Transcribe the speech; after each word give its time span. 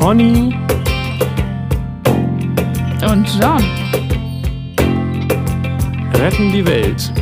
Conny 0.00 0.56
und 3.06 3.28
John 3.38 3.62
retten 6.14 6.50
die 6.50 6.64
Welt. 6.64 7.12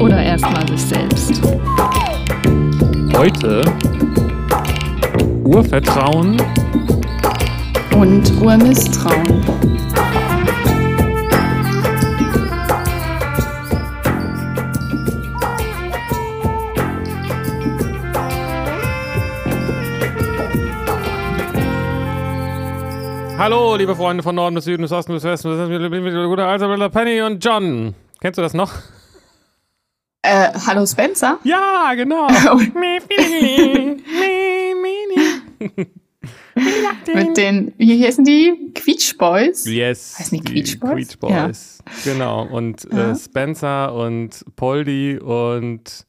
Oder 0.00 0.20
erstmal 0.20 0.66
sich 0.66 0.82
selbst. 0.82 1.40
Heute 3.16 3.62
Urvertrauen 5.44 6.42
und 7.94 8.42
Urmisstrauen. 8.42 9.37
Hallo, 23.50 23.76
liebe 23.76 23.96
Freunde 23.96 24.22
von 24.22 24.34
Norden 24.34 24.56
bis 24.56 24.64
Süden, 24.66 24.82
bis 24.82 24.92
Osten 24.92 25.14
bis 25.14 25.24
Westen, 25.24 25.48
guter 26.28 26.46
alter 26.46 26.90
Penny 26.90 27.22
und 27.22 27.42
John. 27.42 27.94
Kennst 28.20 28.36
du 28.36 28.42
das 28.42 28.52
noch? 28.52 28.74
Äh, 30.20 30.50
hallo 30.66 30.84
Spencer? 30.84 31.38
Ja, 31.44 31.94
genau. 31.94 32.28
Mit 37.14 37.38
den, 37.38 37.72
wie 37.78 38.04
heißen 38.04 38.22
die? 38.22 38.70
Quietsch 38.74 39.16
Boys? 39.16 39.64
Yes. 39.64 40.16
Heißen 40.18 40.38
die 40.38 40.44
Quietsch 40.44 40.78
Boys? 40.78 40.92
Quietsch 40.92 41.18
Boys. 41.18 41.78
Ja. 41.86 42.12
Genau. 42.12 42.42
Und 42.42 42.84
äh, 42.92 43.16
Spencer 43.16 43.94
und 43.94 44.44
Poldi 44.56 45.18
und 45.20 46.04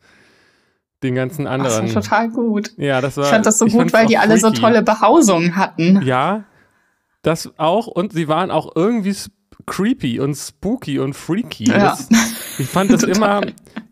den 1.03 1.15
ganzen 1.15 1.47
anderen. 1.47 1.85
Das 1.85 1.95
war 1.95 2.01
total 2.01 2.29
gut. 2.31 2.73
Ja, 2.75 2.99
das 2.99 3.15
war. 3.15 3.23
Ich 3.23 3.29
fand 3.29 3.45
das 3.45 3.59
so 3.59 3.65
gut, 3.65 3.93
weil 3.93 4.07
die 4.07 4.17
alle 4.17 4.37
so 4.37 4.51
tolle 4.51 4.81
Behausungen 4.81 5.55
hatten. 5.55 6.01
Ja, 6.03 6.43
das 7.21 7.51
auch. 7.57 7.87
Und 7.87 8.13
sie 8.13 8.27
waren 8.27 8.51
auch 8.51 8.75
irgendwie 8.75 9.15
creepy 9.65 10.19
und 10.19 10.35
spooky 10.35 10.99
und 10.99 11.13
freaky. 11.13 11.65
Ja. 11.65 11.77
Das, 11.77 12.09
ich 12.57 12.67
fand 12.67 12.91
das 12.91 13.03
immer, 13.17 13.41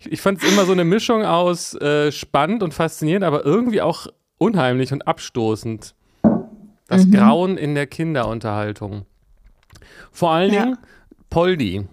ich 0.05 0.21
fand 0.21 0.41
es 0.41 0.51
immer 0.51 0.65
so 0.65 0.71
eine 0.71 0.85
Mischung 0.85 1.23
aus 1.23 1.73
äh, 1.75 2.11
spannend 2.11 2.63
und 2.63 2.73
faszinierend, 2.73 3.23
aber 3.23 3.45
irgendwie 3.45 3.81
auch 3.81 4.07
unheimlich 4.37 4.91
und 4.91 5.07
abstoßend. 5.07 5.95
Das 6.87 7.05
mhm. 7.05 7.11
Grauen 7.11 7.57
in 7.57 7.75
der 7.75 7.87
Kinderunterhaltung. 7.87 9.05
Vor 10.11 10.31
allen 10.31 10.53
ja. 10.53 10.63
Dingen 10.63 10.77
Poldi. 11.29 11.85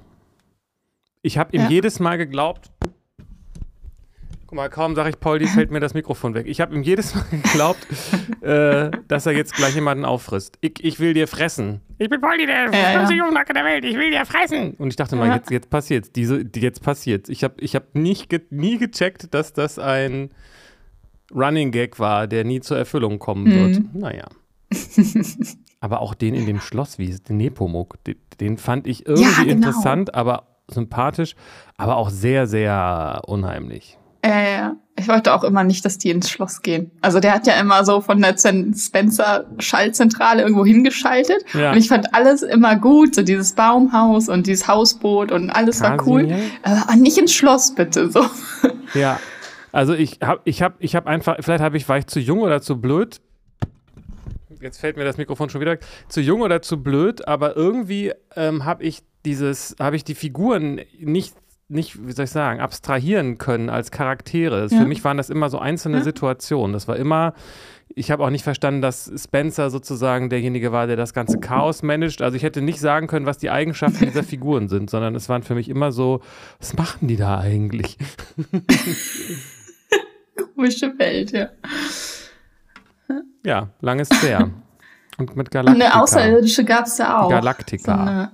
Ich 1.23 1.39
habe 1.39 1.57
ihm 1.57 1.63
ja. 1.63 1.69
jedes 1.69 2.01
Mal 2.01 2.17
geglaubt, 2.17 2.71
Guck 4.55 4.63
mal, 4.63 4.69
kaum 4.69 4.95
sage 4.95 5.11
ich 5.11 5.19
Poldi, 5.19 5.49
fällt 5.49 5.73
mir 5.73 5.81
das 5.81 5.95
Mikrofon 5.95 6.33
weg. 6.35 6.47
Ich 6.47 6.61
habe 6.61 6.73
ihm 6.77 6.85
jedes 6.85 7.13
Mal 7.13 7.25
geglaubt, 7.33 7.85
äh, 8.41 8.89
dass 9.09 9.27
er 9.27 9.33
jetzt 9.33 9.57
gleich 9.57 9.75
jemanden 9.75 10.05
auffrisst. 10.05 10.59
Ich, 10.61 10.75
ich 10.85 11.01
will 11.01 11.13
dir 11.13 11.27
fressen. 11.27 11.81
Ich 11.99 12.09
bin 12.09 12.21
Poldi, 12.21 12.47
der 12.47 12.71
ja, 12.71 12.99
größte 12.99 13.15
ja. 13.15 13.25
Jungnacke 13.25 13.53
der 13.53 13.65
Welt. 13.65 13.85
Ich 13.85 13.97
will 13.97 14.13
dir 14.13 14.25
fressen. 14.25 14.75
Und 14.75 14.91
ich 14.91 14.95
dachte 14.95 15.17
mal, 15.17 15.35
jetzt, 15.35 15.51
jetzt 15.51 15.71
passiert's. 15.71 16.13
Diese, 16.13 16.45
jetzt 16.55 16.85
passiert's. 16.85 17.31
Ich 17.31 17.43
habe 17.43 17.55
ich 17.59 17.75
hab 17.75 17.97
nicht 17.97 18.31
ge 18.31 18.43
nie 18.51 18.79
gecheckt, 18.79 19.35
dass 19.35 19.55
das 19.55 19.81
ein 19.81 20.31
Running 21.35 21.73
Gag 21.73 21.99
war, 21.99 22.29
der 22.29 22.45
nie 22.45 22.61
zur 22.61 22.79
Erfüllung 22.79 23.19
kommen 23.19 23.47
wird. 23.47 23.81
Mhm. 23.81 23.91
Naja. 23.95 24.27
aber 25.81 26.01
auch 26.01 26.15
den 26.15 26.37
in 26.37 26.47
dem 26.47 26.61
Schloss, 26.61 26.97
wie 27.01 27.09
den 27.09 27.39
Nepomuk, 27.39 27.97
den, 28.05 28.15
den 28.39 28.59
fand 28.59 28.87
ich 28.87 29.05
irgendwie 29.05 29.25
ja, 29.25 29.43
genau. 29.43 29.51
interessant, 29.51 30.15
aber 30.15 30.47
sympathisch, 30.69 31.35
aber 31.77 31.97
auch 31.97 32.09
sehr, 32.09 32.47
sehr 32.47 33.23
unheimlich. 33.27 33.99
Äh, 34.25 34.71
ich 34.97 35.07
wollte 35.07 35.35
auch 35.35 35.45
immer 35.45 35.65
nicht, 35.65 35.85
dass 35.85 35.99
die 35.99 36.09
ins 36.09 36.31
Schloss 36.31 36.63
gehen. 36.63 36.91
Also 37.03 37.21
der 37.21 37.35
hat 37.35 37.47
ja 37.47 37.61
immer 37.61 37.85
so 37.85 38.01
von 38.01 38.23
der 38.23 38.35
Spencer 38.39 39.45
Schallzentrale 39.59 40.43
irgendwo 40.43 40.65
hingeschaltet. 40.65 41.45
Ja. 41.53 41.73
Und 41.73 41.77
ich 41.77 41.89
fand 41.89 42.15
alles 42.15 42.43
immer 42.43 42.77
gut, 42.77 43.15
so 43.15 43.23
dieses 43.23 43.53
Baumhaus 43.53 44.31
und 44.31 44.47
dieses 44.47 44.67
Hausboot 44.67 45.31
und 45.31 45.51
alles 45.51 45.81
Kasien. 45.81 45.99
war 45.99 46.07
cool. 46.07 46.33
Aber 46.63 46.97
nicht 46.97 47.19
ins 47.19 47.35
Schloss 47.35 47.75
bitte, 47.75 48.11
so. 48.11 48.25
Ja. 48.95 49.21
Also 49.73 49.93
ich 49.93 50.21
habe 50.23 50.41
ich 50.45 50.63
hab, 50.63 50.77
ich 50.79 50.95
hab 50.95 51.07
einfach, 51.07 51.37
vielleicht 51.41 51.63
habe 51.63 51.77
ich, 51.77 51.87
war 51.89 51.99
ich 51.99 52.07
zu 52.07 52.21
jung 52.21 52.41
oder 52.41 52.63
zu 52.63 52.81
blöd. 52.81 53.21
Jetzt 54.61 54.79
fällt 54.79 54.97
mir 54.97 55.05
das 55.05 55.19
Mikrofon 55.19 55.51
schon 55.51 55.61
wieder. 55.61 55.77
Zu 56.09 56.23
jung 56.23 56.41
oder 56.41 56.63
zu 56.63 56.83
blöd, 56.83 57.29
aber 57.29 57.57
irgendwie 57.57 58.13
ähm, 58.37 58.65
habe 58.65 58.85
ich 58.85 59.03
dieses, 59.27 59.77
habe 59.81 59.97
ich 59.97 60.05
die 60.05 60.15
Figuren 60.15 60.81
nicht 60.99 61.35
nicht, 61.69 62.07
wie 62.07 62.13
soll 62.13 62.27
ich 62.27 62.31
sagen, 62.31 62.61
abstrahieren 62.61 63.39
können 63.39 63.71
als 63.71 63.91
Charaktere. 63.91 64.63
Ja. 64.63 64.79
Für 64.79 64.87
mich 64.87 65.03
waren 65.05 65.17
das 65.17 65.31
immer 65.31 65.49
so 65.49 65.59
einzelne 65.59 65.99
ja. 65.99 66.05
Situationen. 66.05 66.73
Das 66.73 66.89
war 66.89 66.97
immer, 66.97 67.35
ich 67.89 68.11
habe 68.11 68.25
auch 68.25 68.31
nicht 68.31 68.45
verstanden, 68.45 68.83
dass 68.83 69.11
Spencer 69.17 69.71
sozusagen 69.71 70.29
derjenige 70.29 70.73
war, 70.73 70.87
der 70.87 70.97
das 70.97 71.15
ganze 71.15 71.39
Chaos 71.39 71.83
managt. 71.83 72.23
Also 72.23 72.37
ich 72.37 72.43
hätte 72.43 72.61
nicht 72.61 72.81
sagen 72.81 73.07
können, 73.07 73.27
was 73.27 73.39
die 73.39 73.51
Eigenschaften 73.51 74.05
dieser 74.07 74.23
Figuren 74.25 74.69
sind, 74.69 74.91
sondern 74.91 75.15
es 75.15 75.29
waren 75.29 75.43
für 75.43 75.55
mich 75.55 75.69
immer 75.69 75.93
so, 75.93 76.21
was 76.59 76.77
machen 76.77 77.09
die 77.09 77.17
da 77.17 77.39
eigentlich? 77.39 77.97
Komische 80.55 80.99
Welt, 80.99 81.33
ja. 81.33 81.49
Ja, 83.45 83.69
lang 83.81 84.01
ist 84.01 84.23
her. 84.23 84.51
Und 85.19 85.37
mit 85.37 85.51
Galaktika. 85.51 85.87
Eine 85.87 86.03
Außerirdische 86.03 86.65
gab 86.65 86.87
es 86.87 86.99
ja 86.99 87.21
auch. 87.21 87.31
Galaktika. 87.31 88.31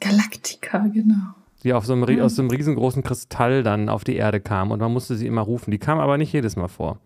So 0.00 0.08
Galaktika, 0.08 0.86
genau 0.92 1.39
die 1.62 1.74
so 1.82 1.92
einem, 1.92 2.00
mhm. 2.00 2.22
aus 2.22 2.36
so 2.36 2.42
einem 2.42 2.50
riesengroßen 2.50 3.02
Kristall 3.02 3.62
dann 3.62 3.88
auf 3.88 4.04
die 4.04 4.16
Erde 4.16 4.40
kam 4.40 4.70
und 4.70 4.80
man 4.80 4.92
musste 4.92 5.16
sie 5.16 5.26
immer 5.26 5.42
rufen. 5.42 5.70
Die 5.70 5.78
kam 5.78 5.98
aber 5.98 6.18
nicht 6.18 6.32
jedes 6.32 6.56
Mal 6.56 6.68
vor. 6.68 7.00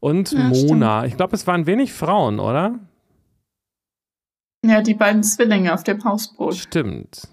Und 0.00 0.32
ja, 0.32 0.44
Mona, 0.44 0.98
stimmt. 0.98 1.12
ich 1.12 1.16
glaube, 1.16 1.36
es 1.36 1.46
waren 1.46 1.66
wenig 1.66 1.92
Frauen, 1.92 2.40
oder? 2.40 2.78
Ja, 4.64 4.82
die 4.82 4.94
beiden 4.94 5.22
Zwillinge 5.22 5.72
auf 5.72 5.84
dem 5.84 6.02
Hausboot. 6.04 6.56
Stimmt. 6.56 7.28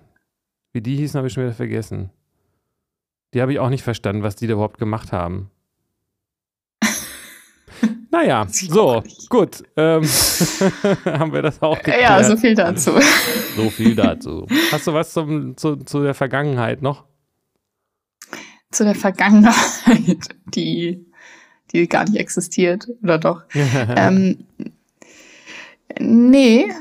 Wie 0.74 0.82
die 0.82 0.96
hießen, 0.98 1.18
habe 1.18 1.28
ich 1.28 1.34
schon 1.34 1.44
wieder 1.44 1.54
vergessen. 1.54 2.12
Die 3.34 3.42
habe 3.42 3.52
ich 3.52 3.60
auch 3.60 3.70
nicht 3.70 3.84
verstanden, 3.84 4.24
was 4.24 4.36
die 4.36 4.48
da 4.48 4.54
überhaupt 4.54 4.78
gemacht 4.78 5.12
haben. 5.12 5.50
Naja, 8.16 8.48
so, 8.50 9.04
gut. 9.28 9.62
Ähm, 9.76 10.04
haben 11.06 11.34
wir 11.34 11.42
das 11.42 11.62
auch 11.62 11.76
geklärt. 11.76 12.02
Ja, 12.02 12.24
so 12.24 12.38
viel 12.38 12.56
dazu. 12.56 12.92
So 13.58 13.70
viel 13.70 13.94
dazu. 13.94 14.48
Hast 14.72 14.88
du 14.88 14.94
was 14.94 15.12
zum, 15.12 15.58
zu, 15.58 15.76
zu 15.76 16.02
der 16.02 16.14
Vergangenheit 16.14 16.82
noch? 16.82 17.04
Zu 18.72 18.86
der 18.86 18.96
Vergangenheit, 18.96 20.30
die, 20.46 21.06
die 21.74 21.90
gar 21.90 22.06
nicht 22.06 22.16
existiert, 22.16 22.88
oder 23.04 23.18
doch? 23.18 23.42
ähm, 23.98 24.46
nee, 26.00 26.72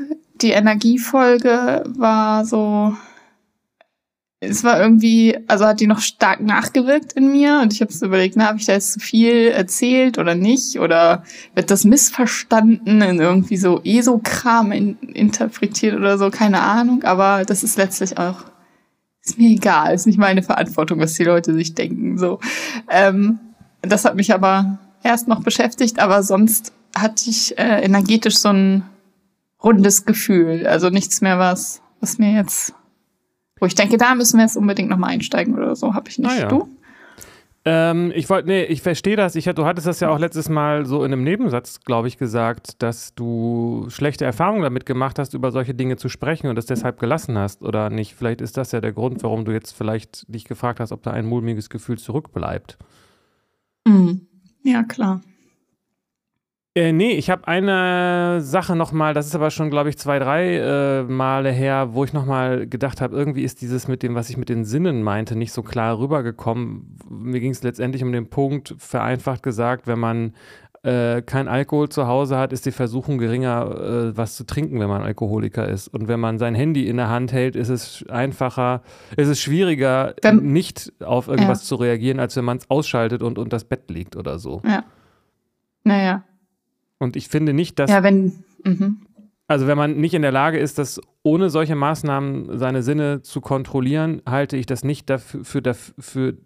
die 0.40 0.52
Energiefolge 0.52 1.82
war 1.96 2.44
so 2.44 2.94
es 4.48 4.64
war 4.64 4.80
irgendwie, 4.80 5.36
also 5.46 5.66
hat 5.66 5.80
die 5.80 5.86
noch 5.86 6.00
stark 6.00 6.40
nachgewirkt 6.40 7.12
in 7.14 7.30
mir 7.30 7.60
und 7.62 7.72
ich 7.72 7.80
habe 7.80 7.92
so 7.92 8.06
überlegt, 8.06 8.36
na, 8.36 8.46
habe 8.46 8.58
ich 8.58 8.66
da 8.66 8.72
jetzt 8.72 8.92
zu 8.92 9.00
viel 9.00 9.48
erzählt 9.48 10.18
oder 10.18 10.34
nicht? 10.34 10.78
Oder 10.78 11.24
wird 11.54 11.70
das 11.70 11.84
missverstanden 11.84 13.02
in 13.02 13.18
irgendwie 13.18 13.56
so 13.56 13.80
ESO-Kram 13.82 14.72
in, 14.72 14.98
interpretiert 15.00 15.96
oder 15.96 16.18
so, 16.18 16.30
keine 16.30 16.60
Ahnung, 16.60 17.04
aber 17.04 17.44
das 17.44 17.62
ist 17.62 17.76
letztlich 17.76 18.18
auch, 18.18 18.44
ist 19.24 19.38
mir 19.38 19.50
egal, 19.50 19.94
ist 19.94 20.06
nicht 20.06 20.18
meine 20.18 20.42
Verantwortung, 20.42 21.00
was 21.00 21.14
die 21.14 21.24
Leute 21.24 21.54
sich 21.54 21.74
denken, 21.74 22.18
so. 22.18 22.40
Ähm, 22.90 23.38
das 23.82 24.04
hat 24.04 24.16
mich 24.16 24.32
aber 24.32 24.78
erst 25.02 25.28
noch 25.28 25.42
beschäftigt, 25.42 25.98
aber 25.98 26.22
sonst 26.22 26.72
hatte 26.96 27.28
ich 27.28 27.58
äh, 27.58 27.82
energetisch 27.82 28.38
so 28.38 28.50
ein 28.50 28.84
rundes 29.62 30.04
Gefühl, 30.04 30.66
also 30.66 30.90
nichts 30.90 31.20
mehr 31.20 31.38
was, 31.38 31.80
was 32.00 32.18
mir 32.18 32.32
jetzt 32.32 32.74
wo 33.64 33.66
ich 33.66 33.74
denke, 33.74 33.96
da 33.96 34.14
müssen 34.14 34.36
wir 34.36 34.42
jetzt 34.42 34.58
unbedingt 34.58 34.90
nochmal 34.90 35.12
einsteigen 35.12 35.54
oder 35.54 35.74
so. 35.74 35.94
Habe 35.94 36.10
ich 36.10 36.18
nicht. 36.18 36.30
Ah, 36.30 36.38
ja. 36.38 36.48
Du? 36.48 36.68
Ähm, 37.64 38.12
ich 38.14 38.28
wollte, 38.28 38.46
nee, 38.46 38.64
ich 38.64 38.82
verstehe 38.82 39.16
das. 39.16 39.36
Ich, 39.36 39.46
du 39.46 39.64
hattest 39.64 39.86
das 39.86 40.00
ja 40.00 40.10
auch 40.10 40.18
letztes 40.18 40.50
Mal 40.50 40.84
so 40.84 41.02
in 41.02 41.14
einem 41.14 41.24
Nebensatz, 41.24 41.80
glaube 41.80 42.08
ich, 42.08 42.18
gesagt, 42.18 42.82
dass 42.82 43.14
du 43.14 43.86
schlechte 43.88 44.26
Erfahrungen 44.26 44.60
damit 44.60 44.84
gemacht 44.84 45.18
hast, 45.18 45.32
über 45.32 45.50
solche 45.50 45.72
Dinge 45.72 45.96
zu 45.96 46.10
sprechen 46.10 46.48
und 46.48 46.58
es 46.58 46.66
deshalb 46.66 47.00
gelassen 47.00 47.38
hast 47.38 47.62
oder 47.62 47.88
nicht. 47.88 48.14
Vielleicht 48.16 48.42
ist 48.42 48.58
das 48.58 48.70
ja 48.72 48.82
der 48.82 48.92
Grund, 48.92 49.22
warum 49.22 49.46
du 49.46 49.52
jetzt 49.52 49.74
vielleicht 49.74 50.26
dich 50.28 50.44
gefragt 50.44 50.78
hast, 50.78 50.92
ob 50.92 51.02
da 51.02 51.12
ein 51.12 51.24
mulmiges 51.24 51.70
Gefühl 51.70 51.96
zurückbleibt. 51.96 52.76
Mhm. 53.86 54.26
Ja, 54.62 54.82
klar. 54.82 55.22
Äh, 56.76 56.92
nee, 56.92 57.12
ich 57.12 57.30
habe 57.30 57.46
eine 57.46 58.40
Sache 58.40 58.74
nochmal, 58.74 59.14
das 59.14 59.26
ist 59.26 59.36
aber 59.36 59.52
schon, 59.52 59.70
glaube 59.70 59.90
ich, 59.90 59.96
zwei, 59.96 60.18
drei 60.18 60.56
äh, 60.56 61.02
Male 61.04 61.52
her, 61.52 61.90
wo 61.92 62.02
ich 62.02 62.12
nochmal 62.12 62.66
gedacht 62.66 63.00
habe, 63.00 63.14
irgendwie 63.14 63.44
ist 63.44 63.60
dieses 63.60 63.86
mit 63.86 64.02
dem, 64.02 64.16
was 64.16 64.28
ich 64.28 64.36
mit 64.36 64.48
den 64.48 64.64
Sinnen 64.64 65.04
meinte, 65.04 65.36
nicht 65.36 65.52
so 65.52 65.62
klar 65.62 66.00
rübergekommen. 66.00 66.98
Mir 67.08 67.38
ging 67.38 67.52
es 67.52 67.62
letztendlich 67.62 68.02
um 68.02 68.10
den 68.10 68.28
Punkt, 68.28 68.74
vereinfacht 68.78 69.44
gesagt, 69.44 69.86
wenn 69.86 70.00
man 70.00 70.34
äh, 70.82 71.22
kein 71.22 71.46
Alkohol 71.46 71.90
zu 71.90 72.08
Hause 72.08 72.38
hat, 72.38 72.52
ist 72.52 72.66
die 72.66 72.72
Versuchung 72.72 73.18
geringer, 73.18 74.10
äh, 74.10 74.16
was 74.16 74.34
zu 74.34 74.44
trinken, 74.44 74.80
wenn 74.80 74.88
man 74.88 75.02
Alkoholiker 75.02 75.68
ist. 75.68 75.86
Und 75.86 76.08
wenn 76.08 76.18
man 76.18 76.38
sein 76.38 76.56
Handy 76.56 76.88
in 76.88 76.96
der 76.96 77.08
Hand 77.08 77.32
hält, 77.32 77.54
ist 77.54 77.68
es 77.68 78.04
einfacher, 78.08 78.82
ist 79.16 79.28
es 79.28 79.40
schwieriger, 79.40 80.16
wenn, 80.22 80.52
nicht 80.52 80.92
auf 81.04 81.28
irgendwas 81.28 81.62
ja. 81.62 81.68
zu 81.68 81.76
reagieren, 81.76 82.18
als 82.18 82.34
wenn 82.34 82.44
man 82.44 82.56
es 82.56 82.68
ausschaltet 82.68 83.22
und 83.22 83.38
unter 83.38 83.54
das 83.54 83.64
Bett 83.64 83.88
liegt 83.90 84.16
oder 84.16 84.40
so. 84.40 84.60
Ja. 84.66 84.82
Naja. 85.84 86.24
Und 87.04 87.16
ich 87.16 87.28
finde 87.28 87.52
nicht, 87.52 87.78
dass. 87.78 87.90
Ja, 87.90 88.02
wenn. 88.02 88.44
Mhm. 88.64 89.06
Also 89.46 89.66
wenn 89.66 89.76
man 89.76 89.98
nicht 89.98 90.14
in 90.14 90.22
der 90.22 90.32
Lage 90.32 90.58
ist, 90.58 90.78
das 90.78 91.00
ohne 91.22 91.50
solche 91.50 91.76
Maßnahmen 91.76 92.58
seine 92.58 92.82
Sinne 92.82 93.20
zu 93.20 93.42
kontrollieren, 93.42 94.22
halte 94.26 94.56
ich 94.56 94.64
das 94.64 94.84
nicht 94.84 95.10
dafür, 95.10 95.44
für, 95.44 95.60
dafür 95.60 96.38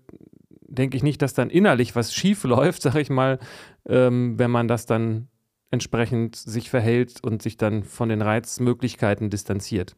denke 0.66 0.96
ich 0.96 1.04
nicht, 1.04 1.22
dass 1.22 1.32
dann 1.32 1.48
innerlich 1.48 1.94
was 1.94 2.12
schief 2.12 2.42
läuft, 2.44 2.82
sag 2.82 2.96
ich 2.96 3.08
mal, 3.08 3.38
ähm, 3.86 4.38
wenn 4.38 4.50
man 4.50 4.66
das 4.68 4.84
dann 4.84 5.28
entsprechend 5.70 6.34
sich 6.34 6.70
verhält 6.70 7.22
und 7.22 7.40
sich 7.40 7.56
dann 7.56 7.84
von 7.84 8.08
den 8.08 8.22
Reizmöglichkeiten 8.22 9.30
distanziert. 9.30 9.96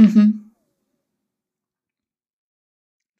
Mhm. 0.00 0.49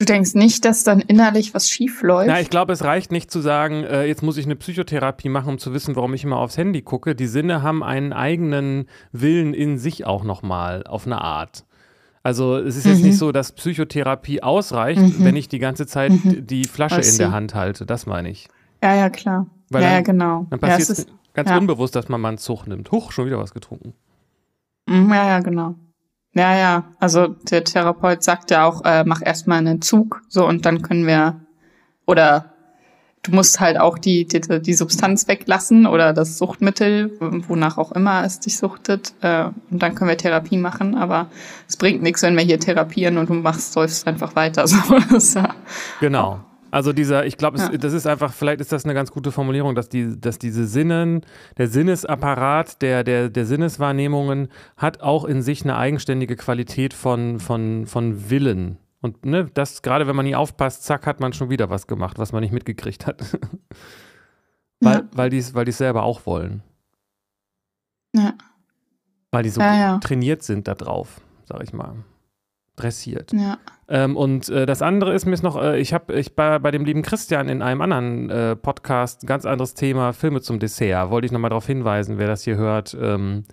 Du 0.00 0.06
denkst 0.06 0.34
nicht, 0.34 0.64
dass 0.64 0.82
dann 0.82 1.00
innerlich 1.00 1.52
was 1.52 1.68
schief 1.68 2.00
läuft? 2.00 2.28
Na, 2.28 2.40
ich 2.40 2.48
glaube, 2.48 2.72
es 2.72 2.82
reicht 2.82 3.12
nicht 3.12 3.30
zu 3.30 3.42
sagen, 3.42 3.84
äh, 3.84 4.06
jetzt 4.06 4.22
muss 4.22 4.38
ich 4.38 4.46
eine 4.46 4.56
Psychotherapie 4.56 5.28
machen, 5.28 5.50
um 5.50 5.58
zu 5.58 5.74
wissen, 5.74 5.94
warum 5.94 6.14
ich 6.14 6.24
immer 6.24 6.38
aufs 6.38 6.56
Handy 6.56 6.80
gucke. 6.80 7.14
Die 7.14 7.26
Sinne 7.26 7.62
haben 7.62 7.82
einen 7.82 8.14
eigenen 8.14 8.86
Willen 9.12 9.52
in 9.52 9.76
sich 9.76 10.06
auch 10.06 10.24
nochmal, 10.24 10.84
auf 10.84 11.04
eine 11.04 11.20
Art. 11.20 11.66
Also 12.22 12.56
es 12.56 12.76
ist 12.76 12.86
jetzt 12.86 13.00
mhm. 13.00 13.08
nicht 13.08 13.18
so, 13.18 13.30
dass 13.30 13.52
Psychotherapie 13.52 14.42
ausreicht, 14.42 15.02
mhm. 15.02 15.22
wenn 15.22 15.36
ich 15.36 15.48
die 15.48 15.58
ganze 15.58 15.86
Zeit 15.86 16.12
mhm. 16.12 16.46
die 16.46 16.64
Flasche 16.64 17.02
in 17.02 17.18
der 17.18 17.32
Hand 17.32 17.54
halte. 17.54 17.84
Das 17.84 18.06
meine 18.06 18.30
ich. 18.30 18.48
Ja, 18.82 18.94
ja, 18.94 19.10
klar. 19.10 19.48
Weil 19.68 19.82
ja, 19.82 19.88
dann, 19.88 19.96
ja, 19.96 20.00
genau. 20.00 20.46
Dann 20.48 20.60
passiert 20.60 20.88
es 20.88 20.98
ja, 21.04 21.12
ganz 21.34 21.50
ja. 21.50 21.58
unbewusst, 21.58 21.94
dass 21.94 22.08
man 22.08 22.22
mal 22.22 22.28
einen 22.28 22.38
Zug 22.38 22.66
nimmt. 22.66 22.90
Huch, 22.90 23.12
schon 23.12 23.26
wieder 23.26 23.38
was 23.38 23.52
getrunken. 23.52 23.92
Mhm, 24.88 25.10
ja, 25.10 25.26
ja, 25.26 25.40
genau. 25.40 25.74
Ja, 26.34 26.56
ja. 26.56 26.84
Also 26.98 27.28
der 27.28 27.64
Therapeut 27.64 28.22
sagt 28.22 28.50
ja 28.50 28.64
auch, 28.64 28.84
äh, 28.84 29.04
mach 29.04 29.20
erstmal 29.22 29.58
einen 29.58 29.82
Zug, 29.82 30.22
so 30.28 30.46
und 30.46 30.64
dann 30.64 30.82
können 30.82 31.06
wir 31.06 31.40
oder 32.06 32.50
du 33.22 33.32
musst 33.32 33.60
halt 33.60 33.78
auch 33.78 33.98
die, 33.98 34.26
die, 34.26 34.40
die 34.40 34.74
Substanz 34.74 35.28
weglassen 35.28 35.86
oder 35.86 36.12
das 36.12 36.38
Suchtmittel, 36.38 37.16
wonach 37.20 37.78
auch 37.78 37.92
immer 37.92 38.24
es 38.24 38.40
dich 38.40 38.56
suchtet. 38.56 39.12
Äh, 39.20 39.46
und 39.70 39.82
dann 39.82 39.94
können 39.94 40.08
wir 40.08 40.16
Therapie 40.16 40.56
machen. 40.56 40.96
Aber 40.96 41.30
es 41.68 41.76
bringt 41.76 42.02
nichts, 42.02 42.22
wenn 42.22 42.36
wir 42.36 42.44
hier 42.44 42.58
therapieren 42.58 43.18
und 43.18 43.28
du 43.28 43.34
machst, 43.34 43.72
säufst 43.72 44.06
einfach 44.06 44.36
weiter. 44.36 44.64
So, 45.20 45.42
genau. 46.00 46.40
Also 46.70 46.92
dieser, 46.92 47.26
ich 47.26 47.36
glaube, 47.36 47.58
ja. 47.58 47.68
das 47.68 47.92
ist 47.92 48.06
einfach, 48.06 48.32
vielleicht 48.32 48.60
ist 48.60 48.72
das 48.72 48.84
eine 48.84 48.94
ganz 48.94 49.10
gute 49.10 49.32
Formulierung, 49.32 49.74
dass 49.74 49.88
die, 49.88 50.20
dass 50.20 50.38
diese 50.38 50.66
Sinnen, 50.66 51.22
der 51.58 51.68
Sinnesapparat 51.68 52.80
der, 52.82 53.04
der, 53.04 53.28
der 53.28 53.46
Sinneswahrnehmungen 53.46 54.48
hat 54.76 55.00
auch 55.00 55.24
in 55.24 55.42
sich 55.42 55.62
eine 55.62 55.76
eigenständige 55.76 56.36
Qualität 56.36 56.94
von, 56.94 57.40
von, 57.40 57.86
von 57.86 58.30
Willen. 58.30 58.78
Und 59.00 59.24
ne, 59.24 59.50
das, 59.54 59.82
gerade 59.82 60.06
wenn 60.06 60.16
man 60.16 60.26
nie 60.26 60.34
aufpasst, 60.34 60.84
zack, 60.84 61.06
hat 61.06 61.20
man 61.20 61.32
schon 61.32 61.50
wieder 61.50 61.70
was 61.70 61.86
gemacht, 61.86 62.18
was 62.18 62.32
man 62.32 62.42
nicht 62.42 62.52
mitgekriegt 62.52 63.06
hat. 63.06 63.38
weil, 64.80 64.98
ja. 64.98 65.08
weil 65.12 65.30
die 65.30 65.38
es 65.38 65.54
weil 65.54 65.70
selber 65.72 66.02
auch 66.02 66.26
wollen. 66.26 66.62
Ja. 68.14 68.34
Weil 69.30 69.44
die 69.44 69.50
so 69.50 69.60
ja, 69.60 69.74
ja. 69.76 69.98
trainiert 69.98 70.42
sind 70.42 70.68
da 70.68 70.74
drauf, 70.74 71.20
sag 71.44 71.62
ich 71.62 71.72
mal. 71.72 71.94
Dressiert. 72.80 73.32
Ja. 73.32 73.58
Ähm, 73.88 74.16
und 74.16 74.48
äh, 74.48 74.66
das 74.66 74.82
andere 74.82 75.14
ist 75.14 75.26
mir 75.26 75.36
noch, 75.42 75.60
äh, 75.60 75.78
ich 75.78 75.92
habe 75.92 76.14
ich 76.14 76.34
bei, 76.34 76.58
bei 76.58 76.70
dem 76.70 76.84
lieben 76.84 77.02
Christian 77.02 77.48
in 77.48 77.62
einem 77.62 77.80
anderen 77.80 78.30
äh, 78.30 78.56
Podcast, 78.56 79.26
ganz 79.26 79.44
anderes 79.44 79.74
Thema, 79.74 80.12
Filme 80.12 80.40
zum 80.40 80.58
Dessert, 80.58 81.10
wollte 81.10 81.26
ich 81.26 81.32
nochmal 81.32 81.50
darauf 81.50 81.66
hinweisen, 81.66 82.18
wer 82.18 82.26
das 82.26 82.44
hier 82.44 82.56
hört, 82.56 82.96
ähm, 83.00 83.44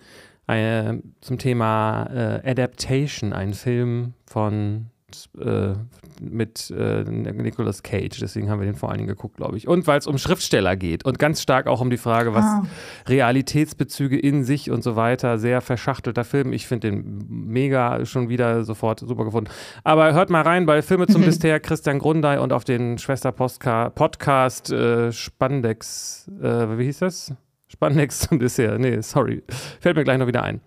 zum 1.20 1.38
Thema 1.40 2.06
äh, 2.06 2.52
Adaptation, 2.52 3.34
ein 3.34 3.54
Film 3.54 4.14
von 4.26 4.92
äh, 5.40 5.74
mit 6.20 6.70
äh, 6.70 7.06
Nicolas 7.06 7.82
Cage. 7.82 8.20
Deswegen 8.20 8.50
haben 8.50 8.60
wir 8.60 8.66
den 8.66 8.76
vor 8.76 8.90
allen 8.90 8.98
Dingen 8.98 9.08
geguckt, 9.08 9.38
glaube 9.38 9.56
ich. 9.56 9.66
Und 9.66 9.88
weil 9.88 10.00
es 10.00 10.06
um 10.06 10.18
Schriftsteller 10.18 10.76
geht 10.76 11.06
und 11.06 11.18
ganz 11.18 11.42
stark 11.42 11.68
auch 11.68 11.80
um 11.80 11.90
die 11.90 11.96
Frage, 11.96 12.34
was 12.34 12.44
ah. 12.44 12.64
Realitätsbezüge 13.08 14.20
in 14.20 14.44
sich 14.44 14.70
und 14.70 14.84
so 14.84 14.98
weiter. 14.98 15.38
Sehr 15.38 15.62
verschachtelter 15.62 16.26
Film. 16.26 16.52
Ich 16.52 16.68
finde 16.68 16.90
den 16.90 17.26
mega 17.30 18.04
schon 18.06 18.28
wieder 18.28 18.66
sofort 18.66 19.00
super 19.00 19.24
gefunden. 19.24 19.50
Aber 19.86 20.12
hört 20.14 20.30
mal 20.30 20.42
rein 20.42 20.66
bei 20.66 20.82
Filme 20.82 21.08
zum 21.08 21.22
Dessert 21.26 21.64
Christian 21.64 22.00
Grundei 22.00 22.42
und 22.42 22.52
auf 22.52 22.66
den 22.66 22.98
Schwester-Podcast 22.98 24.72
äh, 24.72 25.14
Spandex. 25.14 26.30
Äh, 26.42 26.78
wie 26.78 26.84
hieß 26.84 27.00
das? 27.00 27.34
Spandex 27.70 28.20
zum 28.28 28.40
Dessert. 28.40 28.78
Nee, 28.82 29.00
sorry. 29.00 29.42
Fällt 29.80 29.96
mir 29.96 30.04
gleich 30.04 30.18
noch 30.18 30.28
wieder 30.28 30.44
ein. 30.44 30.60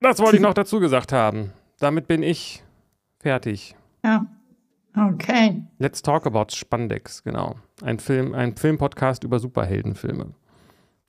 Das 0.00 0.20
wollte 0.20 0.36
ich 0.36 0.42
noch 0.42 0.54
dazu 0.54 0.78
gesagt 0.78 1.10
haben. 1.10 1.52
Damit 1.80 2.06
bin 2.06 2.22
ich 2.22 2.62
Fertig. 3.20 3.74
Ja. 4.04 4.26
Okay. 4.96 5.62
Let's 5.78 6.02
talk 6.02 6.26
about 6.26 6.46
Spandex, 6.50 7.22
genau. 7.22 7.56
Ein 7.82 7.98
Film, 7.98 8.34
ein 8.34 8.56
Filmpodcast 8.56 9.24
über 9.24 9.38
Superheldenfilme 9.38 10.34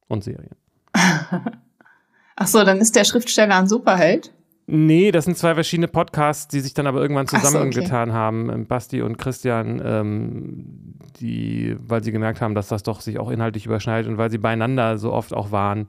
und 0.08 0.24
Serien. 0.24 0.56
Ach 0.94 2.48
so, 2.48 2.64
dann 2.64 2.80
ist 2.80 2.96
der 2.96 3.04
Schriftsteller 3.04 3.58
ein 3.58 3.68
Superheld? 3.68 4.32
Nee, 4.72 5.12
das 5.12 5.26
sind 5.26 5.36
zwei 5.36 5.56
verschiedene 5.56 5.88
Podcasts, 5.88 6.48
die 6.48 6.60
sich 6.60 6.76
dann 6.76 6.86
aber 6.86 7.02
irgendwann 7.02 7.28
zusammengetan 7.28 8.10
so, 8.10 8.12
okay. 8.12 8.20
haben. 8.20 8.50
Ähm, 8.52 8.68
Basti 8.68 9.02
und 9.02 9.18
Christian, 9.18 9.82
ähm, 9.84 11.00
die, 11.20 11.76
weil 11.80 12.04
sie 12.04 12.12
gemerkt 12.12 12.40
haben, 12.40 12.54
dass 12.54 12.68
das 12.68 12.84
doch 12.84 13.02
sich 13.02 13.18
auch 13.18 13.32
inhaltlich 13.32 13.66
überschneidet 13.66 14.10
und 14.10 14.20
weil 14.20 14.30
sie 14.30 14.38
beieinander 14.38 15.00
so 15.00 15.12
oft 15.12 15.34
auch 15.34 15.52
waren. 15.52 15.88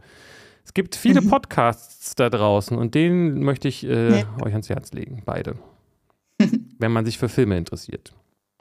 Es 0.65 0.73
gibt 0.73 0.97
viele 0.97 1.21
mhm. 1.21 1.29
Podcasts 1.29 2.15
da 2.15 2.31
draußen 2.31 2.79
und 2.79 2.95
den 2.95 3.43
möchte 3.43 3.69
ich 3.69 3.87
äh, 3.87 4.11
nee. 4.11 4.25
euch 4.43 4.53
ans 4.53 4.71
Herz 4.71 4.93
legen, 4.93 5.23
beide 5.27 5.57
wenn 6.79 6.93
man 6.93 7.05
sich 7.05 7.19
für 7.19 7.29
Filme 7.29 7.57
interessiert. 7.57 8.15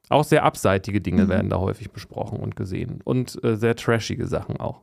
Auch 0.10 0.24
sehr 0.24 0.44
abseitige 0.44 1.02
Dinge 1.02 1.26
mhm. 1.26 1.30
werden 1.30 1.50
da 1.50 1.60
häufig 1.60 1.92
besprochen 1.92 2.40
und 2.40 2.56
gesehen. 2.56 3.02
Und 3.04 3.42
äh, 3.44 3.56
sehr 3.56 3.76
trashige 3.76 4.28
Sachen 4.28 4.58
auch. 4.58 4.82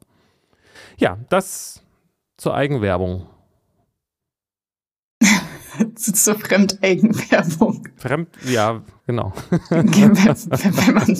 Ja, 0.99 1.19
das 1.29 1.83
zur 2.37 2.55
Eigenwerbung. 2.55 3.27
zur 5.97 6.39
Fremdeigenwerbung. 6.39 7.89
Fremd, 7.97 8.29
ja, 8.47 8.83
genau. 9.07 9.33
wenn, 9.71 9.93
wenn, 9.93 10.95
man, 10.95 11.19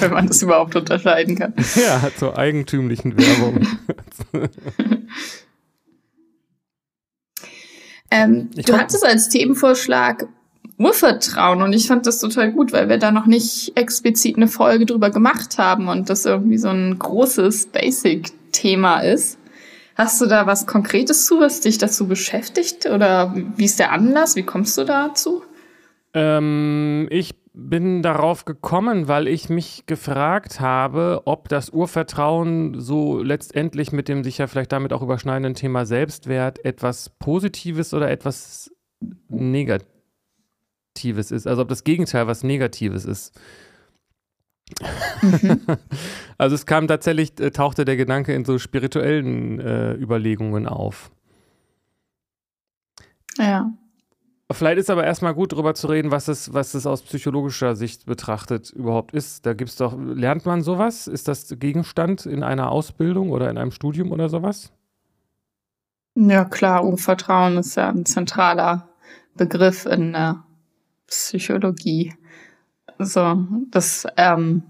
wenn 0.00 0.12
man 0.12 0.26
das 0.26 0.42
überhaupt 0.42 0.76
unterscheiden 0.76 1.36
kann. 1.36 1.54
Ja, 1.76 2.10
zur 2.16 2.36
eigentümlichen 2.36 3.16
Werbung. 3.16 3.66
ähm, 8.10 8.50
du 8.54 8.76
hattest 8.76 9.04
als 9.04 9.30
Themenvorschlag 9.30 10.28
Urvertrauen 10.78 11.62
und 11.62 11.72
ich 11.72 11.86
fand 11.86 12.06
das 12.06 12.20
total 12.20 12.52
gut, 12.52 12.72
weil 12.72 12.88
wir 12.88 12.98
da 12.98 13.10
noch 13.10 13.26
nicht 13.26 13.72
explizit 13.76 14.36
eine 14.36 14.48
Folge 14.48 14.84
drüber 14.84 15.10
gemacht 15.10 15.58
haben 15.58 15.88
und 15.88 16.10
das 16.10 16.26
irgendwie 16.26 16.58
so 16.58 16.68
ein 16.68 16.98
großes 16.98 17.68
Basic-Thema 17.68 19.00
ist. 19.00 19.38
Hast 19.94 20.20
du 20.20 20.26
da 20.26 20.46
was 20.46 20.66
Konkretes 20.66 21.24
zu, 21.24 21.40
was 21.40 21.60
dich 21.60 21.78
dazu 21.78 22.06
beschäftigt 22.06 22.84
oder 22.84 23.34
wie 23.56 23.64
ist 23.64 23.78
der 23.78 23.92
Anlass? 23.92 24.36
Wie 24.36 24.42
kommst 24.42 24.76
du 24.76 24.84
dazu? 24.84 25.42
Ähm, 26.12 27.08
ich 27.10 27.34
bin 27.54 28.02
darauf 28.02 28.44
gekommen, 28.44 29.08
weil 29.08 29.26
ich 29.28 29.48
mich 29.48 29.84
gefragt 29.86 30.60
habe, 30.60 31.22
ob 31.24 31.48
das 31.48 31.70
Urvertrauen 31.70 32.78
so 32.78 33.22
letztendlich 33.22 33.92
mit 33.92 34.08
dem 34.08 34.22
sich 34.22 34.36
ja 34.36 34.46
vielleicht 34.46 34.72
damit 34.72 34.92
auch 34.92 35.00
überschneidenden 35.00 35.54
Thema 35.54 35.86
Selbstwert 35.86 36.62
etwas 36.66 37.08
Positives 37.18 37.94
oder 37.94 38.10
etwas 38.10 38.70
Negatives 39.30 39.95
Positives 40.96 41.30
ist, 41.30 41.46
also 41.46 41.62
ob 41.62 41.68
das 41.68 41.84
Gegenteil 41.84 42.26
was 42.26 42.42
Negatives 42.42 43.04
ist. 43.04 43.38
Mhm. 45.22 45.60
also 46.38 46.54
es 46.54 46.66
kam 46.66 46.88
tatsächlich, 46.88 47.38
äh, 47.40 47.50
tauchte 47.50 47.84
der 47.84 47.96
Gedanke 47.96 48.34
in 48.34 48.44
so 48.44 48.58
spirituellen 48.58 49.60
äh, 49.60 49.92
Überlegungen 49.94 50.66
auf. 50.66 51.10
Ja. 53.38 53.70
Vielleicht 54.50 54.78
ist 54.78 54.90
aber 54.90 55.04
erstmal 55.04 55.34
gut 55.34 55.52
darüber 55.52 55.74
zu 55.74 55.88
reden, 55.88 56.12
was 56.12 56.28
es, 56.28 56.54
was 56.54 56.74
es 56.74 56.86
aus 56.86 57.02
psychologischer 57.02 57.74
Sicht 57.74 58.06
betrachtet 58.06 58.70
überhaupt 58.70 59.12
ist. 59.12 59.44
Da 59.44 59.54
gibt 59.54 59.70
es 59.70 59.76
doch, 59.76 59.96
lernt 59.98 60.46
man 60.46 60.62
sowas? 60.62 61.08
Ist 61.08 61.26
das 61.26 61.48
Gegenstand 61.58 62.26
in 62.26 62.44
einer 62.44 62.70
Ausbildung 62.70 63.30
oder 63.30 63.50
in 63.50 63.58
einem 63.58 63.72
Studium 63.72 64.12
oder 64.12 64.28
sowas? 64.28 64.72
Ja, 66.14 66.44
klar, 66.44 66.84
Urvertrauen 66.84 67.58
ist 67.58 67.74
ja 67.74 67.88
ein 67.88 68.06
zentraler 68.06 68.88
Begriff 69.34 69.84
in 69.84 70.12
der 70.12 70.45
Psychologie. 71.06 72.14
So, 72.98 73.46
das 73.70 74.06
ähm, 74.16 74.62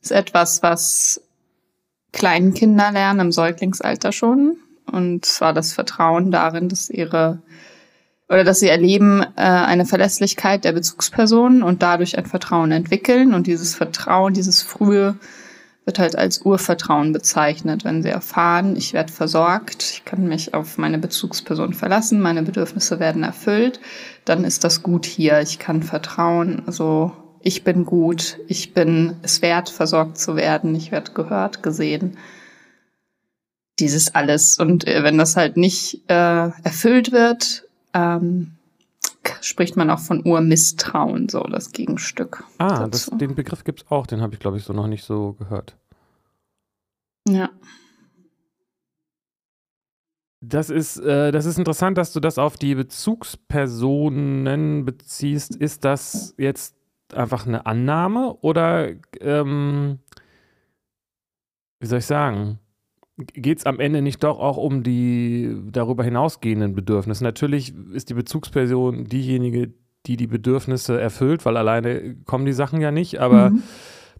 ist 0.00 0.12
etwas, 0.12 0.62
was 0.62 1.20
kleinen 2.12 2.54
Kinder 2.54 2.90
lernen 2.92 3.20
im 3.20 3.32
Säuglingsalter 3.32 4.12
schon. 4.12 4.56
Und 4.86 5.24
zwar 5.24 5.52
das 5.52 5.72
Vertrauen 5.72 6.30
darin, 6.30 6.68
dass 6.68 6.90
ihre 6.90 7.42
oder 8.28 8.44
dass 8.44 8.60
sie 8.60 8.68
erleben 8.68 9.22
äh, 9.36 9.42
eine 9.42 9.86
Verlässlichkeit 9.86 10.64
der 10.64 10.72
Bezugspersonen 10.72 11.64
und 11.64 11.82
dadurch 11.82 12.16
ein 12.16 12.26
Vertrauen 12.26 12.70
entwickeln. 12.70 13.34
Und 13.34 13.48
dieses 13.48 13.74
Vertrauen, 13.74 14.34
dieses 14.34 14.62
frühe 14.62 15.16
wird 15.84 15.98
halt 15.98 16.16
als 16.16 16.42
Urvertrauen 16.42 17.12
bezeichnet, 17.12 17.84
wenn 17.84 18.02
sie 18.02 18.10
erfahren, 18.10 18.76
ich 18.76 18.92
werde 18.92 19.12
versorgt, 19.12 19.82
ich 19.94 20.04
kann 20.04 20.28
mich 20.28 20.54
auf 20.54 20.78
meine 20.78 20.98
Bezugsperson 20.98 21.72
verlassen, 21.72 22.20
meine 22.20 22.42
Bedürfnisse 22.42 23.00
werden 23.00 23.22
erfüllt, 23.22 23.80
dann 24.24 24.44
ist 24.44 24.64
das 24.64 24.82
gut 24.82 25.06
hier, 25.06 25.40
ich 25.40 25.58
kann 25.58 25.82
vertrauen. 25.82 26.62
Also 26.66 27.12
ich 27.40 27.64
bin 27.64 27.86
gut, 27.86 28.38
ich 28.46 28.74
bin 28.74 29.16
es 29.22 29.40
wert, 29.42 29.70
versorgt 29.70 30.18
zu 30.18 30.36
werden, 30.36 30.74
ich 30.74 30.92
werde 30.92 31.12
gehört, 31.12 31.62
gesehen. 31.62 32.18
Dieses 33.78 34.14
alles. 34.14 34.58
Und 34.58 34.86
äh, 34.86 35.02
wenn 35.02 35.16
das 35.16 35.36
halt 35.36 35.56
nicht 35.56 36.02
äh, 36.08 36.50
erfüllt 36.62 37.12
wird, 37.12 37.64
ähm, 37.94 38.52
spricht 39.40 39.76
man 39.76 39.90
auch 39.90 40.00
von 40.00 40.26
Urmisstrauen, 40.26 41.28
so 41.28 41.42
das 41.42 41.72
Gegenstück. 41.72 42.44
Ah, 42.58 42.88
das, 42.88 43.06
den 43.06 43.34
Begriff 43.34 43.64
gibt 43.64 43.82
es 43.82 43.90
auch, 43.90 44.06
den 44.06 44.20
habe 44.20 44.34
ich, 44.34 44.40
glaube 44.40 44.56
ich, 44.56 44.64
so 44.64 44.72
noch 44.72 44.86
nicht 44.86 45.04
so 45.04 45.34
gehört. 45.34 45.76
Ja. 47.28 47.50
Das 50.42 50.70
ist, 50.70 50.96
äh, 50.98 51.32
das 51.32 51.44
ist 51.44 51.58
interessant, 51.58 51.98
dass 51.98 52.14
du 52.14 52.20
das 52.20 52.38
auf 52.38 52.56
die 52.56 52.74
Bezugspersonen 52.74 54.86
beziehst. 54.86 55.54
Ist 55.54 55.84
das 55.84 56.34
jetzt 56.38 56.74
einfach 57.12 57.46
eine 57.46 57.66
Annahme 57.66 58.38
oder, 58.40 58.88
ähm, 59.20 59.98
wie 61.78 61.86
soll 61.86 61.98
ich 61.98 62.06
sagen, 62.06 62.58
geht 63.32 63.58
es 63.58 63.66
am 63.66 63.80
Ende 63.80 64.02
nicht 64.02 64.22
doch 64.22 64.38
auch 64.38 64.56
um 64.56 64.82
die 64.82 65.54
darüber 65.70 66.04
hinausgehenden 66.04 66.74
Bedürfnisse? 66.74 67.24
Natürlich 67.24 67.74
ist 67.92 68.10
die 68.10 68.14
Bezugsperson 68.14 69.04
diejenige, 69.04 69.72
die 70.06 70.16
die 70.16 70.26
Bedürfnisse 70.26 71.00
erfüllt, 71.00 71.44
weil 71.44 71.56
alleine 71.56 72.16
kommen 72.24 72.46
die 72.46 72.52
Sachen 72.52 72.80
ja 72.80 72.90
nicht, 72.90 73.18
aber 73.20 73.50
mhm 73.50 73.62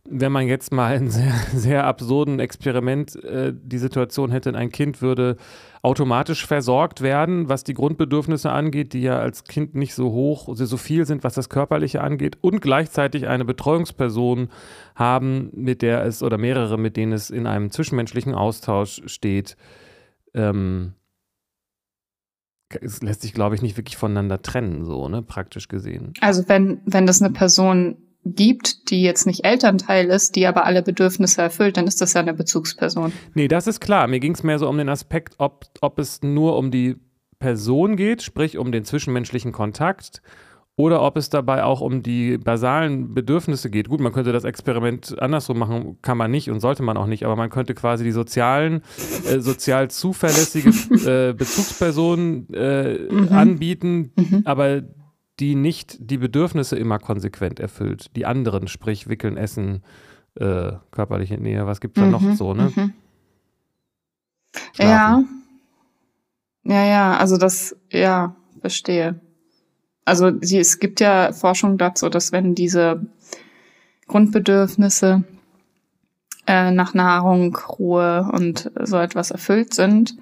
wenn 0.08 0.32
man 0.32 0.46
jetzt 0.46 0.72
mal 0.72 0.94
ein 0.94 1.10
sehr, 1.10 1.32
sehr 1.54 1.86
absurden 1.86 2.40
Experiment 2.40 3.22
äh, 3.24 3.52
die 3.54 3.78
Situation 3.78 4.30
hätte, 4.30 4.54
ein 4.54 4.70
Kind 4.70 5.02
würde 5.02 5.36
automatisch 5.82 6.46
versorgt 6.46 7.00
werden, 7.00 7.48
was 7.48 7.64
die 7.64 7.74
Grundbedürfnisse 7.74 8.50
angeht, 8.50 8.92
die 8.92 9.02
ja 9.02 9.18
als 9.18 9.44
Kind 9.44 9.74
nicht 9.74 9.94
so 9.94 10.12
hoch, 10.12 10.48
so 10.54 10.76
viel 10.76 11.06
sind, 11.06 11.24
was 11.24 11.34
das 11.34 11.48
Körperliche 11.48 12.02
angeht, 12.02 12.36
und 12.42 12.60
gleichzeitig 12.60 13.26
eine 13.26 13.44
Betreuungsperson 13.44 14.50
haben, 14.94 15.50
mit 15.54 15.80
der 15.82 16.04
es 16.04 16.22
oder 16.22 16.36
mehrere, 16.36 16.78
mit 16.78 16.96
denen 16.96 17.12
es 17.12 17.30
in 17.30 17.46
einem 17.46 17.70
zwischenmenschlichen 17.70 18.34
Austausch 18.34 19.02
steht. 19.06 19.56
Ähm, 20.34 20.94
es 22.80 23.02
lässt 23.02 23.22
sich, 23.22 23.32
glaube 23.32 23.54
ich, 23.54 23.62
nicht 23.62 23.76
wirklich 23.76 23.96
voneinander 23.96 24.42
trennen, 24.42 24.84
so, 24.84 25.08
ne, 25.08 25.22
praktisch 25.22 25.68
gesehen. 25.68 26.12
Also 26.20 26.48
wenn, 26.48 26.80
wenn 26.84 27.06
das 27.06 27.20
eine 27.20 27.32
Person 27.32 27.96
gibt, 28.24 28.90
die 28.90 29.02
jetzt 29.02 29.26
nicht 29.26 29.44
Elternteil 29.44 30.06
ist, 30.08 30.36
die 30.36 30.46
aber 30.46 30.64
alle 30.64 30.82
Bedürfnisse 30.82 31.42
erfüllt, 31.42 31.76
dann 31.76 31.86
ist 31.86 32.00
das 32.00 32.12
ja 32.12 32.20
eine 32.20 32.34
Bezugsperson. 32.34 33.12
Nee, 33.34 33.48
das 33.48 33.66
ist 33.66 33.80
klar. 33.80 34.06
Mir 34.08 34.20
ging 34.20 34.34
es 34.34 34.42
mehr 34.42 34.58
so 34.58 34.68
um 34.68 34.76
den 34.78 34.88
Aspekt, 34.88 35.34
ob, 35.38 35.66
ob 35.80 35.98
es 35.98 36.22
nur 36.22 36.56
um 36.56 36.70
die 36.70 36.96
Person 37.38 37.96
geht, 37.96 38.22
sprich 38.22 38.58
um 38.58 38.72
den 38.72 38.84
zwischenmenschlichen 38.84 39.52
Kontakt, 39.52 40.20
oder 40.80 41.02
ob 41.02 41.18
es 41.18 41.28
dabei 41.28 41.62
auch 41.62 41.82
um 41.82 42.02
die 42.02 42.38
basalen 42.38 43.12
Bedürfnisse 43.12 43.68
geht. 43.68 43.88
Gut, 43.88 44.00
man 44.00 44.12
könnte 44.12 44.32
das 44.32 44.44
Experiment 44.44 45.20
andersrum 45.20 45.58
machen, 45.58 45.98
kann 46.00 46.16
man 46.16 46.30
nicht 46.30 46.50
und 46.50 46.60
sollte 46.60 46.82
man 46.82 46.96
auch 46.96 47.06
nicht, 47.06 47.24
aber 47.24 47.36
man 47.36 47.50
könnte 47.50 47.74
quasi 47.74 48.02
die 48.02 48.12
sozialen, 48.12 48.82
äh, 49.30 49.40
sozial 49.40 49.90
zuverlässige 49.90 50.70
äh, 51.30 51.34
Bezugspersonen 51.34 52.48
äh, 52.54 52.98
mhm. 53.10 53.28
anbieten, 53.30 54.12
mhm. 54.16 54.42
aber 54.44 54.82
die 55.40 55.54
nicht 55.54 55.96
die 55.98 56.18
Bedürfnisse 56.18 56.76
immer 56.76 56.98
konsequent 56.98 57.58
erfüllt. 57.60 58.14
Die 58.14 58.26
anderen, 58.26 58.68
sprich 58.68 59.08
Wickeln, 59.08 59.36
Essen, 59.36 59.82
äh, 60.34 60.72
körperliche 60.90 61.38
Nähe, 61.38 61.66
was 61.66 61.80
gibt 61.80 61.96
es 61.96 62.02
da 62.02 62.06
mhm, 62.06 62.12
noch 62.12 62.36
so, 62.36 62.54
ne? 62.54 62.72
Mhm. 62.74 62.92
Ja. 64.74 65.22
Ja, 66.62 66.84
ja, 66.84 67.16
also 67.16 67.38
das, 67.38 67.74
ja, 67.90 68.36
verstehe. 68.60 69.18
Also 70.04 70.30
sie, 70.40 70.58
es 70.58 70.78
gibt 70.78 71.00
ja 71.00 71.32
Forschung 71.32 71.78
dazu, 71.78 72.08
dass 72.08 72.32
wenn 72.32 72.54
diese 72.54 73.06
Grundbedürfnisse 74.08 75.24
äh, 76.46 76.70
nach 76.70 76.94
Nahrung, 76.94 77.56
Ruhe 77.56 78.28
und 78.32 78.70
so 78.82 78.98
etwas 78.98 79.30
erfüllt 79.30 79.72
sind, 79.72 80.16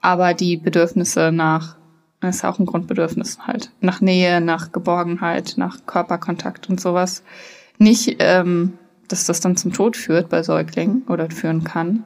aber 0.00 0.32
die 0.32 0.56
Bedürfnisse 0.56 1.30
nach 1.30 1.76
das 2.28 2.36
ist 2.36 2.44
auch 2.44 2.58
ein 2.58 2.66
Grundbedürfnis 2.66 3.38
halt. 3.40 3.70
Nach 3.80 4.00
Nähe, 4.00 4.40
nach 4.40 4.72
Geborgenheit, 4.72 5.54
nach 5.56 5.86
Körperkontakt 5.86 6.68
und 6.68 6.80
sowas. 6.80 7.22
Nicht, 7.78 8.16
ähm, 8.20 8.78
dass 9.08 9.26
das 9.26 9.40
dann 9.40 9.56
zum 9.56 9.72
Tod 9.72 9.96
führt 9.96 10.28
bei 10.28 10.42
Säuglingen 10.42 11.02
oder 11.08 11.30
führen 11.30 11.64
kann. 11.64 12.04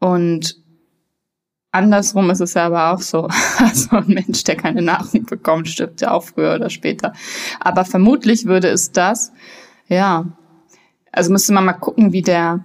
Und 0.00 0.56
andersrum 1.70 2.30
ist 2.30 2.40
es 2.40 2.54
ja 2.54 2.66
aber 2.66 2.92
auch 2.92 3.00
so. 3.00 3.28
Also 3.58 3.96
ein 3.96 4.08
Mensch, 4.08 4.42
der 4.44 4.56
keine 4.56 4.82
Nahrung 4.82 5.26
bekommt, 5.26 5.68
stirbt 5.68 6.00
ja 6.00 6.10
auch 6.10 6.24
früher 6.24 6.54
oder 6.54 6.70
später. 6.70 7.12
Aber 7.60 7.84
vermutlich 7.84 8.46
würde 8.46 8.68
es 8.68 8.90
das, 8.90 9.32
ja. 9.86 10.24
Also 11.12 11.30
müsste 11.30 11.52
man 11.52 11.64
mal 11.64 11.72
gucken, 11.74 12.12
wie 12.12 12.22
der 12.22 12.64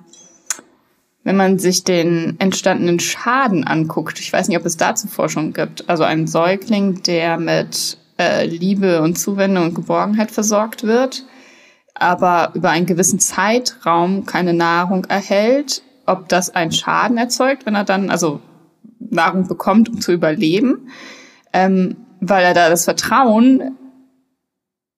wenn 1.25 1.35
man 1.35 1.57
sich 1.59 1.83
den 1.83 2.35
entstandenen 2.39 2.99
Schaden 2.99 3.65
anguckt, 3.65 4.19
ich 4.19 4.31
weiß 4.31 4.47
nicht, 4.47 4.59
ob 4.59 4.65
es 4.65 4.77
dazu 4.77 5.07
Forschung 5.07 5.53
gibt, 5.53 5.89
also 5.89 6.03
ein 6.03 6.27
Säugling, 6.27 7.01
der 7.01 7.37
mit 7.37 7.97
äh, 8.19 8.45
Liebe 8.45 9.01
und 9.01 9.17
Zuwendung 9.17 9.65
und 9.65 9.73
Geborgenheit 9.73 10.29
versorgt 10.29 10.83
wird, 10.83 11.25
aber 11.95 12.51
über 12.53 12.69
einen 12.69 12.85
gewissen 12.85 13.19
Zeitraum 13.19 14.27
keine 14.27 14.53
Nahrung 14.53 15.05
erhält, 15.05 15.81
ob 16.05 16.29
das 16.29 16.53
einen 16.53 16.71
Schaden 16.71 17.17
erzeugt, 17.17 17.65
wenn 17.65 17.73
er 17.73 17.85
dann 17.85 18.11
also 18.11 18.39
Nahrung 18.99 19.47
bekommt, 19.47 19.89
um 19.89 20.01
zu 20.01 20.11
überleben, 20.11 20.89
ähm, 21.53 21.97
weil 22.21 22.43
er 22.43 22.53
da 22.53 22.69
das 22.69 22.85
Vertrauen 22.85 23.75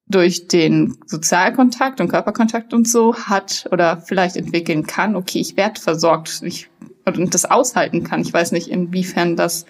durch 0.09 0.47
den 0.47 0.97
Sozialkontakt 1.05 1.99
und 1.99 2.07
Körperkontakt 2.07 2.73
und 2.73 2.87
so 2.87 3.15
hat 3.15 3.67
oder 3.71 3.99
vielleicht 4.01 4.37
entwickeln 4.37 4.87
kann, 4.87 5.15
okay, 5.15 5.39
ich 5.39 5.57
werde 5.57 5.81
versorgt 5.81 6.41
ich, 6.43 6.69
und 7.05 7.33
das 7.33 7.45
aushalten 7.45 8.03
kann. 8.03 8.21
Ich 8.21 8.31
weiß 8.33 8.51
nicht, 8.53 8.69
inwiefern 8.69 9.35
das 9.35 9.65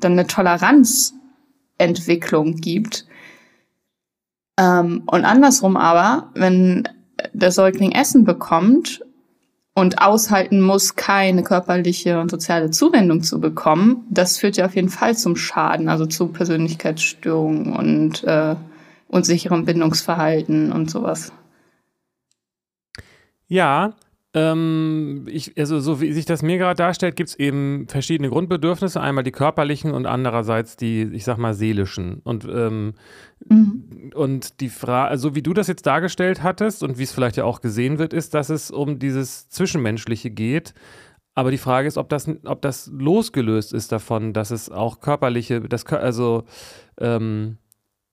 dann 0.00 0.12
eine 0.12 0.26
Toleranzentwicklung 0.26 2.56
gibt. 2.56 3.06
Ähm, 4.58 5.02
und 5.06 5.24
andersrum 5.24 5.76
aber, 5.76 6.30
wenn 6.34 6.88
der 7.32 7.52
Säugling 7.52 7.92
Essen 7.92 8.24
bekommt 8.24 9.04
und 9.74 10.02
aushalten 10.02 10.60
muss, 10.60 10.96
keine 10.96 11.42
körperliche 11.42 12.20
und 12.20 12.30
soziale 12.30 12.70
Zuwendung 12.70 13.22
zu 13.22 13.40
bekommen, 13.40 14.06
das 14.10 14.36
führt 14.38 14.56
ja 14.56 14.66
auf 14.66 14.76
jeden 14.76 14.90
Fall 14.90 15.16
zum 15.16 15.36
Schaden, 15.36 15.88
also 15.88 16.06
zu 16.06 16.28
Persönlichkeitsstörungen 16.28 17.72
und 17.74 18.24
äh, 18.24 18.56
unsicherem 19.12 19.64
Bindungsverhalten 19.64 20.72
und 20.72 20.90
sowas. 20.90 21.32
Ja, 23.46 23.94
ähm, 24.34 25.26
ich, 25.28 25.58
also 25.58 25.78
so 25.78 26.00
wie 26.00 26.12
sich 26.12 26.24
das 26.24 26.42
mir 26.42 26.56
gerade 26.56 26.78
darstellt, 26.78 27.16
gibt 27.16 27.28
es 27.28 27.38
eben 27.38 27.86
verschiedene 27.88 28.30
Grundbedürfnisse. 28.30 28.98
Einmal 29.00 29.24
die 29.24 29.30
körperlichen 29.30 29.92
und 29.92 30.06
andererseits 30.06 30.76
die, 30.76 31.02
ich 31.02 31.24
sag 31.24 31.36
mal, 31.36 31.52
seelischen. 31.52 32.20
Und, 32.24 32.46
ähm, 32.50 32.94
mhm. 33.46 34.12
und 34.14 34.60
die 34.60 34.70
Frage, 34.70 35.10
also 35.10 35.34
wie 35.34 35.42
du 35.42 35.52
das 35.52 35.66
jetzt 35.66 35.86
dargestellt 35.86 36.42
hattest 36.42 36.82
und 36.82 36.98
wie 36.98 37.02
es 37.02 37.12
vielleicht 37.12 37.36
ja 37.36 37.44
auch 37.44 37.60
gesehen 37.60 37.98
wird, 37.98 38.14
ist, 38.14 38.32
dass 38.32 38.48
es 38.48 38.70
um 38.70 38.98
dieses 38.98 39.50
Zwischenmenschliche 39.50 40.30
geht. 40.30 40.72
Aber 41.34 41.50
die 41.50 41.58
Frage 41.58 41.88
ist, 41.88 41.98
ob 41.98 42.08
das, 42.08 42.30
ob 42.44 42.62
das 42.62 42.90
losgelöst 42.92 43.74
ist 43.74 43.92
davon, 43.92 44.32
dass 44.32 44.50
es 44.50 44.70
auch 44.70 45.00
körperliche, 45.00 45.60
das, 45.60 45.84
also 45.86 46.44
ähm, 46.98 47.58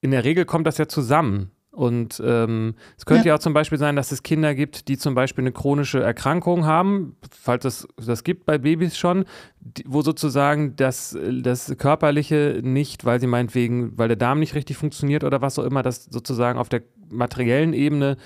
in 0.00 0.10
der 0.10 0.24
Regel 0.24 0.44
kommt 0.44 0.66
das 0.66 0.78
ja 0.78 0.88
zusammen. 0.88 1.50
Und 1.72 2.20
ähm, 2.24 2.74
es 2.98 3.06
könnte 3.06 3.26
ja. 3.26 3.28
ja. 3.28 3.34
auch 3.36 3.38
zum 3.38 3.52
Beispiel 3.52 3.78
sein, 3.78 3.94
dass 3.94 4.10
es 4.10 4.24
Kinder 4.24 4.56
gibt, 4.56 4.88
die 4.88 4.98
zum 4.98 5.14
Beispiel 5.14 5.44
eine 5.44 5.52
chronische 5.52 6.02
Erkrankung 6.02 6.66
haben, 6.66 7.16
falls 7.30 7.64
es 7.64 7.88
das 7.96 8.24
gibt 8.24 8.44
bei 8.44 8.58
Babys 8.58 8.98
schon, 8.98 9.24
die, 9.60 9.84
wo 9.86 10.02
sozusagen 10.02 10.74
das, 10.74 11.16
das 11.42 11.72
Körperliche 11.78 12.60
nicht, 12.62 13.04
weil 13.04 13.20
sie 13.20 13.28
meinetwegen, 13.28 13.96
weil 13.96 14.08
der 14.08 14.16
Darm 14.16 14.40
nicht 14.40 14.56
richtig 14.56 14.78
funktioniert 14.78 15.22
oder 15.22 15.42
was 15.42 15.60
auch 15.60 15.64
immer, 15.64 15.84
dass 15.84 16.04
sozusagen 16.06 16.58
auf 16.58 16.68
der 16.68 16.82
materiellen 17.08 17.72
Ebene 17.72 18.16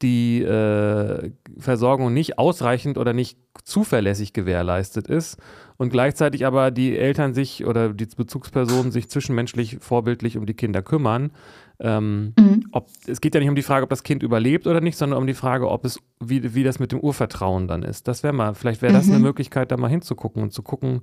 die 0.00 0.42
äh, 0.42 1.32
Versorgung 1.58 2.14
nicht 2.14 2.38
ausreichend 2.38 2.98
oder 2.98 3.12
nicht 3.12 3.36
zuverlässig 3.64 4.32
gewährleistet 4.32 5.08
ist 5.08 5.38
und 5.76 5.90
gleichzeitig 5.90 6.46
aber 6.46 6.70
die 6.70 6.96
Eltern 6.96 7.34
sich 7.34 7.64
oder 7.66 7.92
die 7.92 8.06
Bezugspersonen 8.06 8.92
sich 8.92 9.08
zwischenmenschlich 9.08 9.78
vorbildlich 9.80 10.36
um 10.36 10.46
die 10.46 10.54
Kinder 10.54 10.82
kümmern. 10.82 11.32
Ähm, 11.80 12.34
mhm. 12.38 12.66
ob, 12.70 12.88
es 13.06 13.20
geht 13.20 13.34
ja 13.34 13.40
nicht 13.40 13.48
um 13.48 13.56
die 13.56 13.62
Frage, 13.62 13.82
ob 13.82 13.90
das 13.90 14.04
Kind 14.04 14.22
überlebt 14.22 14.66
oder 14.66 14.80
nicht, 14.80 14.96
sondern 14.96 15.18
um 15.18 15.26
die 15.26 15.34
Frage, 15.34 15.68
ob 15.68 15.84
es, 15.84 15.98
wie, 16.20 16.54
wie 16.54 16.62
das 16.62 16.78
mit 16.78 16.92
dem 16.92 17.00
Urvertrauen 17.00 17.66
dann 17.66 17.82
ist. 17.82 18.06
Das 18.06 18.22
wäre 18.22 18.32
mal, 18.32 18.54
vielleicht 18.54 18.82
wäre 18.82 18.92
das 18.92 19.06
mhm. 19.06 19.14
eine 19.14 19.22
Möglichkeit, 19.22 19.72
da 19.72 19.76
mal 19.76 19.88
hinzugucken 19.88 20.42
und 20.42 20.52
zu 20.52 20.62
gucken, 20.62 21.02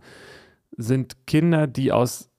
sind 0.78 1.28
Kinder, 1.28 1.68
die 1.68 1.92
aus 1.92 2.30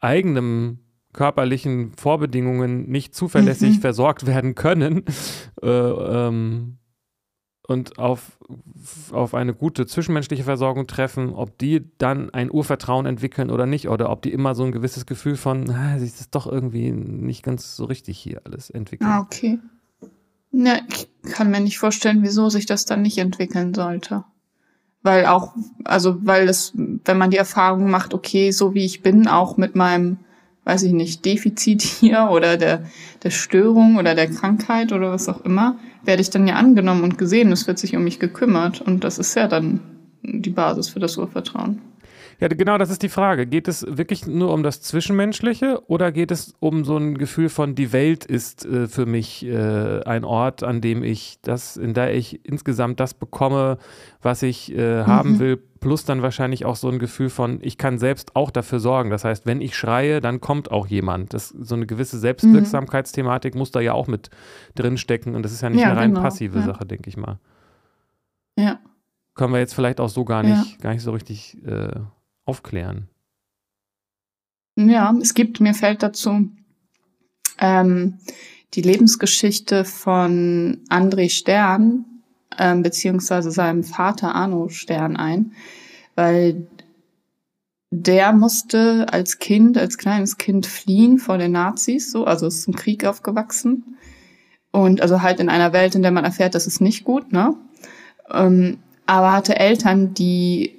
eigenem 0.00 0.80
körperlichen 1.12 1.92
Vorbedingungen 1.96 2.88
nicht 2.88 3.14
zuverlässig 3.14 3.76
mhm. 3.76 3.80
versorgt 3.80 4.26
werden 4.26 4.54
können, 4.54 5.04
äh, 5.62 5.68
ähm, 5.68 6.78
und 7.66 7.98
auf, 7.98 8.38
auf 9.10 9.34
eine 9.34 9.52
gute 9.52 9.86
zwischenmenschliche 9.86 10.44
Versorgung 10.44 10.86
treffen, 10.86 11.34
ob 11.34 11.58
die 11.58 11.84
dann 11.98 12.30
ein 12.30 12.50
Urvertrauen 12.50 13.06
entwickeln 13.06 13.50
oder 13.50 13.66
nicht, 13.66 13.88
oder 13.88 14.10
ob 14.10 14.22
die 14.22 14.32
immer 14.32 14.54
so 14.54 14.64
ein 14.64 14.72
gewisses 14.72 15.06
Gefühl 15.06 15.36
von, 15.36 15.68
ah, 15.70 15.96
es 15.96 16.02
ist 16.02 16.34
doch 16.34 16.46
irgendwie 16.46 16.92
nicht 16.92 17.42
ganz 17.42 17.76
so 17.76 17.84
richtig 17.84 18.18
hier 18.18 18.40
alles 18.44 18.70
entwickeln. 18.70 19.10
Ah, 19.10 19.20
okay. 19.20 19.58
Ja, 20.52 20.78
ich 20.88 21.08
kann 21.32 21.50
mir 21.50 21.60
nicht 21.60 21.78
vorstellen, 21.78 22.22
wieso 22.22 22.48
sich 22.48 22.66
das 22.66 22.84
dann 22.84 23.02
nicht 23.02 23.18
entwickeln 23.18 23.74
sollte. 23.74 24.24
Weil 25.02 25.26
auch, 25.26 25.54
also 25.84 26.18
weil 26.24 26.48
es, 26.48 26.72
wenn 26.74 27.18
man 27.18 27.30
die 27.30 27.36
Erfahrung 27.36 27.90
macht, 27.90 28.14
okay, 28.14 28.52
so 28.52 28.74
wie 28.74 28.84
ich 28.84 29.02
bin, 29.02 29.28
auch 29.28 29.56
mit 29.56 29.74
meinem, 29.74 30.18
weiß 30.66 30.82
ich 30.82 30.92
nicht, 30.92 31.24
Defizit 31.24 31.80
hier 31.80 32.28
oder 32.30 32.56
der, 32.58 32.84
der 33.22 33.30
Störung 33.30 33.96
oder 33.96 34.14
der 34.14 34.28
Krankheit 34.28 34.92
oder 34.92 35.12
was 35.12 35.28
auch 35.28 35.42
immer, 35.44 35.78
werde 36.04 36.20
ich 36.20 36.30
dann 36.30 36.46
ja 36.46 36.56
angenommen 36.56 37.04
und 37.04 37.16
gesehen, 37.18 37.52
es 37.52 37.66
wird 37.66 37.78
sich 37.78 37.96
um 37.96 38.04
mich 38.04 38.18
gekümmert. 38.18 38.80
Und 38.80 39.04
das 39.04 39.18
ist 39.18 39.34
ja 39.36 39.46
dann 39.46 39.80
die 40.22 40.50
Basis 40.50 40.88
für 40.88 40.98
das 40.98 41.16
Urvertrauen. 41.16 41.80
Ja, 42.38 42.48
genau, 42.48 42.76
das 42.76 42.90
ist 42.90 43.02
die 43.02 43.08
Frage. 43.08 43.46
Geht 43.46 43.66
es 43.66 43.86
wirklich 43.88 44.26
nur 44.26 44.52
um 44.52 44.62
das 44.62 44.82
Zwischenmenschliche 44.82 45.82
oder 45.86 46.12
geht 46.12 46.30
es 46.30 46.54
um 46.60 46.84
so 46.84 46.98
ein 46.98 47.16
Gefühl 47.16 47.48
von, 47.48 47.74
die 47.74 47.92
Welt 47.92 48.26
ist 48.26 48.66
äh, 48.66 48.88
für 48.88 49.06
mich 49.06 49.46
äh, 49.46 50.02
ein 50.02 50.24
Ort, 50.24 50.62
an 50.62 50.82
dem 50.82 51.02
ich 51.02 51.38
das, 51.40 51.78
in 51.78 51.94
der 51.94 52.14
ich 52.14 52.44
insgesamt 52.44 53.00
das 53.00 53.14
bekomme, 53.14 53.78
was 54.20 54.42
ich 54.42 54.76
äh, 54.76 55.02
mhm. 55.02 55.06
haben 55.06 55.38
will, 55.38 55.56
plus 55.56 56.04
dann 56.04 56.20
wahrscheinlich 56.20 56.66
auch 56.66 56.76
so 56.76 56.88
ein 56.90 56.98
Gefühl 56.98 57.30
von, 57.30 57.58
ich 57.62 57.78
kann 57.78 57.98
selbst 57.98 58.36
auch 58.36 58.50
dafür 58.50 58.80
sorgen. 58.80 59.08
Das 59.08 59.24
heißt, 59.24 59.46
wenn 59.46 59.62
ich 59.62 59.74
schreie, 59.74 60.20
dann 60.20 60.40
kommt 60.40 60.70
auch 60.70 60.86
jemand. 60.86 61.32
Das, 61.32 61.48
so 61.48 61.74
eine 61.74 61.86
gewisse 61.86 62.18
Selbstwirksamkeitsthematik 62.18 63.54
muss 63.54 63.70
da 63.70 63.80
ja 63.80 63.94
auch 63.94 64.08
mit 64.08 64.28
drinstecken 64.74 65.34
und 65.36 65.42
das 65.42 65.52
ist 65.52 65.62
ja 65.62 65.70
nicht 65.70 65.80
ja, 65.80 65.90
eine 65.90 65.96
rein 65.96 66.10
genau. 66.10 66.22
passive 66.22 66.58
ja. 66.58 66.66
Sache, 66.66 66.84
denke 66.84 67.08
ich 67.08 67.16
mal. 67.16 67.38
Ja. 68.58 68.78
Können 69.34 69.52
wir 69.52 69.60
jetzt 69.60 69.74
vielleicht 69.74 70.00
auch 70.00 70.08
so 70.08 70.24
gar 70.24 70.42
nicht, 70.42 70.72
ja. 70.72 70.78
gar 70.82 70.92
nicht 70.92 71.02
so 71.02 71.12
richtig 71.12 71.56
äh, 71.66 72.00
aufklären? 72.46 73.08
Ja, 74.76 75.14
es 75.20 75.34
gibt, 75.34 75.60
mir 75.60 75.74
fällt 75.74 76.02
dazu 76.02 76.50
ähm, 77.58 78.18
die 78.74 78.82
Lebensgeschichte 78.82 79.84
von 79.84 80.80
André 80.88 81.30
Stern, 81.30 82.04
ähm, 82.58 82.82
beziehungsweise 82.82 83.50
seinem 83.50 83.84
Vater 83.84 84.34
Arno 84.34 84.68
Stern 84.68 85.16
ein, 85.16 85.52
weil 86.14 86.66
der 87.90 88.32
musste 88.32 89.06
als 89.10 89.38
Kind, 89.38 89.78
als 89.78 89.96
kleines 89.96 90.38
Kind 90.38 90.66
fliehen 90.66 91.18
vor 91.18 91.38
den 91.38 91.52
Nazis, 91.52 92.10
so, 92.10 92.24
also 92.24 92.46
ist 92.46 92.66
im 92.66 92.74
Krieg 92.74 93.04
aufgewachsen. 93.04 93.96
Und 94.72 95.00
also 95.00 95.22
halt 95.22 95.40
in 95.40 95.48
einer 95.48 95.72
Welt, 95.72 95.94
in 95.94 96.02
der 96.02 96.10
man 96.10 96.24
erfährt, 96.24 96.54
das 96.54 96.66
ist 96.66 96.80
nicht 96.80 97.04
gut, 97.04 97.32
ne? 97.32 97.56
Ähm, 98.30 98.78
aber 99.06 99.32
hatte 99.32 99.58
Eltern, 99.58 100.12
die 100.12 100.75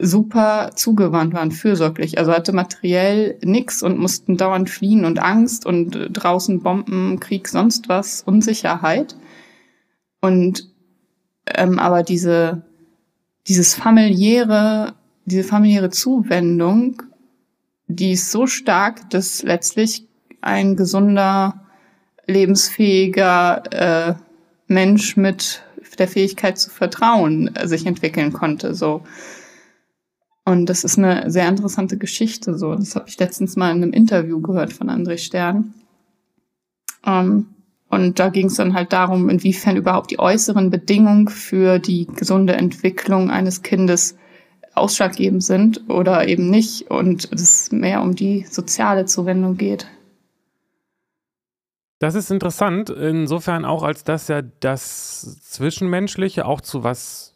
super 0.00 0.70
zugewandt 0.74 1.34
waren, 1.34 1.52
fürsorglich. 1.52 2.18
Also 2.18 2.32
hatte 2.32 2.52
materiell 2.52 3.38
nix 3.42 3.82
und 3.82 3.98
mussten 3.98 4.36
dauernd 4.36 4.70
fliehen 4.70 5.04
und 5.04 5.20
Angst 5.20 5.66
und 5.66 5.96
äh, 5.96 6.10
draußen 6.10 6.62
Bomben, 6.62 7.20
Krieg, 7.20 7.48
sonst 7.48 7.88
was, 7.88 8.22
Unsicherheit. 8.22 9.16
Und 10.20 10.68
ähm, 11.46 11.78
aber 11.78 12.02
diese 12.02 12.62
dieses 13.48 13.74
familiäre, 13.74 14.94
diese 15.24 15.44
familiäre 15.44 15.90
Zuwendung, 15.90 17.02
die 17.86 18.12
ist 18.12 18.30
so 18.30 18.46
stark, 18.46 19.10
dass 19.10 19.42
letztlich 19.42 20.06
ein 20.40 20.76
gesunder, 20.76 21.66
lebensfähiger 22.26 23.62
äh, 23.72 24.14
Mensch 24.68 25.16
mit 25.16 25.62
der 25.98 26.08
Fähigkeit 26.08 26.58
zu 26.58 26.70
vertrauen 26.70 27.54
äh, 27.56 27.66
sich 27.66 27.86
entwickeln 27.86 28.32
konnte. 28.32 28.74
So 28.74 29.02
und 30.50 30.66
das 30.66 30.82
ist 30.82 30.98
eine 30.98 31.30
sehr 31.30 31.48
interessante 31.48 31.96
Geschichte. 31.96 32.58
So, 32.58 32.74
das 32.74 32.96
habe 32.96 33.08
ich 33.08 33.16
letztens 33.20 33.54
mal 33.54 33.70
in 33.70 33.84
einem 33.84 33.92
Interview 33.92 34.40
gehört 34.40 34.72
von 34.72 34.90
André 34.90 35.16
Stern. 35.16 35.74
Ähm, 37.06 37.46
und 37.88 38.18
da 38.18 38.30
ging 38.30 38.46
es 38.46 38.54
dann 38.54 38.74
halt 38.74 38.92
darum, 38.92 39.28
inwiefern 39.28 39.76
überhaupt 39.76 40.10
die 40.10 40.18
äußeren 40.18 40.70
Bedingungen 40.70 41.28
für 41.28 41.78
die 41.78 42.08
gesunde 42.08 42.54
Entwicklung 42.54 43.30
eines 43.30 43.62
Kindes 43.62 44.16
ausschlaggebend 44.74 45.44
sind 45.44 45.88
oder 45.88 46.26
eben 46.26 46.50
nicht. 46.50 46.90
Und 46.90 47.32
es 47.32 47.70
mehr 47.70 48.02
um 48.02 48.16
die 48.16 48.44
soziale 48.50 49.04
Zuwendung 49.04 49.56
geht. 49.56 49.86
Das 52.00 52.16
ist 52.16 52.32
interessant, 52.32 52.90
insofern 52.90 53.64
auch, 53.64 53.84
als 53.84 54.02
dass 54.02 54.26
ja 54.26 54.42
das 54.42 55.38
Zwischenmenschliche 55.42 56.44
auch 56.44 56.60
zu 56.60 56.82
was 56.82 57.29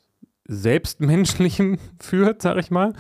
Selbstmenschlichem 0.47 1.79
führt, 2.01 2.43
sag 2.43 2.59
ich 2.59 2.71
mal. 2.71 2.93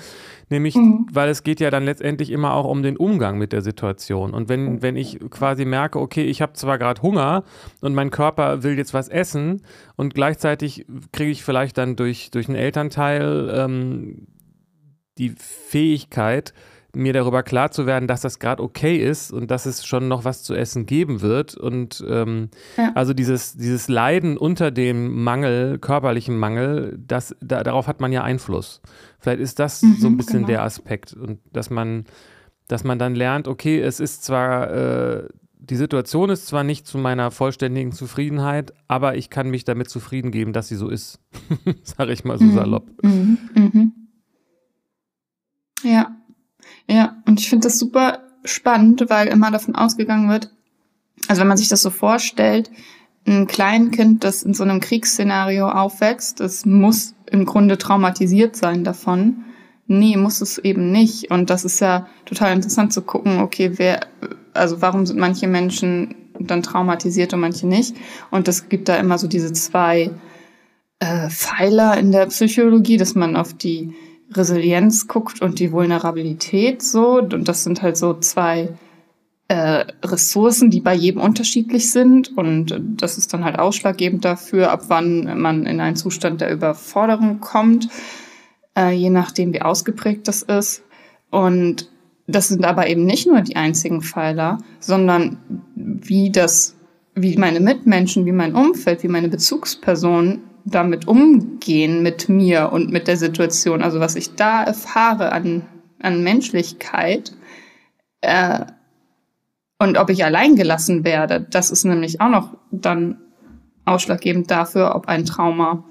Nämlich, 0.50 0.74
mhm. 0.76 1.06
weil 1.12 1.28
es 1.28 1.42
geht 1.42 1.60
ja 1.60 1.70
dann 1.70 1.84
letztendlich 1.84 2.30
immer 2.30 2.54
auch 2.54 2.66
um 2.66 2.82
den 2.82 2.96
Umgang 2.96 3.38
mit 3.38 3.52
der 3.52 3.62
Situation. 3.62 4.32
Und 4.32 4.48
wenn, 4.48 4.82
wenn 4.82 4.96
ich 4.96 5.20
quasi 5.30 5.64
merke, 5.64 5.98
okay, 5.98 6.24
ich 6.24 6.42
habe 6.42 6.54
zwar 6.54 6.78
gerade 6.78 7.02
Hunger 7.02 7.44
und 7.80 7.94
mein 7.94 8.10
Körper 8.10 8.62
will 8.62 8.76
jetzt 8.76 8.94
was 8.94 9.08
essen 9.08 9.62
und 9.96 10.14
gleichzeitig 10.14 10.86
kriege 11.12 11.30
ich 11.30 11.44
vielleicht 11.44 11.78
dann 11.78 11.96
durch, 11.96 12.30
durch 12.30 12.48
einen 12.48 12.56
Elternteil 12.56 13.52
ähm, 13.54 14.26
die 15.18 15.30
Fähigkeit, 15.30 16.52
mir 16.94 17.12
darüber 17.12 17.42
klar 17.42 17.70
zu 17.70 17.86
werden, 17.86 18.08
dass 18.08 18.20
das 18.20 18.38
gerade 18.38 18.62
okay 18.62 18.96
ist 18.96 19.32
und 19.32 19.50
dass 19.50 19.66
es 19.66 19.86
schon 19.86 20.08
noch 20.08 20.24
was 20.24 20.42
zu 20.42 20.54
essen 20.54 20.86
geben 20.86 21.20
wird. 21.20 21.56
Und 21.56 22.04
ähm, 22.08 22.50
ja. 22.76 22.92
also 22.94 23.14
dieses, 23.14 23.56
dieses 23.56 23.88
Leiden 23.88 24.36
unter 24.36 24.70
dem 24.70 25.22
Mangel, 25.22 25.78
körperlichen 25.78 26.38
Mangel, 26.38 26.98
das, 27.06 27.34
da, 27.40 27.62
darauf 27.62 27.86
hat 27.86 28.00
man 28.00 28.12
ja 28.12 28.22
Einfluss. 28.22 28.80
Vielleicht 29.18 29.40
ist 29.40 29.58
das 29.58 29.82
mhm, 29.82 29.96
so 29.98 30.06
ein 30.08 30.16
bisschen 30.16 30.40
genau. 30.40 30.48
der 30.48 30.62
Aspekt. 30.62 31.14
Und 31.14 31.40
dass 31.52 31.70
man, 31.70 32.04
dass 32.68 32.84
man 32.84 32.98
dann 32.98 33.14
lernt, 33.14 33.48
okay, 33.48 33.80
es 33.80 34.00
ist 34.00 34.24
zwar, 34.24 34.70
äh, 34.70 35.28
die 35.58 35.76
Situation 35.76 36.30
ist 36.30 36.46
zwar 36.46 36.64
nicht 36.64 36.86
zu 36.86 36.98
meiner 36.98 37.30
vollständigen 37.30 37.92
Zufriedenheit, 37.92 38.72
aber 38.86 39.16
ich 39.16 39.30
kann 39.30 39.48
mich 39.50 39.64
damit 39.64 39.88
zufrieden 39.88 40.30
geben, 40.30 40.52
dass 40.52 40.68
sie 40.68 40.76
so 40.76 40.88
ist. 40.88 41.20
Sag 41.82 42.08
ich 42.08 42.24
mal 42.24 42.38
so 42.38 42.44
mhm. 42.44 42.54
salopp. 42.54 42.86
Mhm. 43.02 43.38
Mhm. 43.54 43.92
Ja. 45.82 46.16
Ja, 46.88 47.16
und 47.26 47.40
ich 47.40 47.48
finde 47.48 47.66
das 47.66 47.78
super 47.78 48.20
spannend, 48.44 49.04
weil 49.08 49.28
immer 49.28 49.50
davon 49.50 49.74
ausgegangen 49.74 50.28
wird, 50.28 50.50
also 51.28 51.40
wenn 51.40 51.48
man 51.48 51.56
sich 51.56 51.68
das 51.68 51.82
so 51.82 51.90
vorstellt, 51.90 52.70
ein 53.26 53.46
Kleinkind, 53.46 54.22
das 54.22 54.42
in 54.42 54.54
so 54.54 54.64
einem 54.64 54.80
Kriegsszenario 54.80 55.68
aufwächst, 55.68 56.40
das 56.40 56.66
muss 56.66 57.14
im 57.30 57.46
Grunde 57.46 57.78
traumatisiert 57.78 58.54
sein 58.56 58.84
davon. 58.84 59.44
Nee, 59.86 60.16
muss 60.16 60.40
es 60.40 60.58
eben 60.58 60.90
nicht. 60.92 61.30
Und 61.30 61.50
das 61.50 61.64
ist 61.64 61.80
ja 61.80 62.06
total 62.26 62.54
interessant 62.54 62.92
zu 62.92 63.02
gucken, 63.02 63.40
okay, 63.40 63.72
wer, 63.76 64.00
also 64.52 64.82
warum 64.82 65.06
sind 65.06 65.18
manche 65.18 65.46
Menschen 65.46 66.14
dann 66.38 66.62
traumatisiert 66.62 67.32
und 67.32 67.40
manche 67.40 67.66
nicht? 67.66 67.96
Und 68.30 68.48
es 68.48 68.68
gibt 68.68 68.88
da 68.88 68.96
immer 68.96 69.18
so 69.18 69.26
diese 69.26 69.52
zwei 69.52 70.10
äh, 70.98 71.28
Pfeiler 71.28 71.96
in 71.98 72.12
der 72.12 72.26
Psychologie, 72.26 72.96
dass 72.96 73.14
man 73.14 73.36
auf 73.36 73.54
die 73.54 73.94
Resilienz 74.36 75.08
guckt 75.08 75.42
und 75.42 75.58
die 75.58 75.72
Vulnerabilität 75.72 76.82
so. 76.82 77.18
Und 77.18 77.48
das 77.48 77.64
sind 77.64 77.82
halt 77.82 77.96
so 77.96 78.14
zwei 78.14 78.70
äh, 79.48 79.84
Ressourcen, 80.04 80.70
die 80.70 80.80
bei 80.80 80.94
jedem 80.94 81.20
unterschiedlich 81.20 81.90
sind. 81.90 82.36
Und 82.36 82.80
das 83.00 83.18
ist 83.18 83.32
dann 83.32 83.44
halt 83.44 83.58
ausschlaggebend 83.58 84.24
dafür, 84.24 84.70
ab 84.70 84.84
wann 84.88 85.40
man 85.40 85.66
in 85.66 85.80
einen 85.80 85.96
Zustand 85.96 86.40
der 86.40 86.52
Überforderung 86.52 87.40
kommt, 87.40 87.88
äh, 88.76 88.90
je 88.90 89.10
nachdem, 89.10 89.52
wie 89.52 89.62
ausgeprägt 89.62 90.28
das 90.28 90.42
ist. 90.42 90.82
Und 91.30 91.90
das 92.26 92.48
sind 92.48 92.64
aber 92.64 92.88
eben 92.88 93.04
nicht 93.04 93.26
nur 93.26 93.40
die 93.42 93.56
einzigen 93.56 94.00
Pfeiler, 94.00 94.58
sondern 94.80 95.38
wie 95.74 96.30
das, 96.30 96.74
wie 97.14 97.36
meine 97.36 97.60
Mitmenschen, 97.60 98.24
wie 98.24 98.32
mein 98.32 98.54
Umfeld, 98.54 99.02
wie 99.02 99.08
meine 99.08 99.28
Bezugspersonen 99.28 100.40
damit 100.64 101.06
umgehen 101.06 102.02
mit 102.02 102.28
mir 102.28 102.72
und 102.72 102.90
mit 102.90 103.06
der 103.06 103.16
Situation, 103.16 103.82
also 103.82 104.00
was 104.00 104.16
ich 104.16 104.34
da 104.34 104.62
erfahre 104.62 105.32
an, 105.32 105.66
an 106.00 106.22
Menschlichkeit 106.22 107.32
äh, 108.22 108.60
und 109.78 109.98
ob 109.98 110.08
ich 110.08 110.24
allein 110.24 110.56
gelassen 110.56 111.04
werde, 111.04 111.40
das 111.40 111.70
ist 111.70 111.84
nämlich 111.84 112.20
auch 112.20 112.30
noch 112.30 112.56
dann 112.70 113.20
ausschlaggebend 113.84 114.50
dafür, 114.50 114.94
ob 114.94 115.08
ein 115.08 115.26
Trauma 115.26 115.84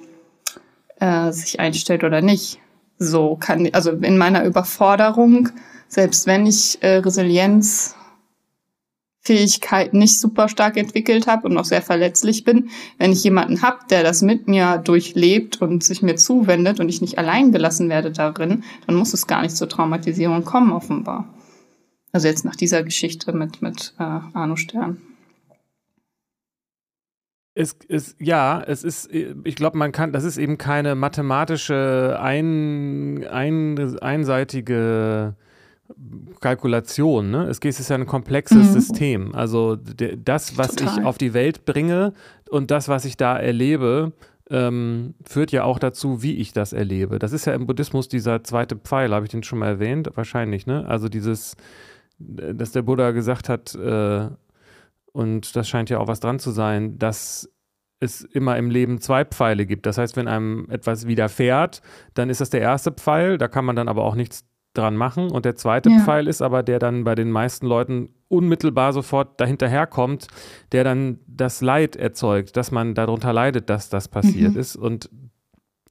äh, 1.00 1.32
sich 1.32 1.60
einstellt 1.60 2.04
oder 2.04 2.22
nicht. 2.22 2.60
So 2.98 3.36
kann, 3.36 3.70
also 3.74 3.92
in 3.92 4.18
meiner 4.18 4.46
Überforderung, 4.46 5.50
selbst 5.88 6.26
wenn 6.26 6.48
ich 6.48 6.82
äh, 6.82 6.98
Resilienz 6.98 7.96
Fähigkeit 9.24 9.94
nicht 9.94 10.20
super 10.20 10.50
stark 10.50 10.76
entwickelt 10.76 11.28
habe 11.28 11.48
und 11.48 11.54
noch 11.54 11.64
sehr 11.66 11.82
verletzlich 11.82 12.44
bin, 12.44 12.70
wenn 12.98 13.14
ich 13.14 13.24
jemanden 13.24 13.62
habe, 13.62 13.80
der 13.90 14.04
das 14.04 14.22
mit 14.22 14.48
mir 14.48 14.78
durchlebt 14.80 15.62
und 15.62 15.84
sich 15.84 16.02
mir 16.02 16.18
zuwendet 16.18 16.80
und 16.80 16.90
ich 16.90 17.02
nicht 17.02 17.18
allein 17.18 17.52
gelassen 17.54 17.90
werde 17.90 18.12
darin, 18.12 18.64
dann 18.86 18.96
muss 18.96 19.14
es 19.14 19.26
gar 19.26 19.42
nicht 19.42 19.56
zur 19.56 19.70
Traumatisierung 19.70 20.44
kommen, 20.44 20.72
offenbar. 20.74 21.34
Also 22.12 22.28
jetzt 22.28 22.44
nach 22.44 22.58
dieser 22.58 22.84
Geschichte 22.84 23.32
mit, 23.32 23.62
mit 23.62 23.94
äh, 23.98 24.04
Arno 24.04 24.58
Stern. 24.58 25.02
Es 27.56 27.74
ist, 27.88 28.16
ja, 28.20 28.62
es 28.66 28.84
ist, 28.84 29.10
ich 29.12 29.56
glaube, 29.56 29.78
man 29.78 29.92
kann, 29.92 30.12
das 30.12 30.24
ist 30.24 30.38
eben 30.38 30.58
keine 30.58 30.96
mathematische, 30.96 32.18
ein, 32.20 33.26
ein, 33.28 34.00
einseitige 34.00 35.36
Kalkulation. 36.40 37.32
Ne? 37.32 37.48
Es 37.48 37.60
ist 37.60 37.90
ja 37.90 37.96
ein 37.96 38.06
komplexes 38.06 38.70
mhm. 38.70 38.74
System. 38.74 39.36
Also 39.36 39.76
das, 39.76 40.58
was 40.58 40.72
okay. 40.72 40.86
ich 40.86 41.06
auf 41.06 41.18
die 41.18 41.34
Welt 41.34 41.66
bringe 41.66 42.14
und 42.50 42.72
das, 42.72 42.88
was 42.88 43.06
ich 43.06 43.18
da 43.18 43.38
erlebe, 43.38 44.14
ähm, 44.50 45.16
führt 45.26 45.52
ja 45.52 45.64
auch 45.64 45.80
dazu, 45.80 46.22
wie 46.22 46.36
ich 46.36 46.54
das 46.54 46.74
erlebe. 46.74 47.20
Das 47.20 47.32
ist 47.32 47.46
ja 47.46 47.54
im 47.54 47.66
Buddhismus 47.66 48.08
dieser 48.08 48.44
zweite 48.44 48.76
Pfeil, 48.76 49.14
habe 49.14 49.26
ich 49.26 49.32
den 49.32 49.44
schon 49.44 49.60
mal 49.60 49.68
erwähnt? 49.68 50.10
Wahrscheinlich, 50.16 50.66
ne? 50.66 50.86
Also 50.88 51.10
dieses, 51.10 51.56
dass 52.20 52.72
der 52.72 52.82
Buddha 52.82 53.12
gesagt 53.12 53.50
hat, 53.50 53.76
äh, 53.76 54.28
und 55.12 55.56
das 55.56 55.70
scheint 55.70 55.90
ja 55.90 56.00
auch 56.00 56.08
was 56.08 56.20
dran 56.20 56.40
zu 56.40 56.52
sein, 56.52 56.98
dass 56.98 57.50
es 58.00 58.22
immer 58.22 58.58
im 58.58 58.70
Leben 58.70 59.00
zwei 59.00 59.24
Pfeile 59.24 59.66
gibt. 59.66 59.86
Das 59.86 59.98
heißt, 59.98 60.18
wenn 60.18 60.28
einem 60.28 60.68
etwas 60.70 61.08
widerfährt, 61.08 61.82
dann 62.16 62.30
ist 62.30 62.42
das 62.42 62.50
der 62.50 62.62
erste 62.62 62.92
Pfeil, 62.92 63.38
da 63.38 63.48
kann 63.48 63.64
man 63.64 63.76
dann 63.76 63.88
aber 63.88 64.04
auch 64.04 64.16
nichts 64.16 64.46
dran 64.74 64.96
machen. 64.96 65.32
Und 65.32 65.46
der 65.46 65.56
zweite 65.56 65.90
ja. 65.90 66.00
Pfeil 66.00 66.28
ist 66.28 66.42
aber, 66.42 66.64
der 66.64 66.80
dann 66.80 67.04
bei 67.04 67.16
den 67.16 67.32
meisten 67.32 67.68
Leuten 67.68 68.10
unmittelbar 68.28 68.94
sofort 68.94 69.40
dahinterherkommt, 69.40 70.28
der 70.72 70.84
dann 70.84 71.20
das 71.28 71.62
Leid 71.62 71.96
erzeugt, 71.96 72.58
dass 72.58 72.72
man 72.72 72.96
darunter 72.96 73.32
leidet, 73.32 73.70
dass 73.70 73.90
das 73.90 74.08
passiert 74.08 74.54
mhm. 74.54 74.60
ist. 74.60 74.76
Und 74.76 75.10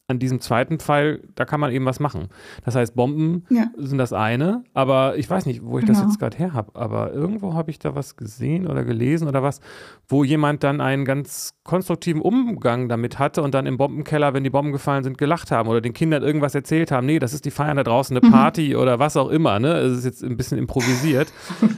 an 0.08 0.18
diesem 0.18 0.40
zweiten 0.40 0.78
Pfeil, 0.78 1.22
da 1.34 1.44
kann 1.44 1.60
man 1.60 1.70
eben 1.70 1.84
was 1.84 2.00
machen. 2.00 2.28
Das 2.64 2.74
heißt, 2.74 2.94
Bomben 2.94 3.44
ja. 3.50 3.66
sind 3.76 3.98
das 3.98 4.12
eine, 4.12 4.64
aber 4.74 5.16
ich 5.16 5.30
weiß 5.30 5.46
nicht, 5.46 5.64
wo 5.64 5.78
ich 5.78 5.86
genau. 5.86 5.98
das 5.98 6.08
jetzt 6.08 6.18
gerade 6.18 6.36
her 6.36 6.52
habe, 6.52 6.78
aber 6.78 7.12
irgendwo 7.12 7.54
habe 7.54 7.70
ich 7.70 7.78
da 7.78 7.94
was 7.94 8.16
gesehen 8.16 8.66
oder 8.66 8.84
gelesen 8.84 9.28
oder 9.28 9.42
was, 9.42 9.60
wo 10.08 10.24
jemand 10.24 10.64
dann 10.64 10.80
einen 10.80 11.04
ganz 11.04 11.54
konstruktiven 11.64 12.20
Umgang 12.20 12.88
damit 12.88 13.20
hatte 13.20 13.42
und 13.42 13.54
dann 13.54 13.66
im 13.66 13.76
Bombenkeller, 13.76 14.34
wenn 14.34 14.42
die 14.42 14.50
Bomben 14.50 14.72
gefallen 14.72 15.04
sind, 15.04 15.16
gelacht 15.16 15.52
haben 15.52 15.68
oder 15.68 15.80
den 15.80 15.92
Kindern 15.92 16.22
irgendwas 16.22 16.54
erzählt 16.54 16.90
haben. 16.90 17.06
Nee, 17.06 17.20
das 17.20 17.32
ist 17.32 17.44
die 17.44 17.52
Feiern 17.52 17.76
da 17.76 17.84
draußen, 17.84 18.16
eine 18.16 18.26
mhm. 18.26 18.32
Party 18.32 18.70
mhm. 18.70 18.80
oder 18.80 18.98
was 18.98 19.16
auch 19.16 19.28
immer. 19.28 19.60
Ne? 19.60 19.72
Es 19.74 19.98
ist 19.98 20.04
jetzt 20.04 20.24
ein 20.24 20.36
bisschen 20.36 20.58
improvisiert, 20.58 21.32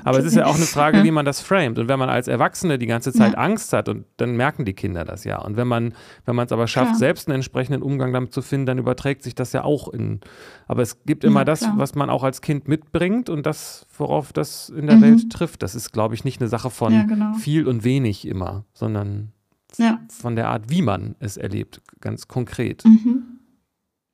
aber 0.05 0.19
es 0.19 0.25
ist 0.25 0.35
ja 0.35 0.47
auch 0.47 0.57
eine 0.57 0.65
Frage, 0.65 1.03
wie 1.05 1.11
man 1.11 1.27
das 1.27 1.41
framet. 1.41 1.79
Und 1.79 1.89
wenn 1.89 1.99
man 1.99 2.09
als 2.09 2.27
Erwachsene 2.27 2.79
die 2.79 2.87
ganze 2.87 3.13
Zeit 3.13 3.33
ja. 3.33 3.39
Angst 3.39 3.73
hat, 3.75 3.89
und 3.91 4.07
dann 4.17 4.37
merken 4.37 4.65
die 4.65 4.73
Kinder 4.73 5.05
das 5.05 5.25
ja. 5.25 5.39
Und 5.39 5.59
wenn 5.59 5.69
man, 5.69 5.93
wenn 6.25 6.35
man 6.35 6.47
es 6.47 6.53
aber 6.53 6.67
schafft, 6.67 6.97
selbst 6.97 7.29
einen 7.29 7.37
entsprechenden 7.37 7.83
Umgang 7.83 8.14
damit 8.15 8.33
zu 8.33 8.41
finden, 8.41 8.67
dann 8.67 8.79
überträgt 8.79 9.23
sich 9.23 9.35
das 9.35 9.53
ja 9.53 9.65
auch 9.65 9.89
in. 9.89 10.21
Aber 10.67 10.83
es 10.83 11.05
gibt 11.05 11.25
immer 11.25 11.41
ja, 11.41 11.45
das, 11.45 11.69
was 11.77 11.95
man 11.95 12.09
auch 12.09 12.23
als 12.23 12.41
Kind 12.41 12.69
mitbringt 12.69 13.29
und 13.29 13.45
das, 13.45 13.87
worauf 13.97 14.33
das 14.33 14.71
in 14.71 14.87
der 14.87 14.97
mhm. 14.97 15.03
Welt 15.03 15.31
trifft. 15.31 15.63
Das 15.63 15.75
ist, 15.75 15.93
glaube 15.93 16.15
ich, 16.15 16.25
nicht 16.25 16.41
eine 16.41 16.49
Sache 16.49 16.71
von 16.71 16.93
ja, 16.93 17.03
genau. 17.03 17.35
viel 17.35 17.69
und 17.69 17.85
wenig 17.85 18.27
immer, 18.27 18.65
sondern 18.73 19.33
ja. 19.77 20.01
von 20.09 20.37
der 20.37 20.49
Art, 20.49 20.71
wie 20.71 20.83
man 20.83 21.17
es 21.19 21.37
erlebt, 21.37 21.83
ganz 22.01 22.27
konkret. 22.27 22.85
Mhm. 22.85 23.41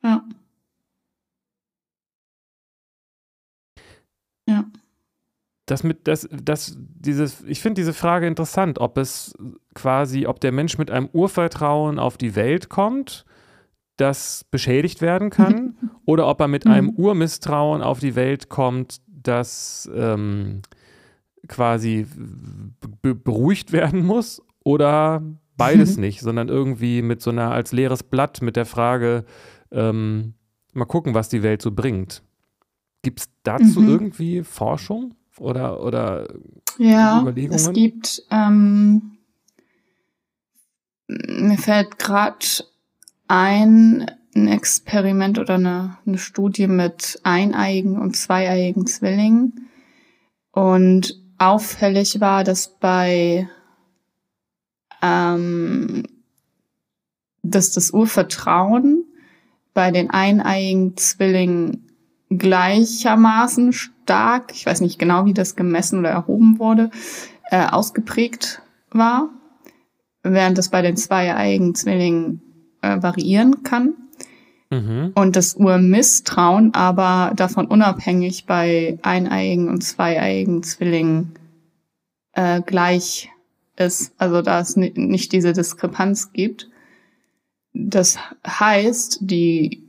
Ja. 0.03 0.25
Ja 4.49 4.65
das 5.71 5.85
mit, 5.85 6.09
das, 6.09 6.29
das, 6.31 6.77
dieses, 6.79 7.43
ich 7.43 7.61
finde 7.61 7.81
diese 7.81 7.93
Frage 7.93 8.27
interessant, 8.27 8.79
ob 8.79 8.99
es 8.99 9.35
quasi, 9.75 10.27
ob 10.27 10.41
der 10.41 10.53
Mensch 10.53 10.79
mit 10.79 10.91
einem 10.91 11.09
Urvertrauen 11.13 11.99
auf 11.99 12.17
die 12.17 12.35
Welt 12.35 12.69
kommt 12.69 13.25
das 14.01 14.45
beschädigt 14.51 15.03
werden 15.03 15.31
kann 15.31 15.77
oder 16.05 16.27
ob 16.27 16.41
er 16.41 16.49
mit 16.49 16.67
einem 16.67 16.87
mhm. 16.87 16.97
Urmisstrauen 16.97 17.83
auf 17.83 18.01
die 18.01 18.15
Welt 18.15 18.49
kommt, 18.49 19.01
das 19.07 19.91
ähm, 19.95 20.63
quasi 21.49 22.07
beruhigt 23.03 23.73
werden 23.73 24.05
muss 24.05 24.43
oder 24.65 25.23
beides 25.57 25.97
nicht, 25.99 26.21
sondern 26.21 26.49
irgendwie 26.49 27.03
mit 27.03 27.21
so 27.21 27.31
einer 27.31 27.51
als 27.51 27.73
leeres 27.73 28.03
Blatt 28.03 28.43
mit 28.43 28.57
der 28.57 28.67
Frage, 28.67 29.25
ähm, 29.71 30.35
mal 30.73 30.87
gucken, 30.87 31.15
was 31.15 31.29
die 31.29 31.43
Welt 31.43 31.63
so 31.63 31.71
bringt. 31.71 32.23
Gibt 33.03 33.21
es 33.21 33.31
dazu 33.43 33.81
mhm. 33.81 33.89
irgendwie 33.89 34.43
Forschung 34.43 35.15
oder, 35.39 35.83
oder 35.83 36.29
ja, 36.79 37.21
Überlegungen? 37.21 37.57
Es 37.57 37.73
gibt, 37.73 38.23
ähm, 38.31 39.19
mir 41.09 41.59
fällt 41.59 41.99
gerade 41.99 42.45
ein, 43.31 44.11
ein 44.35 44.49
Experiment 44.49 45.39
oder 45.39 45.55
eine, 45.55 45.99
eine 46.05 46.19
Studie 46.19 46.67
mit 46.67 47.21
eineigen 47.23 47.97
und 47.97 48.17
zweieigen 48.17 48.87
Zwillingen. 48.87 49.69
Und 50.51 51.23
auffällig 51.39 52.21
war, 52.21 52.43
dass 52.43 52.79
bei 52.79 53.49
ähm, 55.01 56.03
dass 57.43 57.73
das 57.73 57.93
Urvertrauen 57.93 59.05
bei 59.73 59.93
den 59.93 60.11
eineigen 60.11 60.97
Zwillingen 60.97 61.87
gleichermaßen 62.31 63.73
stark, 63.73 64.53
ich 64.53 64.67
weiß 64.67 64.81
nicht 64.81 64.99
genau, 64.99 65.25
wie 65.25 65.35
das 65.35 65.55
gemessen 65.55 66.01
oder 66.01 66.11
erhoben 66.11 66.59
wurde, 66.59 66.91
äh, 67.51 67.65
ausgeprägt 67.67 68.61
war, 68.91 69.31
während 70.23 70.59
das 70.59 70.69
bei 70.69 70.83
den 70.83 70.97
zweieigen 70.97 71.75
Zwillingen 71.75 72.50
äh, 72.83 73.03
variieren 73.03 73.63
kann. 73.63 73.95
Mhm. 74.71 75.13
Und 75.15 75.37
das 75.37 75.55
Urmisstrauen 75.55 76.75
aber 76.75 77.33
davon 77.35 77.67
unabhängig 77.67 78.47
bei 78.47 78.99
eineigen 79.03 79.69
und 79.69 79.83
zweieigen 79.83 80.63
Zwillingen 80.63 81.35
äh, 82.33 82.61
gleich 82.63 83.31
ist. 83.77 84.15
Also 84.19 84.43
da 84.43 84.61
es 84.61 84.77
nicht 84.77 85.33
diese 85.33 85.53
Diskrepanz 85.53 86.33
gibt. 86.33 86.69
Das 87.73 88.19
heißt, 88.47 89.19
die 89.23 89.83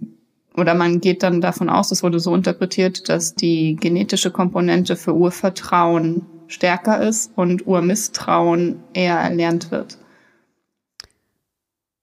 oder 0.56 0.74
man 0.74 1.00
geht 1.00 1.24
dann 1.24 1.40
davon 1.40 1.70
aus, 1.70 1.90
das 1.90 2.04
wurde 2.04 2.20
so 2.20 2.36
interpretiert, 2.36 3.08
dass 3.08 3.36
die 3.36 3.78
genetische 3.78 4.32
Komponente 4.32 4.96
für 4.96 5.16
Urvertrauen 5.16 6.26
stärker 6.48 7.02
ist 7.02 7.32
und 7.38 7.66
Urmisstrauen 7.66 8.84
eher 8.94 9.18
erlernt 9.18 9.72
wird. 9.72 9.98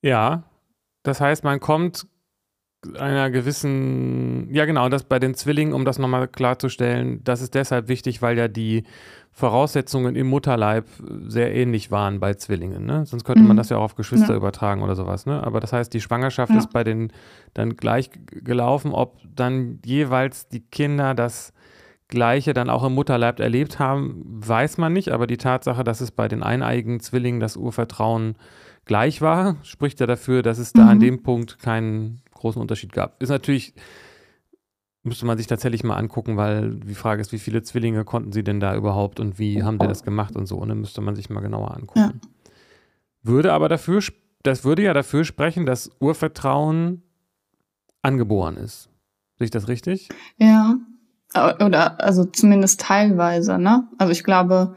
Ja, 0.00 0.44
das 1.02 1.20
heißt, 1.20 1.44
man 1.44 1.60
kommt 1.60 2.06
einer 2.96 3.30
gewissen, 3.30 4.52
ja 4.52 4.64
genau, 4.64 4.88
das 4.88 5.02
bei 5.02 5.18
den 5.18 5.34
Zwillingen, 5.34 5.74
um 5.74 5.84
das 5.84 5.98
nochmal 5.98 6.28
klarzustellen, 6.28 7.22
das 7.24 7.42
ist 7.42 7.54
deshalb 7.54 7.88
wichtig, 7.88 8.22
weil 8.22 8.38
ja 8.38 8.46
die 8.46 8.84
Voraussetzungen 9.32 10.16
im 10.16 10.28
Mutterleib 10.28 10.86
sehr 11.26 11.54
ähnlich 11.54 11.90
waren 11.90 12.20
bei 12.20 12.34
Zwillingen. 12.34 12.86
Ne? 12.86 13.04
Sonst 13.06 13.24
könnte 13.24 13.42
mhm. 13.42 13.48
man 13.48 13.56
das 13.56 13.68
ja 13.68 13.78
auch 13.78 13.82
auf 13.82 13.94
Geschwister 13.94 14.30
ja. 14.30 14.36
übertragen 14.36 14.82
oder 14.82 14.96
sowas. 14.96 15.26
Ne? 15.26 15.42
Aber 15.42 15.60
das 15.60 15.72
heißt, 15.72 15.92
die 15.92 16.00
Schwangerschaft 16.00 16.52
ja. 16.52 16.58
ist 16.58 16.72
bei 16.72 16.84
den 16.84 17.12
dann 17.54 17.76
gleich 17.76 18.10
gelaufen, 18.26 18.92
ob 18.92 19.20
dann 19.34 19.80
jeweils 19.84 20.48
die 20.48 20.60
Kinder 20.60 21.14
das 21.14 21.52
Gleiche 22.08 22.54
dann 22.54 22.70
auch 22.70 22.84
im 22.84 22.94
Mutterleib 22.94 23.38
erlebt 23.38 23.78
haben, 23.78 24.22
weiß 24.24 24.78
man 24.78 24.92
nicht. 24.92 25.10
Aber 25.10 25.26
die 25.26 25.36
Tatsache, 25.36 25.84
dass 25.84 26.00
es 26.00 26.10
bei 26.10 26.26
den 26.26 26.42
eineigen 26.42 27.00
Zwillingen 27.00 27.38
das 27.38 27.56
Urvertrauen 27.56 28.36
gleich 28.88 29.20
war, 29.20 29.56
spricht 29.62 30.00
ja 30.00 30.06
dafür, 30.06 30.42
dass 30.42 30.58
es 30.58 30.72
da 30.72 30.82
mhm. 30.82 30.88
an 30.88 31.00
dem 31.00 31.22
Punkt 31.22 31.60
keinen 31.60 32.22
großen 32.32 32.60
Unterschied 32.60 32.92
gab. 32.92 33.22
Ist 33.22 33.28
natürlich, 33.28 33.74
müsste 35.04 35.26
man 35.26 35.38
sich 35.38 35.46
tatsächlich 35.46 35.84
mal 35.84 35.96
angucken, 35.96 36.36
weil 36.36 36.74
die 36.74 36.94
Frage 36.94 37.20
ist, 37.20 37.30
wie 37.30 37.38
viele 37.38 37.62
Zwillinge 37.62 38.04
konnten 38.04 38.32
sie 38.32 38.42
denn 38.42 38.58
da 38.58 38.74
überhaupt 38.74 39.20
und 39.20 39.38
wie 39.38 39.62
haben 39.62 39.78
die 39.78 39.86
das 39.86 40.02
gemacht 40.02 40.34
und 40.34 40.46
so. 40.46 40.56
Und 40.56 40.68
dann 40.70 40.80
müsste 40.80 41.00
man 41.00 41.14
sich 41.14 41.30
mal 41.30 41.40
genauer 41.40 41.76
angucken. 41.76 41.98
Ja. 41.98 42.12
Würde 43.22 43.52
aber 43.52 43.68
dafür, 43.68 44.02
das 44.42 44.64
würde 44.64 44.82
ja 44.82 44.94
dafür 44.94 45.24
sprechen, 45.24 45.66
dass 45.66 45.90
Urvertrauen 46.00 47.02
angeboren 48.02 48.56
ist. 48.56 48.88
Sehe 49.38 49.44
ich 49.44 49.50
das 49.50 49.68
richtig? 49.68 50.08
Ja. 50.38 50.76
Oder 51.34 52.00
also 52.00 52.24
zumindest 52.24 52.80
teilweise, 52.80 53.58
ne? 53.58 53.86
Also 53.98 54.12
ich 54.12 54.24
glaube, 54.24 54.76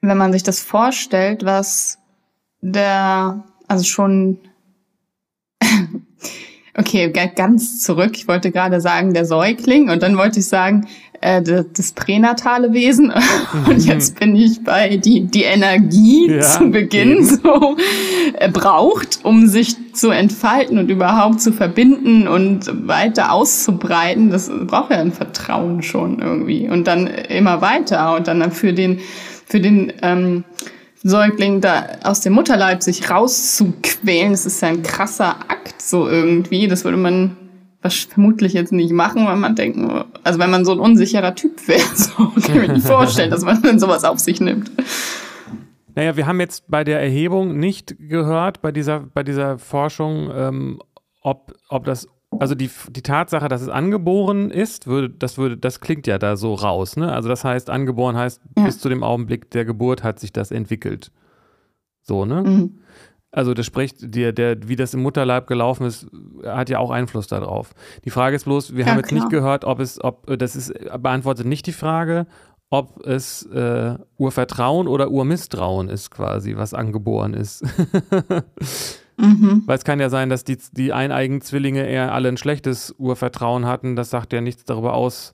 wenn 0.00 0.16
man 0.16 0.32
sich 0.32 0.44
das 0.44 0.60
vorstellt, 0.60 1.44
was 1.44 1.98
der, 2.72 3.44
also 3.68 3.84
schon, 3.84 4.38
okay, 6.76 7.10
ganz 7.34 7.80
zurück. 7.82 8.12
Ich 8.14 8.28
wollte 8.28 8.50
gerade 8.50 8.80
sagen, 8.80 9.14
der 9.14 9.24
Säugling 9.24 9.90
und 9.90 10.02
dann 10.02 10.16
wollte 10.16 10.40
ich 10.40 10.46
sagen, 10.46 10.86
äh, 11.20 11.42
das 11.42 11.92
pränatale 11.92 12.72
Wesen. 12.72 13.12
Und 13.66 13.84
jetzt 13.84 14.18
bin 14.18 14.36
ich 14.36 14.62
bei 14.62 14.96
die, 14.96 15.26
die 15.26 15.42
Energie 15.42 16.30
ja, 16.30 16.40
zu 16.40 16.70
Beginn 16.70 17.12
eben. 17.12 17.24
so 17.24 17.76
äh, 18.34 18.50
braucht, 18.50 19.20
um 19.24 19.46
sich 19.46 19.76
zu 19.92 20.10
entfalten 20.10 20.78
und 20.78 20.90
überhaupt 20.90 21.40
zu 21.40 21.52
verbinden 21.52 22.28
und 22.28 22.70
weiter 22.86 23.32
auszubreiten. 23.32 24.30
Das 24.30 24.50
braucht 24.66 24.90
ja 24.90 24.98
ein 24.98 25.12
Vertrauen 25.12 25.82
schon 25.82 26.20
irgendwie. 26.20 26.68
Und 26.68 26.86
dann 26.86 27.06
immer 27.06 27.62
weiter 27.62 28.14
und 28.14 28.28
dann 28.28 28.52
für 28.52 28.74
den, 28.74 29.00
für 29.46 29.60
den, 29.60 29.92
ähm, 30.02 30.44
Säugling 31.08 31.60
da 31.60 31.86
aus 32.02 32.20
dem 32.20 32.32
Mutterleib 32.32 32.82
sich 32.82 33.10
rauszuquälen, 33.10 34.32
das 34.32 34.44
ist 34.44 34.60
ja 34.60 34.68
ein 34.68 34.82
krasser 34.82 35.36
Akt 35.48 35.80
so 35.80 36.08
irgendwie. 36.08 36.66
Das 36.66 36.84
würde 36.84 36.96
man 36.96 37.36
vermutlich 37.80 38.52
jetzt 38.52 38.72
nicht 38.72 38.92
machen, 38.92 39.26
weil 39.26 39.36
man 39.36 39.54
denkt, 39.54 39.78
also 40.24 40.38
wenn 40.40 40.50
man 40.50 40.64
so 40.64 40.72
ein 40.72 40.80
unsicherer 40.80 41.34
Typ 41.34 41.68
wäre, 41.68 41.80
so 41.94 42.12
kann 42.14 42.32
ich 42.36 42.48
mir 42.48 42.72
nicht 42.72 42.86
vorstellen, 42.86 43.30
dass 43.30 43.42
man 43.42 43.62
dann 43.62 43.78
sowas 43.78 44.04
auf 44.04 44.18
sich 44.18 44.40
nimmt. 44.40 44.70
Naja, 45.94 46.16
wir 46.16 46.26
haben 46.26 46.40
jetzt 46.40 46.64
bei 46.68 46.84
der 46.84 47.00
Erhebung 47.00 47.56
nicht 47.56 47.94
gehört, 47.98 48.60
bei 48.60 48.72
dieser, 48.72 49.00
bei 49.00 49.22
dieser 49.22 49.58
Forschung, 49.58 50.30
ähm, 50.34 50.82
ob, 51.22 51.54
ob 51.68 51.84
das 51.84 52.08
also 52.40 52.54
die, 52.54 52.70
die 52.90 53.02
Tatsache, 53.02 53.48
dass 53.48 53.62
es 53.62 53.68
angeboren 53.68 54.50
ist, 54.50 54.86
würde, 54.86 55.10
das 55.10 55.38
würde, 55.38 55.56
das 55.56 55.80
klingt 55.80 56.06
ja 56.06 56.18
da 56.18 56.36
so 56.36 56.54
raus, 56.54 56.96
ne? 56.96 57.12
Also 57.12 57.28
das 57.28 57.44
heißt, 57.44 57.70
angeboren 57.70 58.16
heißt, 58.16 58.40
ja. 58.56 58.64
bis 58.64 58.78
zu 58.78 58.88
dem 58.88 59.02
Augenblick 59.02 59.50
der 59.50 59.64
Geburt 59.64 60.02
hat 60.02 60.18
sich 60.18 60.32
das 60.32 60.50
entwickelt. 60.50 61.12
So, 62.02 62.24
ne? 62.24 62.42
Mhm. 62.42 62.78
Also 63.32 63.52
das 63.52 63.66
spricht, 63.66 64.14
der, 64.14 64.32
der, 64.32 64.68
wie 64.68 64.76
das 64.76 64.94
im 64.94 65.02
Mutterleib 65.02 65.46
gelaufen 65.46 65.84
ist, 65.84 66.06
hat 66.44 66.70
ja 66.70 66.78
auch 66.78 66.90
Einfluss 66.90 67.26
darauf. 67.26 67.74
Die 68.04 68.10
Frage 68.10 68.36
ist 68.36 68.44
bloß, 68.44 68.74
wir 68.74 68.84
Ja, 68.84 68.92
haben 68.92 68.98
jetzt 68.98 69.08
klar. 69.08 69.20
nicht 69.20 69.30
gehört, 69.30 69.64
ob 69.64 69.80
es, 69.80 70.02
ob, 70.02 70.26
das 70.38 70.56
ist, 70.56 70.72
beantwortet 71.02 71.46
nicht 71.46 71.66
die 71.66 71.72
Frage, 71.72 72.26
ob 72.70 73.04
es 73.06 73.44
äh, 73.46 73.96
Urvertrauen 74.16 74.88
oder 74.88 75.10
Urmisstrauen 75.10 75.88
ist 75.88 76.10
quasi, 76.10 76.56
was 76.56 76.72
angeboren 76.72 77.34
ist. 77.34 77.64
Mhm. 79.18 79.62
Weil 79.66 79.78
es 79.78 79.84
kann 79.84 79.98
ja 80.00 80.10
sein, 80.10 80.28
dass 80.28 80.44
die, 80.44 80.58
die 80.72 80.92
eineigen 80.92 81.40
Zwillinge 81.40 81.86
eher 81.86 82.12
alle 82.12 82.28
ein 82.28 82.36
schlechtes 82.36 82.94
Urvertrauen 82.98 83.64
hatten. 83.66 83.96
Das 83.96 84.10
sagt 84.10 84.32
ja 84.32 84.40
nichts 84.42 84.64
darüber 84.64 84.92
aus, 84.94 85.32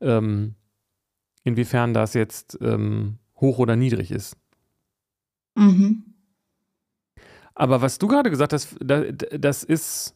ähm, 0.00 0.54
inwiefern 1.44 1.94
das 1.94 2.14
jetzt 2.14 2.58
ähm, 2.60 3.18
hoch 3.40 3.58
oder 3.58 3.76
niedrig 3.76 4.10
ist. 4.10 4.36
Mhm. 5.56 6.04
Aber 7.54 7.80
was 7.80 7.98
du 7.98 8.06
gerade 8.08 8.30
gesagt 8.30 8.52
hast, 8.52 8.76
da- 8.80 9.10
d- 9.10 9.38
das 9.38 9.64
ist, 9.64 10.14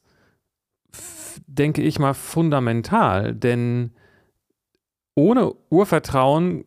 denke 1.47 1.83
ich 1.83 1.99
mal, 1.99 2.15
fundamental. 2.15 3.35
Denn 3.35 3.93
ohne 5.15 5.53
Urvertrauen 5.71 6.65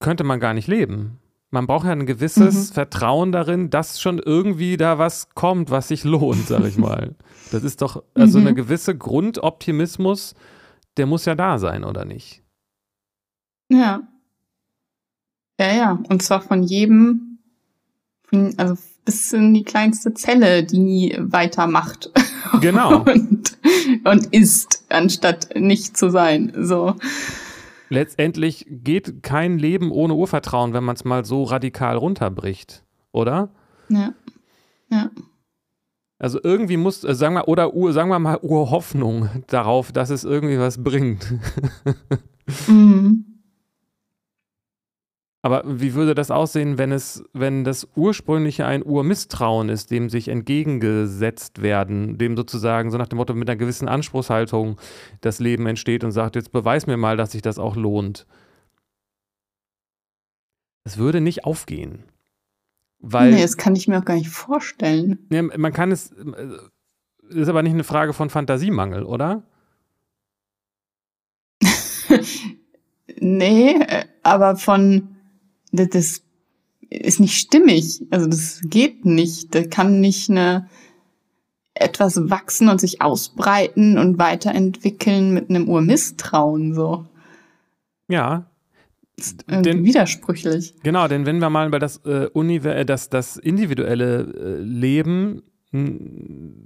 könnte 0.00 0.24
man 0.24 0.40
gar 0.40 0.54
nicht 0.54 0.68
leben. 0.68 1.18
Man 1.54 1.66
braucht 1.66 1.84
ja 1.84 1.92
ein 1.92 2.06
gewisses 2.06 2.70
Mhm. 2.70 2.74
Vertrauen 2.74 3.30
darin, 3.30 3.68
dass 3.70 4.00
schon 4.00 4.18
irgendwie 4.18 4.76
da 4.78 4.98
was 4.98 5.28
kommt, 5.34 5.70
was 5.70 5.88
sich 5.88 6.02
lohnt, 6.02 6.48
sag 6.48 6.64
ich 6.64 6.76
mal. 6.78 7.14
Das 7.52 7.62
ist 7.64 7.82
doch, 7.82 8.02
also 8.14 8.38
Mhm. 8.40 8.46
eine 8.46 8.54
gewisse 8.56 8.96
Grundoptimismus, 8.96 10.34
der 10.96 11.04
muss 11.06 11.26
ja 11.26 11.34
da 11.34 11.58
sein, 11.58 11.84
oder 11.84 12.06
nicht? 12.06 12.42
Ja. 13.70 14.02
Ja, 15.60 15.72
ja. 15.74 15.98
Und 16.08 16.22
zwar 16.22 16.40
von 16.40 16.62
jedem, 16.62 17.38
von- 18.24 18.54
also 18.56 18.76
bis 19.04 19.32
in 19.34 19.52
die 19.52 19.64
kleinste 19.64 20.14
Zelle, 20.14 20.64
die 20.64 21.14
weitermacht. 21.18 22.10
Genau. 22.62 23.02
und, 23.04 23.58
und 24.04 24.26
ist, 24.32 24.84
anstatt 24.88 25.50
nicht 25.56 25.96
zu 25.98 26.08
sein. 26.10 26.52
So. 26.56 26.94
Letztendlich 27.92 28.66
geht 28.68 29.22
kein 29.22 29.58
Leben 29.58 29.90
ohne 29.90 30.14
Urvertrauen, 30.14 30.72
wenn 30.72 30.84
man 30.84 30.96
es 30.96 31.04
mal 31.04 31.24
so 31.24 31.44
radikal 31.44 31.96
runterbricht, 31.96 32.84
oder? 33.12 33.50
Ja. 33.88 34.14
Ja. 34.90 35.10
Also 36.18 36.38
irgendwie 36.42 36.76
muss, 36.76 37.02
äh, 37.02 37.14
sagen 37.14 37.34
wir, 37.34 37.48
oder 37.48 37.74
Ur, 37.74 37.92
sagen 37.92 38.08
wir 38.08 38.18
mal 38.18 38.38
Urhoffnung 38.42 39.28
darauf, 39.48 39.90
dass 39.90 40.10
es 40.10 40.24
irgendwie 40.24 40.58
was 40.58 40.82
bringt. 40.82 41.34
Mhm. 42.66 43.31
Aber 45.44 45.64
wie 45.66 45.94
würde 45.94 46.14
das 46.14 46.30
aussehen, 46.30 46.78
wenn 46.78 46.92
es, 46.92 47.24
wenn 47.32 47.64
das 47.64 47.88
ursprüngliche 47.96 48.64
ein 48.64 48.84
Urmisstrauen 48.84 49.68
ist, 49.70 49.90
dem 49.90 50.08
sich 50.08 50.28
entgegengesetzt 50.28 51.62
werden, 51.62 52.16
dem 52.16 52.36
sozusagen 52.36 52.92
so 52.92 52.98
nach 52.98 53.08
dem 53.08 53.16
Motto 53.16 53.34
mit 53.34 53.50
einer 53.50 53.58
gewissen 53.58 53.88
Anspruchshaltung 53.88 54.78
das 55.20 55.40
Leben 55.40 55.66
entsteht 55.66 56.04
und 56.04 56.12
sagt, 56.12 56.36
jetzt 56.36 56.52
beweis 56.52 56.86
mir 56.86 56.96
mal, 56.96 57.16
dass 57.16 57.32
sich 57.32 57.42
das 57.42 57.58
auch 57.58 57.74
lohnt. 57.74 58.24
Es 60.84 60.96
würde 60.96 61.20
nicht 61.20 61.44
aufgehen. 61.44 62.04
Weil 63.00 63.32
nee, 63.32 63.42
das 63.42 63.56
kann 63.56 63.74
ich 63.74 63.88
mir 63.88 63.98
auch 63.98 64.04
gar 64.04 64.14
nicht 64.14 64.30
vorstellen. 64.30 65.26
Ja, 65.32 65.42
man 65.42 65.72
kann 65.72 65.90
es, 65.90 66.12
äh, 66.12 66.58
ist 67.30 67.48
aber 67.48 67.64
nicht 67.64 67.72
eine 67.72 67.82
Frage 67.82 68.12
von 68.12 68.30
Fantasiemangel, 68.30 69.02
oder? 69.04 69.42
Nee, 73.24 73.74
äh, 73.74 74.04
aber 74.24 74.56
von, 74.56 75.11
das, 75.72 75.88
das 75.88 76.22
ist 76.90 77.20
nicht 77.20 77.36
stimmig. 77.36 78.02
Also 78.10 78.26
das 78.26 78.60
geht 78.64 79.04
nicht. 79.04 79.54
Da 79.54 79.64
kann 79.64 80.00
nicht 80.00 80.30
eine, 80.30 80.68
etwas 81.74 82.30
wachsen 82.30 82.68
und 82.68 82.80
sich 82.80 83.00
ausbreiten 83.00 83.98
und 83.98 84.18
weiterentwickeln 84.18 85.32
mit 85.32 85.50
einem 85.50 85.68
Urmisstrauen, 85.68 86.74
so. 86.74 87.06
Ja, 88.08 88.46
ist 89.16 89.44
irgendwie 89.48 89.70
Denn- 89.70 89.84
widersprüchlich. 89.84 90.74
genau, 90.82 91.08
denn 91.08 91.26
wenn 91.26 91.38
wir 91.38 91.50
mal 91.50 91.66
über 91.66 91.78
das, 91.78 91.98
äh, 92.04 92.28
äh, 92.34 92.84
das, 92.84 93.08
das 93.08 93.36
individuelle 93.36 94.22
äh, 94.22 94.62
Leben 94.62 95.42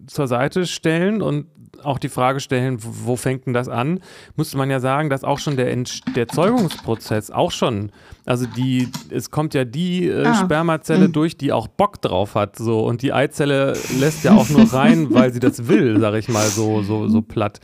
zur 0.06 0.26
Seite 0.26 0.66
stellen 0.66 1.22
und 1.22 1.46
auch 1.82 1.98
die 1.98 2.08
Frage 2.08 2.40
stellen, 2.40 2.82
wo, 2.82 3.12
wo 3.12 3.16
fängt 3.16 3.46
denn 3.46 3.52
das 3.52 3.68
an, 3.68 4.00
müsste 4.34 4.56
man 4.56 4.70
ja 4.70 4.80
sagen, 4.80 5.10
dass 5.10 5.22
auch 5.24 5.38
schon 5.38 5.56
der, 5.56 5.72
Entsch- 5.76 6.02
der 6.14 6.26
Zeugungsprozess 6.26 7.30
auch 7.30 7.52
schon, 7.52 7.92
also 8.24 8.46
die, 8.46 8.88
es 9.10 9.30
kommt 9.30 9.54
ja 9.54 9.64
die 9.64 10.08
äh, 10.08 10.24
Ah. 10.26 10.34
Spermazelle 10.34 11.08
Mhm. 11.08 11.12
durch, 11.12 11.36
die 11.36 11.52
auch 11.52 11.68
Bock 11.68 12.00
drauf 12.02 12.34
hat, 12.34 12.56
so 12.56 12.80
und 12.84 13.02
die 13.02 13.12
Eizelle 13.12 13.76
lässt 13.98 14.24
ja 14.24 14.32
auch 14.34 14.48
nur 14.48 14.72
rein, 14.72 15.08
weil 15.14 15.32
sie 15.32 15.40
das 15.40 15.68
will, 15.68 16.00
sag 16.00 16.14
ich 16.14 16.28
mal 16.28 16.46
so, 16.48 16.82
so, 16.82 17.06
so 17.08 17.22
platt. 17.22 17.60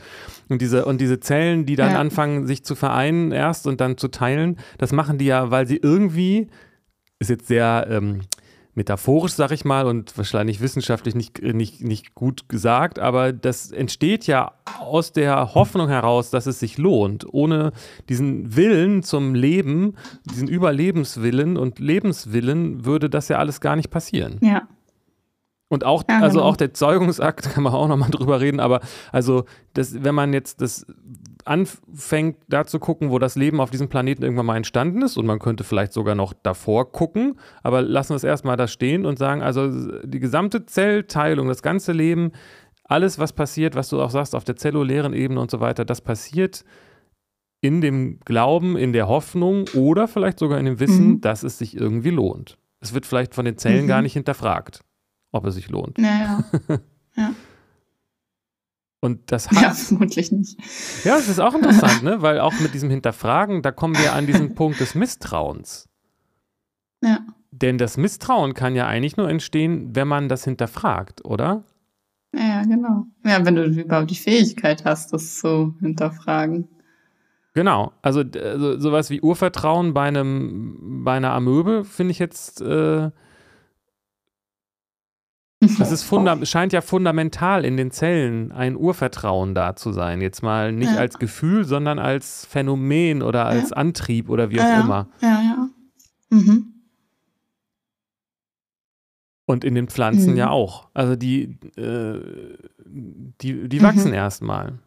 Und 0.49 0.61
diese, 0.61 0.85
und 0.85 1.01
diese 1.01 1.19
Zellen, 1.19 1.65
die 1.65 1.75
dann 1.75 1.91
Ja. 1.93 1.99
anfangen, 1.99 2.45
sich 2.47 2.63
zu 2.63 2.75
vereinen 2.75 3.31
erst 3.31 3.65
und 3.67 3.81
dann 3.81 3.97
zu 3.97 4.07
teilen, 4.09 4.57
das 4.77 4.91
machen 4.93 5.17
die 5.17 5.25
ja, 5.25 5.49
weil 5.51 5.65
sie 5.67 5.77
irgendwie, 5.77 6.47
ist 7.19 7.29
jetzt 7.29 7.47
sehr 7.47 7.87
ähm, 7.89 8.21
metaphorisch, 8.75 9.33
sag 9.33 9.51
ich 9.51 9.65
mal, 9.65 9.85
und 9.85 10.17
wahrscheinlich 10.17 10.59
wissenschaftlich 10.59 11.15
nicht, 11.15 11.41
nicht, 11.41 11.83
nicht 11.83 12.15
gut 12.15 12.49
gesagt, 12.49 12.99
aber 12.99 13.31
das 13.31 13.71
entsteht 13.71 14.25
ja 14.27 14.53
aus 14.79 15.11
der 15.11 15.53
Hoffnung 15.53 15.87
heraus, 15.87 16.29
dass 16.31 16.45
es 16.45 16.59
sich 16.59 16.77
lohnt. 16.77 17.25
Ohne 17.31 17.71
diesen 18.09 18.55
Willen 18.55 19.03
zum 19.03 19.35
Leben, 19.35 19.95
diesen 20.25 20.47
Überlebenswillen 20.47 21.57
und 21.57 21.79
Lebenswillen 21.79 22.85
würde 22.85 23.09
das 23.09 23.27
ja 23.27 23.37
alles 23.37 23.61
gar 23.61 23.75
nicht 23.75 23.89
passieren. 23.89 24.39
Ja. 24.41 24.67
Und 25.69 25.85
auch, 25.85 26.03
Ja, 26.07 26.19
also 26.19 26.37
genau. 26.37 26.49
auch 26.49 26.55
der 26.55 26.73
Zeugungsakt, 26.73 27.49
kann 27.53 27.63
man 27.63 27.73
auch 27.73 27.87
nochmal 27.87 28.11
drüber 28.11 28.39
reden, 28.39 28.59
aber 28.59 28.81
also, 29.11 29.45
das, 29.73 30.03
wenn 30.03 30.13
man 30.15 30.31
jetzt 30.33 30.61
das 30.61 30.85
anfängt, 31.45 32.37
da 32.47 32.65
zu 32.65 32.79
gucken, 32.79 33.09
wo 33.11 33.19
das 33.19 33.35
Leben 33.35 33.59
auf 33.61 33.69
diesem 33.71 33.89
Planeten 33.89 34.23
irgendwann 34.23 34.45
mal 34.45 34.57
entstanden 34.57 35.01
ist, 35.01 35.17
und 35.17 35.25
man 35.25 35.39
könnte 35.39 35.63
vielleicht 35.63 35.93
sogar 35.93 36.15
noch 36.15 36.33
davor 36.33 36.91
gucken, 36.91 37.39
aber 37.61 37.81
lassen 37.81 38.11
wir 38.11 38.15
es 38.17 38.23
erstmal 38.23 38.57
da 38.57 38.67
stehen 38.67 39.05
und 39.05 39.17
sagen, 39.19 39.41
also 39.41 39.69
die 40.03 40.19
gesamte 40.19 40.65
Zellteilung, 40.65 41.47
das 41.47 41.61
ganze 41.61 41.91
Leben, 41.91 42.31
alles, 42.85 43.17
was 43.19 43.33
passiert, 43.33 43.75
was 43.75 43.89
du 43.89 44.01
auch 44.01 44.09
sagst, 44.09 44.35
auf 44.35 44.43
der 44.43 44.55
zellulären 44.55 45.13
Ebene 45.13 45.39
und 45.39 45.49
so 45.51 45.59
weiter, 45.59 45.85
das 45.85 46.01
passiert 46.01 46.63
in 47.61 47.79
dem 47.79 48.19
Glauben, 48.25 48.75
in 48.75 48.91
der 48.91 49.07
Hoffnung 49.07 49.65
oder 49.73 50.07
vielleicht 50.09 50.37
sogar 50.39 50.59
in 50.59 50.65
dem 50.65 50.79
Wissen, 50.81 51.07
Mhm. 51.11 51.21
dass 51.21 51.43
es 51.43 51.57
sich 51.57 51.77
irgendwie 51.77 52.09
lohnt. 52.09 52.57
Es 52.81 52.93
wird 52.93 53.05
vielleicht 53.05 53.33
von 53.33 53.45
den 53.45 53.57
Zellen 53.57 53.85
Mhm. 53.85 53.87
gar 53.87 54.01
nicht 54.01 54.13
hinterfragt, 54.13 54.81
ob 55.31 55.45
es 55.45 55.55
sich 55.55 55.69
lohnt. 55.69 55.97
Ja, 55.97 56.43
ja. 57.15 57.31
Und 59.03 59.33
das 59.33 59.49
ja, 59.51 59.63
hat, 59.63 59.75
vermutlich 59.75 60.31
nicht. 60.31 60.57
ja, 61.03 61.17
es 61.17 61.27
ist 61.27 61.41
auch 61.41 61.53
interessant, 61.53 62.03
ne? 62.03 62.21
weil 62.21 62.39
auch 62.39 62.57
mit 62.61 62.73
diesem 62.73 62.89
Hinterfragen, 62.89 63.61
da 63.61 63.73
kommen 63.73 63.97
wir 63.97 64.13
an 64.13 64.27
diesen 64.27 64.55
Punkt 64.55 64.79
des 64.79 64.95
Misstrauens. 64.95 65.89
Ja. 67.01 67.19
Denn 67.51 67.77
das 67.77 67.97
Misstrauen 67.97 68.53
kann 68.53 68.75
ja 68.75 68.87
eigentlich 68.87 69.17
nur 69.17 69.29
entstehen, 69.29 69.93
wenn 69.93 70.07
man 70.07 70.29
das 70.29 70.45
hinterfragt, 70.45 71.25
oder? 71.25 71.65
Ja, 72.33 72.39
ja, 72.39 72.63
genau. 72.63 73.07
Ja, 73.25 73.45
wenn 73.45 73.55
du 73.55 73.65
überhaupt 73.65 74.09
die 74.09 74.15
Fähigkeit 74.15 74.85
hast, 74.85 75.11
das 75.11 75.37
zu 75.37 75.75
hinterfragen. 75.81 76.69
Genau. 77.53 77.91
Also, 78.01 78.21
also 78.21 78.79
sowas 78.79 79.09
wie 79.09 79.19
Urvertrauen 79.19 79.93
bei 79.93 80.07
einem, 80.07 81.03
bei 81.03 81.17
einer 81.17 81.33
Amöbe 81.33 81.83
finde 81.83 82.11
ich 82.11 82.19
jetzt, 82.19 82.61
äh, 82.61 83.11
das 85.79 85.91
ist 85.91 86.09
scheint 86.47 86.73
ja 86.73 86.81
fundamental 86.81 87.65
in 87.65 87.77
den 87.77 87.91
Zellen 87.91 88.51
ein 88.51 88.75
Urvertrauen 88.75 89.55
da 89.55 89.75
zu 89.75 89.91
sein. 89.91 90.21
Jetzt 90.21 90.41
mal 90.43 90.71
nicht 90.71 90.91
Ja. 90.93 90.97
als 90.99 91.19
Gefühl, 91.19 91.63
sondern 91.65 91.99
als 91.99 92.45
Phänomen 92.45 93.21
oder 93.21 93.45
als 93.45 93.71
Antrieb 93.73 94.29
oder 94.29 94.49
wie 94.49 94.59
auch 94.59 94.65
ja, 94.65 94.81
immer. 94.81 95.07
Ja, 95.21 95.41
ja. 95.41 95.69
Mhm. 96.29 96.67
Und 99.45 99.63
in 99.65 99.75
den 99.75 99.87
Pflanzen 99.87 100.31
Mhm. 100.31 100.37
ja 100.37 100.49
auch. 100.49 100.87
Also 100.93 101.15
die, 101.15 101.57
äh, 101.75 102.57
die, 102.85 103.67
die 103.67 103.79
Mhm. 103.79 103.83
wachsen 103.83 104.13
erstmal. 104.13 104.79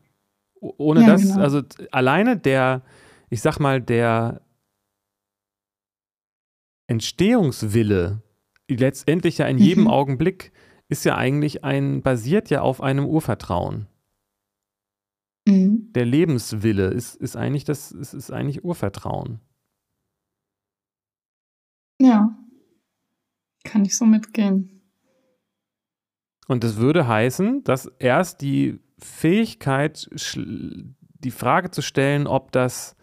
O- 0.60 0.74
Ohne 0.78 1.02
Ja, 1.02 1.08
das, 1.08 1.22
genau. 1.22 1.40
also 1.40 1.62
alleine 1.92 2.36
der, 2.38 2.82
ich 3.28 3.42
sag 3.42 3.58
mal, 3.60 3.80
der 3.82 4.40
Entstehungswille, 6.86 8.22
letztendlich 8.68 9.38
ja 9.38 9.46
in 9.46 9.58
jedem 9.58 9.84
Mhm. 9.84 9.90
Augenblick, 9.90 10.52
ist 10.88 11.04
ja 11.04 11.16
eigentlich 11.16 11.64
ein, 11.64 12.02
basiert 12.02 12.50
ja 12.50 12.62
auf 12.62 12.80
einem 12.80 13.06
Urvertrauen. 13.06 13.88
Mhm. 15.46 15.92
Der 15.92 16.04
Lebenswille 16.04 16.88
ist, 16.88 17.16
ist 17.16 17.36
eigentlich 17.36 17.64
das, 17.64 17.92
ist, 17.92 18.14
ist 18.14 18.30
eigentlich 18.30 18.64
Urvertrauen. 18.64 19.40
Ja. 22.00 22.36
Kann 23.64 23.84
ich 23.84 23.96
so 23.96 24.04
mitgehen. 24.04 24.82
Und 26.46 26.62
das 26.62 26.76
würde 26.76 27.08
heißen, 27.08 27.64
dass 27.64 27.86
erst 27.98 28.40
die 28.40 28.78
Fähigkeit, 28.98 30.08
die 30.14 31.30
Frage 31.30 31.70
zu 31.70 31.82
stellen, 31.82 32.26
ob 32.26 32.52
das 32.52 32.96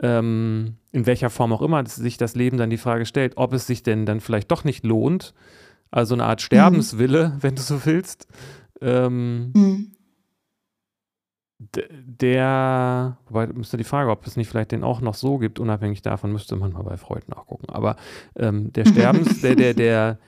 ähm, 0.00 0.76
in 0.92 1.06
welcher 1.06 1.30
Form 1.30 1.52
auch 1.52 1.62
immer 1.62 1.84
sich 1.86 2.16
das 2.16 2.34
Leben 2.34 2.56
dann 2.56 2.70
die 2.70 2.76
Frage 2.76 3.06
stellt, 3.06 3.36
ob 3.36 3.52
es 3.52 3.66
sich 3.66 3.82
denn 3.82 4.06
dann 4.06 4.20
vielleicht 4.20 4.50
doch 4.50 4.64
nicht 4.64 4.84
lohnt, 4.84 5.34
also 5.90 6.14
eine 6.14 6.24
Art 6.24 6.40
Sterbenswille, 6.40 7.30
mhm. 7.30 7.32
wenn 7.42 7.54
du 7.54 7.62
so 7.62 7.84
willst, 7.84 8.28
ähm, 8.80 9.52
mhm. 9.54 9.92
der, 11.58 13.18
wobei 13.28 13.46
müsste 13.48 13.76
die 13.76 13.84
Frage, 13.84 14.10
ob 14.10 14.26
es 14.26 14.36
nicht 14.36 14.48
vielleicht 14.48 14.72
den 14.72 14.84
auch 14.84 15.00
noch 15.00 15.14
so 15.14 15.38
gibt, 15.38 15.58
unabhängig 15.58 16.02
davon 16.02 16.32
müsste 16.32 16.56
man 16.56 16.72
mal 16.72 16.82
bei 16.82 16.96
Freud 16.96 17.24
nachgucken. 17.28 17.68
Aber 17.68 17.96
ähm, 18.36 18.72
der 18.72 18.84
Sterbens, 18.86 19.40
der, 19.40 19.56
der, 19.56 19.74
der, 19.74 20.18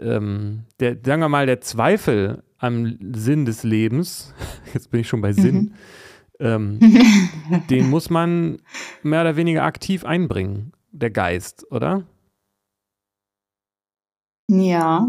ähm, 0.00 0.64
der, 0.80 0.96
sagen 1.04 1.20
wir 1.20 1.28
mal, 1.28 1.46
der 1.46 1.60
Zweifel 1.60 2.42
am 2.58 2.96
Sinn 3.12 3.44
des 3.44 3.62
Lebens, 3.62 4.32
jetzt 4.74 4.90
bin 4.90 5.00
ich 5.00 5.08
schon 5.08 5.20
bei 5.20 5.32
Sinn, 5.32 5.56
mhm. 5.56 5.72
Ähm, 6.42 6.80
den 7.70 7.88
muss 7.88 8.10
man 8.10 8.58
mehr 9.02 9.20
oder 9.22 9.36
weniger 9.36 9.62
aktiv 9.62 10.04
einbringen, 10.04 10.72
der 10.90 11.10
Geist, 11.10 11.70
oder? 11.70 12.04
Ja. 14.48 15.08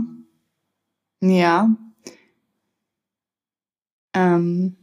Ja. 1.22 1.70
Ähm, 4.14 4.76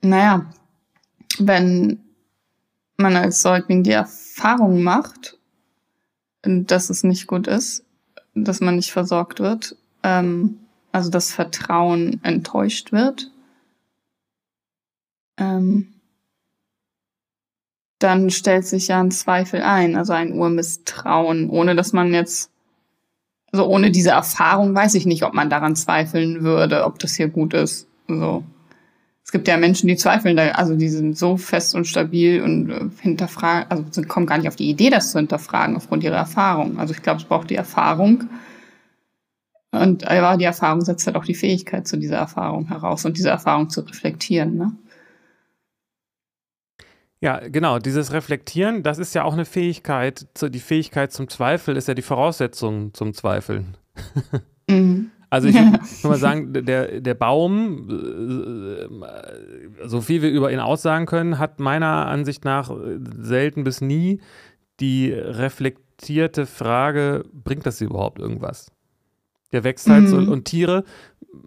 naja, 0.00 0.50
wenn 1.38 2.00
man 2.96 3.16
als 3.16 3.42
Säugling 3.42 3.82
die 3.82 3.90
Erfahrung 3.90 4.82
macht, 4.82 5.38
dass 6.42 6.88
es 6.88 7.02
nicht 7.02 7.26
gut 7.26 7.46
ist, 7.48 7.84
dass 8.34 8.60
man 8.60 8.76
nicht 8.76 8.92
versorgt 8.92 9.40
wird, 9.40 9.76
ähm, 10.02 10.60
also 10.92 11.10
das 11.10 11.32
Vertrauen 11.32 12.22
enttäuscht 12.22 12.92
wird, 12.92 13.30
ähm, 15.38 15.95
dann 17.98 18.30
stellt 18.30 18.66
sich 18.66 18.88
ja 18.88 19.00
ein 19.00 19.10
Zweifel 19.10 19.62
ein, 19.62 19.96
also 19.96 20.12
ein 20.12 20.32
Urmisstrauen, 20.32 21.48
ohne 21.50 21.74
dass 21.74 21.92
man 21.92 22.12
jetzt, 22.12 22.50
also 23.52 23.66
ohne 23.66 23.90
diese 23.90 24.10
Erfahrung 24.10 24.74
weiß 24.74 24.94
ich 24.94 25.06
nicht, 25.06 25.22
ob 25.22 25.34
man 25.34 25.50
daran 25.50 25.76
zweifeln 25.76 26.42
würde, 26.42 26.84
ob 26.84 26.98
das 26.98 27.14
hier 27.14 27.28
gut 27.28 27.54
ist. 27.54 27.86
So 28.08 28.44
es 29.26 29.32
gibt 29.32 29.48
ja 29.48 29.56
Menschen, 29.56 29.88
die 29.88 29.96
zweifeln, 29.96 30.38
also 30.38 30.76
die 30.76 30.88
sind 30.88 31.18
so 31.18 31.36
fest 31.36 31.74
und 31.74 31.84
stabil 31.88 32.40
und 32.42 32.70
äh, 32.70 32.88
hinterfragen, 33.00 33.68
also 33.68 34.02
kommen 34.02 34.24
gar 34.24 34.38
nicht 34.38 34.46
auf 34.46 34.54
die 34.54 34.70
Idee, 34.70 34.88
das 34.88 35.10
zu 35.10 35.18
hinterfragen 35.18 35.74
aufgrund 35.74 36.04
ihrer 36.04 36.16
Erfahrung. 36.16 36.78
Also 36.78 36.94
ich 36.94 37.02
glaube, 37.02 37.20
es 37.20 37.26
braucht 37.26 37.50
die 37.50 37.56
Erfahrung. 37.56 38.30
Und 39.72 40.06
aber 40.06 40.36
die 40.36 40.44
Erfahrung 40.44 40.80
setzt 40.82 41.08
halt 41.08 41.16
auch 41.16 41.24
die 41.24 41.34
Fähigkeit 41.34 41.88
zu 41.88 41.96
dieser 41.96 42.18
Erfahrung 42.18 42.68
heraus 42.68 43.04
und 43.04 43.16
diese 43.16 43.30
Erfahrung 43.30 43.68
zu 43.68 43.80
reflektieren. 43.80 44.56
Ne? 44.56 44.72
Ja, 47.20 47.40
genau. 47.48 47.78
Dieses 47.78 48.12
Reflektieren, 48.12 48.82
das 48.82 48.98
ist 48.98 49.14
ja 49.14 49.24
auch 49.24 49.32
eine 49.32 49.44
Fähigkeit. 49.44 50.26
Die 50.40 50.60
Fähigkeit 50.60 51.12
zum 51.12 51.28
Zweifel 51.28 51.76
ist 51.76 51.88
ja 51.88 51.94
die 51.94 52.02
Voraussetzung 52.02 52.92
zum 52.94 53.14
Zweifeln. 53.14 53.76
Mhm. 54.68 55.10
Also 55.30 55.48
ich 55.48 55.54
würde 55.56 56.08
mal 56.08 56.18
sagen, 56.18 56.52
der, 56.52 57.00
der 57.00 57.14
Baum, 57.14 57.88
äh, 57.90 58.88
so 59.86 60.00
viel 60.00 60.22
wir 60.22 60.30
über 60.30 60.52
ihn 60.52 60.60
aussagen 60.60 61.06
können, 61.06 61.38
hat 61.38 61.60
meiner 61.60 62.06
Ansicht 62.06 62.44
nach 62.44 62.70
selten 63.18 63.64
bis 63.64 63.80
nie 63.80 64.20
die 64.80 65.12
reflektierte 65.12 66.46
Frage, 66.46 67.24
bringt 67.32 67.66
das 67.66 67.80
überhaupt 67.80 68.18
irgendwas? 68.18 68.70
Der 69.52 69.64
wächst 69.64 69.88
halt 69.88 70.04
mhm. 70.04 70.08
so 70.08 70.16
und 70.18 70.44
Tiere 70.44 70.84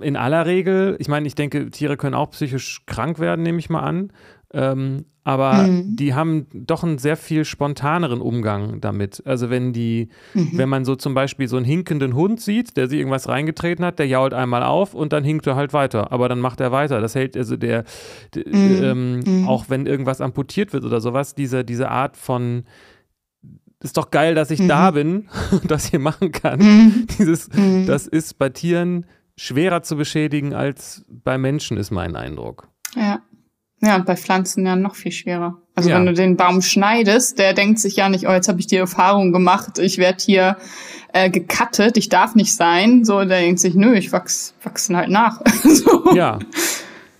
in 0.01 0.15
aller 0.15 0.45
Regel, 0.45 0.95
ich 0.99 1.07
meine, 1.07 1.27
ich 1.27 1.35
denke, 1.35 1.69
Tiere 1.71 1.97
können 1.97 2.15
auch 2.15 2.31
psychisch 2.31 2.85
krank 2.85 3.19
werden, 3.19 3.41
nehme 3.43 3.59
ich 3.59 3.69
mal 3.69 3.81
an. 3.81 4.11
Ähm, 4.53 5.05
aber 5.23 5.53
mhm. 5.67 5.95
die 5.95 6.15
haben 6.15 6.47
doch 6.53 6.83
einen 6.83 6.97
sehr 6.97 7.15
viel 7.15 7.45
spontaneren 7.45 8.19
Umgang 8.19 8.81
damit. 8.81 9.21
Also 9.27 9.51
wenn 9.51 9.73
die, 9.73 10.09
mhm. 10.33 10.51
wenn 10.53 10.69
man 10.69 10.85
so 10.85 10.95
zum 10.95 11.13
Beispiel 11.13 11.47
so 11.47 11.57
einen 11.57 11.67
hinkenden 11.67 12.15
Hund 12.15 12.41
sieht, 12.41 12.77
der 12.77 12.87
sich 12.87 12.97
irgendwas 12.97 13.27
reingetreten 13.27 13.85
hat, 13.85 13.99
der 13.99 14.07
jault 14.07 14.33
einmal 14.33 14.63
auf 14.63 14.95
und 14.95 15.13
dann 15.13 15.23
hinkt 15.23 15.45
er 15.45 15.55
halt 15.55 15.71
weiter. 15.71 16.11
Aber 16.11 16.29
dann 16.29 16.39
macht 16.39 16.61
er 16.61 16.71
weiter. 16.71 16.99
Das 16.99 17.13
hält 17.13 17.37
also 17.37 17.57
der, 17.57 17.83
mhm. 18.35 18.43
ähm, 18.81 19.19
mhm. 19.19 19.47
auch 19.47 19.65
wenn 19.67 19.85
irgendwas 19.85 20.19
amputiert 20.19 20.73
wird 20.73 20.83
oder 20.83 20.99
sowas, 20.99 21.35
diese, 21.35 21.63
diese 21.63 21.89
Art 21.89 22.17
von 22.17 22.63
ist 23.81 23.97
doch 23.97 24.11
geil, 24.11 24.35
dass 24.35 24.51
ich 24.51 24.65
da 24.67 24.89
mhm. 24.89 24.95
bin 24.95 25.29
und 25.51 25.69
das 25.69 25.85
hier 25.85 25.99
machen 25.99 26.31
kann. 26.31 26.59
Mhm. 26.59 27.07
Dieses, 27.19 27.49
das 27.85 28.07
ist 28.07 28.39
bei 28.39 28.49
Tieren 28.49 29.05
schwerer 29.37 29.83
zu 29.83 29.95
beschädigen 29.95 30.53
als 30.53 31.05
bei 31.07 31.37
Menschen, 31.37 31.77
ist 31.77 31.91
mein 31.91 32.15
Eindruck. 32.15 32.67
Ja. 32.95 33.21
Ja, 33.81 33.95
und 33.95 34.05
bei 34.05 34.17
Pflanzen 34.17 34.65
ja 34.65 34.75
noch 34.75 34.95
viel 34.95 35.11
schwerer. 35.11 35.57
Also 35.75 35.89
ja. 35.89 35.95
wenn 35.95 36.05
du 36.05 36.13
den 36.13 36.35
Baum 36.35 36.61
schneidest, 36.61 37.39
der 37.39 37.53
denkt 37.53 37.79
sich 37.79 37.95
ja 37.95 38.09
nicht, 38.09 38.27
oh, 38.27 38.31
jetzt 38.31 38.49
habe 38.49 38.59
ich 38.59 38.67
die 38.67 38.75
Erfahrung 38.75 39.31
gemacht, 39.31 39.79
ich 39.79 39.97
werde 39.97 40.21
hier 40.21 40.57
äh, 41.13 41.29
gecuttet, 41.29 41.97
ich 41.97 42.09
darf 42.09 42.35
nicht 42.35 42.55
sein. 42.55 43.05
So, 43.05 43.23
der 43.23 43.39
denkt 43.39 43.59
sich, 43.59 43.75
nö, 43.75 43.93
ich 43.93 44.11
wachs, 44.11 44.53
wachsen 44.63 44.97
halt 44.97 45.09
nach. 45.09 45.41
so. 45.63 46.13
Ja. 46.13 46.39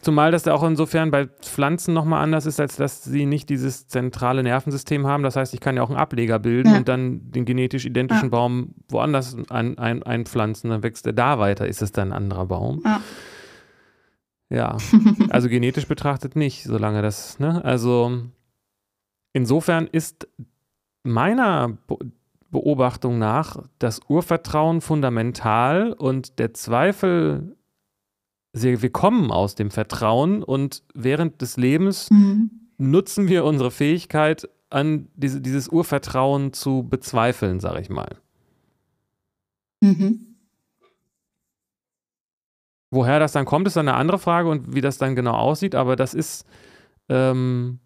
Zumal 0.02 0.32
das 0.32 0.48
auch 0.48 0.64
insofern 0.64 1.12
bei 1.12 1.28
Pflanzen 1.28 1.94
nochmal 1.94 2.24
anders 2.24 2.46
ist, 2.46 2.60
als 2.60 2.78
dass 2.78 3.04
sie 3.04 3.26
nicht 3.26 3.50
dieses 3.50 3.88
zentrale 3.88 4.44
Nervensystem 4.44 5.06
haben. 5.06 5.24
Das 5.24 5.36
heißt, 5.36 5.54
ich 5.54 5.60
kann 5.60 5.76
ja 5.76 5.84
auch 5.84 5.90
einen 5.90 6.00
Ableger 6.00 6.40
bilden 6.40 6.72
ja. 6.72 6.78
und 6.78 6.88
dann 6.88 7.32
den 7.32 7.44
genetisch 7.44 7.86
identischen 7.86 8.26
ja. 8.26 8.30
Baum 8.30 8.76
woanders 8.88 9.36
ein, 9.50 9.78
ein, 9.78 10.02
einpflanzen, 10.04 10.70
dann 10.70 10.84
wächst 10.84 11.06
er 11.06 11.14
da 11.14 11.38
weiter, 11.38 11.68
ist 11.68 11.82
es 11.82 11.92
dann 11.92 12.10
ein 12.10 12.14
anderer 12.14 12.46
Baum. 12.46 12.82
Ja. 12.86 13.02
Ja, 14.50 14.78
also 15.30 15.48
genetisch 15.48 15.88
betrachtet 15.88 16.36
nicht, 16.36 16.64
solange 16.64 17.02
das, 17.02 17.40
ne? 17.40 17.64
Also 17.64 18.24
insofern 19.34 19.88
ist 19.88 20.28
meiner 21.04 21.78
Beobachtung 22.52 23.20
nach 23.20 23.64
das 23.78 24.02
Urvertrauen 24.08 24.82
fundamental 24.82 25.94
und 25.94 26.40
der 26.40 26.54
Zweifel, 26.54 27.56
wir 28.54 28.90
kommen 28.90 29.32
aus 29.32 29.54
dem 29.54 29.70
Vertrauen 29.70 30.44
und 30.44 30.84
während 30.96 31.42
des 31.42 31.58
Lebens 31.58 32.10
mhm. 32.10 32.50
nutzen 32.78 33.28
wir 33.28 33.46
unsere 33.46 33.70
Fähigkeit, 33.70 34.50
an 34.72 35.08
diese, 35.16 35.42
dieses 35.42 35.68
Urvertrauen 35.68 36.54
zu 36.54 36.84
bezweifeln, 36.84 37.60
sag 37.60 37.80
ich 37.80 37.90
mal. 37.90 38.18
Mhm. 39.82 40.29
Woher 42.92 43.20
das 43.20 43.34
dann 43.34 43.46
kommt, 43.46 43.68
ist 43.68 43.76
dann 43.76 43.88
eine 43.88 43.98
andere 43.98 44.18
Frage 44.18 44.50
und 44.50 44.74
wie 44.74 44.82
das 44.82 44.98
dann 44.98 45.16
genau 45.16 45.34
aussieht, 45.34 45.76
aber 45.76 45.96
das 45.96 46.14
ist 46.14 46.46
ähm, 47.08 47.80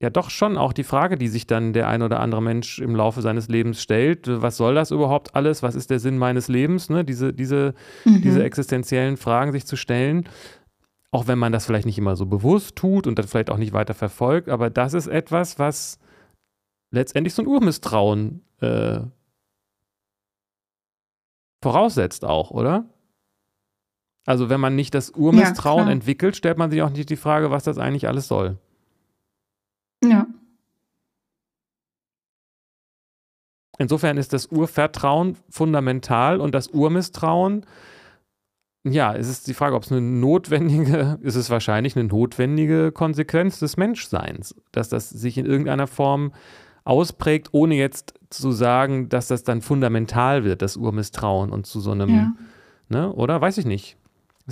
ja 0.00 0.10
doch 0.10 0.30
schon 0.30 0.56
auch 0.56 0.72
die 0.72 0.84
Frage, 0.84 1.16
die 1.16 1.28
sich 1.28 1.46
dann 1.46 1.72
der 1.72 1.88
ein 1.88 2.02
oder 2.02 2.20
andere 2.20 2.42
Mensch 2.42 2.78
im 2.78 2.96
Laufe 2.96 3.22
seines 3.22 3.48
Lebens 3.48 3.82
stellt. 3.82 4.26
Was 4.26 4.56
soll 4.56 4.74
das 4.74 4.90
überhaupt 4.90 5.34
alles? 5.34 5.62
Was 5.62 5.74
ist 5.74 5.90
der 5.90 6.00
Sinn 6.00 6.18
meines 6.18 6.48
Lebens? 6.48 6.88
Ne? 6.88 7.04
Diese, 7.04 7.32
diese, 7.32 7.74
mhm. 8.04 8.22
diese 8.22 8.42
existenziellen 8.42 9.16
Fragen 9.16 9.52
sich 9.52 9.66
zu 9.66 9.76
stellen. 9.76 10.28
Auch 11.10 11.26
wenn 11.26 11.38
man 11.38 11.52
das 11.52 11.66
vielleicht 11.66 11.86
nicht 11.86 11.98
immer 11.98 12.16
so 12.16 12.24
bewusst 12.24 12.76
tut 12.76 13.06
und 13.06 13.18
dann 13.18 13.26
vielleicht 13.26 13.50
auch 13.50 13.58
nicht 13.58 13.72
weiter 13.72 13.94
verfolgt, 13.94 14.48
aber 14.48 14.70
das 14.70 14.94
ist 14.94 15.08
etwas, 15.08 15.58
was 15.58 15.98
letztendlich 16.92 17.34
so 17.34 17.42
ein 17.42 17.48
Urmisstrauen 17.48 18.42
äh, 18.60 19.00
voraussetzt 21.62 22.24
auch, 22.24 22.50
oder? 22.52 22.88
Also 24.30 24.48
wenn 24.48 24.60
man 24.60 24.76
nicht 24.76 24.94
das 24.94 25.10
Urmisstrauen 25.10 25.88
ja, 25.88 25.92
entwickelt, 25.92 26.36
stellt 26.36 26.56
man 26.56 26.70
sich 26.70 26.82
auch 26.82 26.90
nicht 26.90 27.10
die 27.10 27.16
Frage, 27.16 27.50
was 27.50 27.64
das 27.64 27.78
eigentlich 27.78 28.06
alles 28.06 28.28
soll. 28.28 28.58
Ja. 30.04 30.28
Insofern 33.76 34.18
ist 34.18 34.32
das 34.32 34.46
Urvertrauen 34.46 35.36
fundamental 35.48 36.40
und 36.40 36.54
das 36.54 36.68
Urmisstrauen, 36.68 37.66
ja, 38.84 39.12
es 39.16 39.28
ist 39.28 39.48
die 39.48 39.54
Frage, 39.54 39.74
ob 39.74 39.82
es 39.82 39.90
eine 39.90 40.00
notwendige, 40.00 41.18
ist 41.22 41.34
es 41.34 41.50
wahrscheinlich 41.50 41.96
eine 41.96 42.06
notwendige 42.06 42.92
Konsequenz 42.92 43.58
des 43.58 43.76
Menschseins, 43.78 44.54
dass 44.70 44.88
das 44.88 45.10
sich 45.10 45.38
in 45.38 45.46
irgendeiner 45.46 45.88
Form 45.88 46.32
ausprägt, 46.84 47.48
ohne 47.50 47.74
jetzt 47.74 48.14
zu 48.30 48.52
sagen, 48.52 49.08
dass 49.08 49.26
das 49.26 49.42
dann 49.42 49.60
fundamental 49.60 50.44
wird, 50.44 50.62
das 50.62 50.76
Urmisstrauen 50.76 51.50
und 51.50 51.66
zu 51.66 51.80
so 51.80 51.90
einem, 51.90 52.10
ja. 52.10 52.32
ne, 52.88 53.12
oder? 53.12 53.40
Weiß 53.40 53.58
ich 53.58 53.66
nicht. 53.66 53.96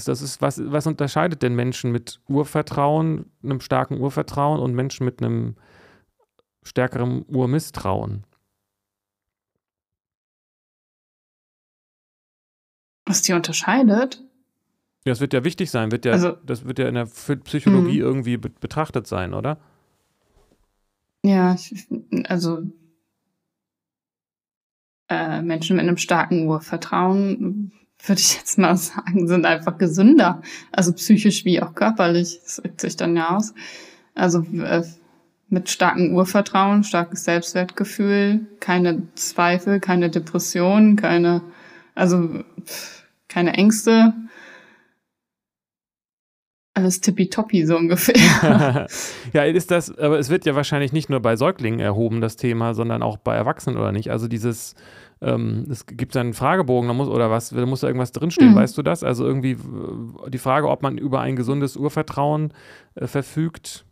Das 0.04 0.22
ist, 0.22 0.40
was, 0.40 0.60
was 0.64 0.86
unterscheidet 0.86 1.42
denn 1.42 1.54
Menschen 1.54 1.90
mit 1.92 2.20
Urvertrauen, 2.28 3.30
einem 3.42 3.60
starken 3.60 4.00
Urvertrauen 4.00 4.60
und 4.60 4.74
Menschen 4.74 5.04
mit 5.04 5.22
einem 5.22 5.56
stärkeren 6.62 7.24
Urmisstrauen? 7.28 8.24
Was 13.06 13.22
die 13.22 13.32
unterscheidet? 13.32 14.22
Ja, 15.04 15.12
das 15.12 15.20
wird 15.20 15.32
ja 15.32 15.44
wichtig 15.44 15.70
sein, 15.70 15.90
wird 15.90 16.04
ja, 16.04 16.12
also, 16.12 16.32
das 16.44 16.66
wird 16.66 16.78
ja 16.78 16.88
in 16.88 16.94
der 16.94 17.06
Psychologie 17.06 18.00
mhm. 18.00 18.04
irgendwie 18.04 18.36
betrachtet 18.36 19.06
sein, 19.06 19.32
oder? 19.32 19.58
Ja, 21.24 21.56
also 22.24 22.62
äh, 25.08 25.40
Menschen 25.40 25.76
mit 25.76 25.84
einem 25.84 25.96
starken 25.96 26.46
Urvertrauen 26.46 27.72
würde 28.04 28.20
ich 28.20 28.36
jetzt 28.36 28.58
mal 28.58 28.76
sagen, 28.76 29.26
sind 29.26 29.44
einfach 29.44 29.78
gesünder. 29.78 30.42
Also 30.72 30.92
psychisch 30.92 31.44
wie 31.44 31.60
auch 31.62 31.74
körperlich. 31.74 32.40
Das 32.42 32.62
wirkt 32.62 32.80
sich 32.80 32.96
dann 32.96 33.16
ja 33.16 33.36
aus. 33.36 33.54
Also 34.14 34.44
äh, 34.62 34.82
mit 35.48 35.70
starkem 35.70 36.14
Urvertrauen, 36.14 36.84
starkes 36.84 37.24
Selbstwertgefühl, 37.24 38.46
keine 38.60 39.02
Zweifel, 39.14 39.80
keine 39.80 40.10
Depressionen, 40.10 40.96
keine, 40.96 41.42
also 41.94 42.44
keine 43.28 43.54
Ängste. 43.54 44.12
Alles 46.74 47.00
tippitoppi 47.00 47.66
so 47.66 47.76
ungefähr. 47.76 48.86
ja, 49.32 49.42
ist 49.42 49.70
das, 49.70 49.96
aber 49.98 50.18
es 50.18 50.28
wird 50.28 50.44
ja 50.46 50.54
wahrscheinlich 50.54 50.92
nicht 50.92 51.10
nur 51.10 51.20
bei 51.20 51.34
Säuglingen 51.34 51.80
erhoben, 51.80 52.20
das 52.20 52.36
Thema, 52.36 52.74
sondern 52.74 53.02
auch 53.02 53.16
bei 53.16 53.34
Erwachsenen, 53.34 53.78
oder 53.78 53.90
nicht? 53.90 54.10
Also 54.10 54.28
dieses, 54.28 54.76
ähm, 55.20 55.66
es 55.70 55.86
gibt 55.86 56.16
einen 56.16 56.34
Fragebogen, 56.34 56.88
da 56.88 56.94
muss, 56.94 57.08
oder 57.08 57.30
was, 57.30 57.50
da 57.50 57.66
muss 57.66 57.80
da 57.80 57.88
irgendwas 57.88 58.12
drinstehen, 58.12 58.52
mhm. 58.52 58.56
weißt 58.56 58.78
du 58.78 58.82
das? 58.82 59.02
Also 59.02 59.24
irgendwie 59.24 59.56
die 60.28 60.38
Frage, 60.38 60.68
ob 60.68 60.82
man 60.82 60.98
über 60.98 61.20
ein 61.20 61.36
gesundes 61.36 61.76
Urvertrauen 61.76 62.52
äh, 62.94 63.06
verfügt 63.06 63.84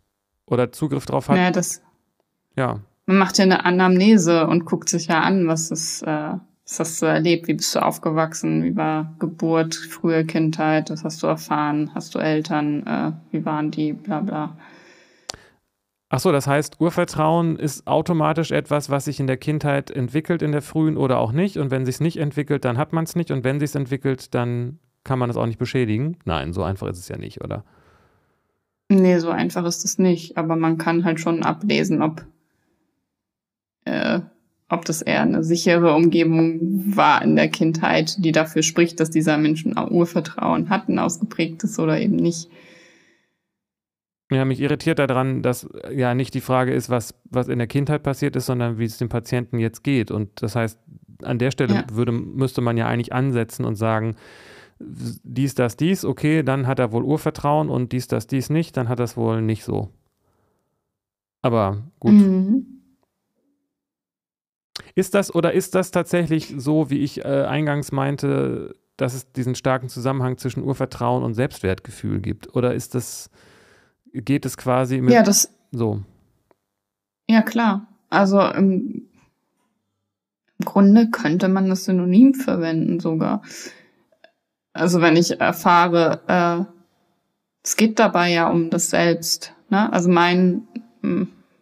oder 0.45 0.71
Zugriff 0.71 1.05
drauf 1.05 1.29
hat. 1.29 1.37
Ja, 1.37 1.51
das. 1.51 1.81
Ja. 2.55 2.79
Man 3.05 3.17
macht 3.17 3.37
ja 3.37 3.45
eine 3.45 3.65
Anamnese 3.65 4.47
und 4.47 4.65
guckt 4.65 4.89
sich 4.89 5.07
ja 5.07 5.21
an, 5.21 5.47
was 5.47 5.71
ist, 5.71 6.01
äh, 6.03 6.33
was 6.65 6.79
hast 6.79 7.01
du 7.01 7.05
erlebt? 7.05 7.47
Wie 7.47 7.53
bist 7.53 7.75
du 7.75 7.79
aufgewachsen? 7.79 8.63
Wie 8.63 8.75
war 8.75 9.13
Geburt, 9.19 9.75
frühe 9.75 10.25
Kindheit? 10.25 10.89
Was 10.89 11.03
hast 11.03 11.23
du 11.23 11.27
erfahren? 11.27 11.91
Hast 11.93 12.15
du 12.15 12.19
Eltern? 12.19 12.85
Äh, 12.85 13.11
wie 13.31 13.45
waren 13.45 13.71
die? 13.71 13.93
Bla 13.93 14.21
bla. 14.21 14.57
Ach 16.09 16.19
so, 16.19 16.31
das 16.31 16.47
heißt, 16.47 16.79
Urvertrauen 16.79 17.57
ist 17.57 17.85
automatisch 17.85 18.51
etwas, 18.51 18.89
was 18.89 19.05
sich 19.05 19.19
in 19.19 19.27
der 19.27 19.35
Kindheit 19.35 19.91
entwickelt, 19.91 20.41
in 20.41 20.53
der 20.53 20.61
frühen 20.61 20.95
oder 20.95 21.19
auch 21.19 21.33
nicht. 21.33 21.57
Und 21.57 21.69
wenn 21.69 21.85
sich 21.85 21.95
es 21.95 22.01
nicht 22.01 22.17
entwickelt, 22.17 22.63
dann 22.63 22.77
hat 22.77 22.93
man 22.93 23.03
es 23.03 23.15
nicht. 23.15 23.29
Und 23.31 23.43
wenn 23.43 23.59
sich 23.59 23.71
es 23.71 23.75
entwickelt, 23.75 24.33
dann 24.33 24.79
kann 25.03 25.19
man 25.19 25.29
es 25.29 25.35
auch 25.35 25.45
nicht 25.45 25.59
beschädigen. 25.59 26.17
Nein, 26.23 26.53
so 26.53 26.63
einfach 26.63 26.87
ist 26.87 26.99
es 26.99 27.09
ja 27.09 27.17
nicht, 27.17 27.43
oder? 27.43 27.65
Nee, 28.89 29.19
so 29.19 29.31
einfach 29.31 29.65
ist 29.65 29.83
es 29.83 29.97
nicht. 29.97 30.37
Aber 30.37 30.55
man 30.55 30.77
kann 30.77 31.03
halt 31.03 31.19
schon 31.19 31.43
ablesen, 31.43 32.01
ob 32.01 32.25
äh, 33.83 34.21
ob 34.69 34.83
das 34.83 35.01
eher 35.01 35.21
eine 35.21 35.43
sichere 35.43 35.93
Umgebung 35.93 36.59
war 36.95 37.21
in 37.21 37.35
der 37.35 37.47
Kindheit, 37.47 38.23
die 38.23 38.33
dafür 38.33 38.63
spricht, 38.63 38.99
dass 38.99 39.09
dieser 39.09 39.37
Mensch 39.37 39.65
ein 39.65 39.77
Urvertrauen 39.77 40.69
hat, 40.69 40.89
ein 40.89 40.99
ausgeprägtes 40.99 41.79
oder 41.79 41.99
eben 41.99 42.17
nicht. 42.17 42.49
Ja, 44.29 44.43
mich 44.43 44.59
irritiert 44.59 44.99
daran, 44.99 45.41
dass 45.41 45.69
ja 45.89 46.13
nicht 46.13 46.33
die 46.33 46.41
Frage 46.41 46.73
ist, 46.73 46.89
was, 46.89 47.15
was 47.23 47.47
in 47.47 47.59
der 47.59 47.67
Kindheit 47.67 48.03
passiert 48.03 48.35
ist, 48.35 48.47
sondern 48.47 48.77
wie 48.77 48.83
es 48.83 48.97
dem 48.97 49.07
Patienten 49.07 49.57
jetzt 49.57 49.83
geht. 49.83 50.11
Und 50.11 50.41
das 50.41 50.55
heißt, 50.55 50.77
an 51.23 51.39
der 51.39 51.51
Stelle 51.51 51.73
ja. 51.73 51.83
würde, 51.91 52.11
müsste 52.11 52.61
man 52.61 52.75
ja 52.75 52.87
eigentlich 52.87 53.13
ansetzen 53.13 53.63
und 53.63 53.75
sagen, 53.75 54.15
dies, 54.79 55.55
das, 55.55 55.77
dies, 55.77 56.05
okay, 56.05 56.43
dann 56.43 56.67
hat 56.67 56.79
er 56.79 56.91
wohl 56.91 57.03
Urvertrauen 57.03 57.69
und 57.69 57.93
dies, 57.93 58.07
das, 58.07 58.27
dies 58.27 58.49
nicht, 58.49 58.77
dann 58.77 58.89
hat 58.89 58.99
er 58.99 59.05
es 59.05 59.17
wohl 59.17 59.41
nicht 59.41 59.63
so. 59.63 59.89
Aber 61.41 61.83
gut. 61.99 62.13
Mhm. 62.13 62.65
Ist 64.95 65.13
das 65.13 65.33
oder 65.33 65.53
ist 65.53 65.75
das 65.75 65.91
tatsächlich 65.91 66.53
so, 66.57 66.89
wie 66.89 66.99
ich 66.99 67.23
äh, 67.23 67.43
eingangs 67.43 67.91
meinte, 67.91 68.75
dass 68.97 69.13
es 69.13 69.31
diesen 69.31 69.55
starken 69.55 69.89
Zusammenhang 69.89 70.37
zwischen 70.37 70.63
Urvertrauen 70.63 71.23
und 71.23 71.35
Selbstwertgefühl 71.35 72.19
gibt? 72.19 72.55
Oder 72.55 72.73
ist 72.73 72.95
das, 72.95 73.29
geht 74.13 74.45
es 74.45 74.57
quasi 74.57 75.01
mit 75.01 75.13
ja, 75.13 75.23
das, 75.23 75.51
so? 75.71 76.01
Ja, 77.29 77.41
klar. 77.41 77.87
Also 78.09 78.41
im, 78.41 79.07
im 80.59 80.65
Grunde 80.65 81.09
könnte 81.09 81.47
man 81.49 81.69
das 81.69 81.85
Synonym 81.85 82.33
verwenden 82.33 82.99
sogar. 82.99 83.41
Also 84.73 85.01
wenn 85.01 85.17
ich 85.17 85.39
erfahre, 85.39 86.21
äh, 86.27 86.71
es 87.63 87.75
geht 87.75 87.99
dabei 87.99 88.31
ja 88.31 88.49
um 88.49 88.69
das 88.69 88.89
Selbst. 88.89 89.53
Ne? 89.69 89.91
Also 89.91 90.09
mein, 90.09 90.67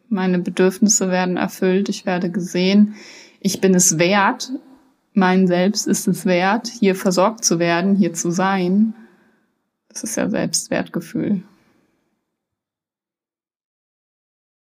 meine 0.09 0.39
Bedürfnisse 0.39 1.09
werden 1.09 1.37
erfüllt, 1.37 1.89
ich 1.89 2.05
werde 2.05 2.29
gesehen 2.29 2.95
ich 3.45 3.61
bin 3.61 3.75
es 3.75 3.99
wert, 3.99 4.51
mein 5.13 5.45
Selbst 5.45 5.85
ist 5.85 6.07
es 6.07 6.25
wert, 6.25 6.67
hier 6.67 6.95
versorgt 6.95 7.45
zu 7.45 7.59
werden, 7.59 7.95
hier 7.95 8.11
zu 8.11 8.31
sein. 8.31 8.95
Das 9.87 10.03
ist 10.03 10.15
ja 10.15 10.27
Selbstwertgefühl. 10.27 11.43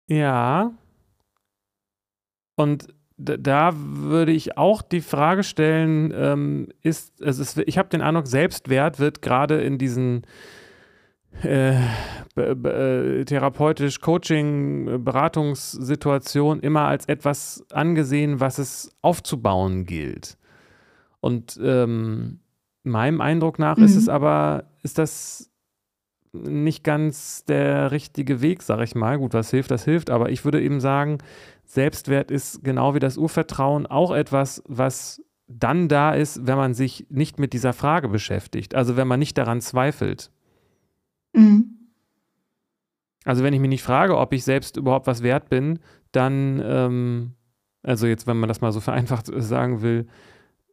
Ja. 0.08 0.72
Und 2.56 2.88
da 3.18 3.74
würde 3.76 4.32
ich 4.32 4.58
auch 4.58 4.82
die 4.82 5.02
Frage 5.02 5.44
stellen, 5.44 6.14
ähm, 6.16 6.68
ist, 6.82 7.24
also 7.24 7.42
es, 7.42 7.58
ich 7.58 7.78
habe 7.78 7.90
den 7.90 8.02
Eindruck, 8.02 8.28
Selbstwert 8.28 9.00
wird 9.00 9.22
gerade 9.22 9.62
in 9.62 9.78
diesen 9.78 10.26
äh, 11.44 11.80
äh, 12.36 13.26
therapeutisch 13.26 14.00
Coaching, 14.00 15.04
Beratungssituation 15.04 16.60
immer 16.60 16.82
als 16.82 17.06
etwas 17.08 17.66
angesehen, 17.72 18.40
was 18.40 18.58
es 18.58 18.92
aufzubauen 19.02 19.86
gilt. 19.86 20.38
Und 21.20 21.60
ähm, 21.62 22.40
meinem 22.84 23.22
Eindruck 23.22 23.60
nach 23.60 23.78
mhm. 23.78 23.86
ist 23.86 23.96
es 23.96 24.10
aber, 24.10 24.66
ist 24.84 24.98
das 24.98 25.52
nicht 26.44 26.84
ganz 26.84 27.46
der 27.46 27.92
richtige 27.92 28.42
Weg, 28.42 28.62
sag 28.62 28.82
ich 28.82 28.96
mal. 28.96 29.18
Gut, 29.18 29.34
was 29.34 29.52
hilft, 29.52 29.72
das 29.72 29.86
hilft, 29.86 30.10
aber 30.10 30.30
ich 30.30 30.46
würde 30.46 30.62
eben 30.62 30.80
sagen, 30.80 31.18
Selbstwert 31.66 32.32
ist 32.32 32.64
genau 32.64 32.94
wie 32.96 33.00
das 33.00 33.18
Urvertrauen 33.18 33.88
auch 33.88 34.12
etwas, 34.14 34.64
was 34.68 35.22
dann 35.48 35.88
da 35.88 36.14
ist, 36.14 36.48
wenn 36.48 36.58
man 36.58 36.74
sich 36.74 37.06
nicht 37.10 37.40
mit 37.40 37.54
dieser 37.54 37.74
Frage 37.74 38.08
beschäftigt, 38.10 38.76
also 38.76 38.98
wenn 38.98 39.08
man 39.08 39.20
nicht 39.20 39.38
daran 39.38 39.62
zweifelt. 39.62 40.32
Mhm. 41.34 41.76
Also 43.26 43.44
wenn 43.44 43.54
ich 43.54 43.60
mich 43.60 43.70
nicht 43.70 43.84
frage, 43.84 44.18
ob 44.18 44.34
ich 44.34 44.44
selbst 44.44 44.78
überhaupt 44.78 45.08
was 45.08 45.24
wert 45.24 45.50
bin, 45.50 45.80
dann, 46.12 46.62
ähm, 46.64 47.34
also 47.84 48.08
jetzt, 48.08 48.28
wenn 48.28 48.38
man 48.38 48.48
das 48.48 48.62
mal 48.62 48.72
so 48.72 48.80
vereinfacht 48.80 49.30
sagen 49.38 49.82
will, 49.82 50.08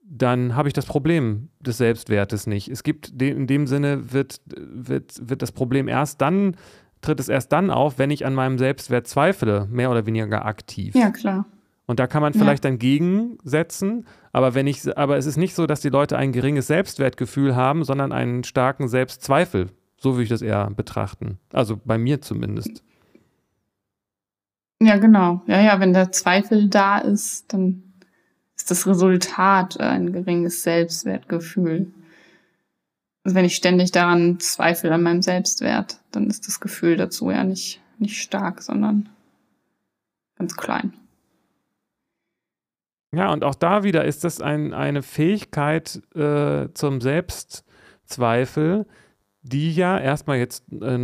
dann 0.04 0.56
habe 0.56 0.68
ich 0.68 0.74
das 0.74 0.86
Problem 0.86 1.48
des 1.60 1.78
Selbstwertes 1.78 2.46
nicht. 2.46 2.68
Es 2.68 2.82
gibt, 2.82 3.20
in 3.20 3.46
dem 3.46 3.66
Sinne 3.66 4.12
wird, 4.12 4.40
wird, 4.46 5.14
wird 5.28 5.42
das 5.42 5.52
Problem 5.52 5.88
erst 5.88 6.20
dann, 6.20 6.56
tritt 7.00 7.20
es 7.20 7.28
erst 7.28 7.52
dann 7.52 7.70
auf, 7.70 7.98
wenn 7.98 8.10
ich 8.10 8.26
an 8.26 8.34
meinem 8.34 8.58
Selbstwert 8.58 9.06
zweifle, 9.06 9.66
mehr 9.70 9.90
oder 9.90 10.06
weniger 10.06 10.44
aktiv. 10.44 10.94
Ja, 10.94 11.10
klar. 11.10 11.46
Und 11.86 11.98
da 11.98 12.06
kann 12.06 12.22
man 12.22 12.32
vielleicht 12.32 12.64
ja. 12.64 12.70
dann 12.70 12.78
gegensetzen, 12.78 14.06
aber 14.32 14.54
wenn 14.54 14.66
ich, 14.66 14.96
aber 14.96 15.16
es 15.16 15.26
ist 15.26 15.36
nicht 15.36 15.54
so, 15.54 15.66
dass 15.66 15.80
die 15.80 15.88
Leute 15.88 16.16
ein 16.16 16.32
geringes 16.32 16.68
Selbstwertgefühl 16.68 17.56
haben, 17.56 17.84
sondern 17.84 18.12
einen 18.12 18.44
starken 18.44 18.88
Selbstzweifel. 18.88 19.70
So 19.96 20.14
würde 20.14 20.22
ich 20.22 20.28
das 20.28 20.42
eher 20.42 20.70
betrachten. 20.70 21.38
Also 21.52 21.78
bei 21.84 21.98
mir 21.98 22.20
zumindest. 22.20 22.82
Ja, 24.80 24.96
genau. 24.96 25.42
Ja, 25.46 25.60
ja, 25.60 25.80
wenn 25.80 25.92
der 25.92 26.12
Zweifel 26.12 26.68
da 26.68 26.98
ist, 26.98 27.52
dann 27.52 27.91
ist 28.62 28.70
das 28.70 28.86
Resultat 28.86 29.80
ein 29.80 30.12
geringes 30.12 30.62
Selbstwertgefühl. 30.62 31.92
Also 33.24 33.34
wenn 33.34 33.44
ich 33.44 33.56
ständig 33.56 33.90
daran 33.90 34.38
zweifle 34.38 34.92
an 34.92 35.02
meinem 35.02 35.20
Selbstwert, 35.20 35.98
dann 36.12 36.28
ist 36.28 36.46
das 36.46 36.60
Gefühl 36.60 36.96
dazu 36.96 37.32
ja 37.32 37.42
nicht, 37.42 37.80
nicht 37.98 38.22
stark, 38.22 38.62
sondern 38.62 39.08
ganz 40.38 40.56
klein. 40.56 40.94
Ja, 43.12 43.32
und 43.32 43.42
auch 43.42 43.56
da 43.56 43.82
wieder 43.82 44.04
ist 44.04 44.22
das 44.22 44.40
ein, 44.40 44.72
eine 44.72 45.02
Fähigkeit 45.02 46.00
äh, 46.14 46.68
zum 46.72 47.00
Selbstzweifel, 47.00 48.86
die 49.42 49.74
ja 49.74 49.98
erstmal 49.98 50.38
jetzt 50.38 50.64
äh, 50.72 50.96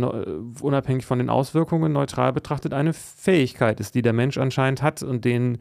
unabhängig 0.61 1.05
von 1.05 1.19
den 1.19 1.29
Auswirkungen 1.29 1.91
neutral 1.91 2.31
betrachtet 2.31 2.73
eine 2.73 2.93
Fähigkeit 2.93 3.79
ist, 3.81 3.95
die 3.95 4.01
der 4.01 4.13
Mensch 4.13 4.37
anscheinend 4.37 4.81
hat 4.81 5.03
und 5.03 5.25
den 5.25 5.57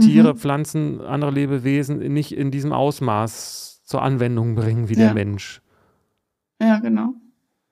Tiere, 0.00 0.32
mhm. 0.32 0.38
Pflanzen, 0.38 1.00
andere 1.02 1.30
Lebewesen 1.30 1.98
nicht 1.98 2.32
in 2.32 2.50
diesem 2.50 2.72
Ausmaß 2.72 3.82
zur 3.84 4.02
Anwendung 4.02 4.54
bringen 4.54 4.88
wie 4.88 4.94
ja. 4.94 5.00
der 5.00 5.14
Mensch. 5.14 5.60
Ja, 6.60 6.78
genau. 6.78 7.12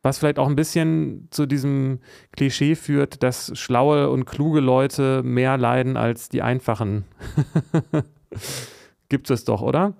Was 0.03 0.19
vielleicht 0.19 0.39
auch 0.39 0.49
ein 0.49 0.55
bisschen 0.55 1.29
zu 1.31 1.47
diesem 1.47 2.01
Klischee 2.33 2.77
führt, 2.77 3.23
dass 3.23 3.59
schlaue 3.59 4.11
und 4.11 4.27
kluge 4.27 4.61
Leute 4.61 5.23
mehr 5.25 5.57
leiden 5.57 5.97
als 5.97 6.29
die 6.29 6.43
einfachen. 6.43 7.07
Gibt 9.09 9.31
es 9.31 9.45
doch, 9.45 9.63
oder? 9.63 9.95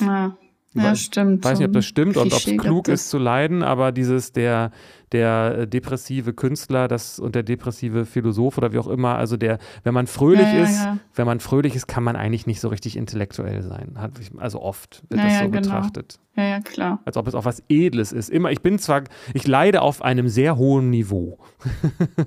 Ja, 0.00 0.36
ja, 0.76 0.94
stimmt. 0.94 1.44
Ich 1.44 1.50
weiß 1.50 1.58
nicht, 1.58 1.68
ob 1.68 1.74
das 1.74 1.84
stimmt 1.84 2.16
und 2.16 2.32
ob 2.32 2.38
es 2.38 2.56
klug 2.56 2.88
ist 2.88 3.10
zu 3.10 3.18
leiden, 3.18 3.62
aber 3.62 3.92
dieses, 3.92 4.32
der, 4.32 4.70
der 5.12 5.58
äh, 5.58 5.66
depressive 5.66 6.32
Künstler 6.32 6.88
das, 6.88 7.18
und 7.18 7.34
der 7.34 7.42
depressive 7.42 8.06
Philosoph 8.06 8.58
oder 8.58 8.72
wie 8.72 8.78
auch 8.78 8.88
immer, 8.88 9.16
also 9.16 9.36
der, 9.36 9.58
wenn 9.84 9.94
man 9.94 10.06
fröhlich 10.06 10.46
ja, 10.46 10.54
ja, 10.54 10.62
ist, 10.64 10.84
ja. 10.84 10.98
wenn 11.14 11.26
man 11.26 11.40
fröhlich 11.40 11.74
ist, 11.74 11.86
kann 11.86 12.02
man 12.04 12.16
eigentlich 12.16 12.46
nicht 12.46 12.60
so 12.60 12.68
richtig 12.68 12.96
intellektuell 12.96 13.62
sein. 13.62 13.96
Also 14.38 14.60
oft 14.60 15.02
wird 15.08 15.22
das 15.22 15.38
so 15.38 15.44
genau. 15.44 15.60
betrachtet. 15.60 16.18
Ja, 16.36 16.44
ja, 16.44 16.60
klar. 16.60 17.00
Als 17.06 17.16
ob 17.16 17.26
es 17.28 17.34
auch 17.34 17.46
was 17.46 17.62
Edles 17.68 18.12
ist. 18.12 18.28
Immer, 18.28 18.50
ich 18.50 18.60
bin 18.60 18.78
zwar, 18.78 19.04
ich 19.32 19.46
leide 19.46 19.80
auf 19.80 20.02
einem 20.02 20.28
sehr 20.28 20.56
hohen 20.58 20.90
Niveau. 20.90 21.38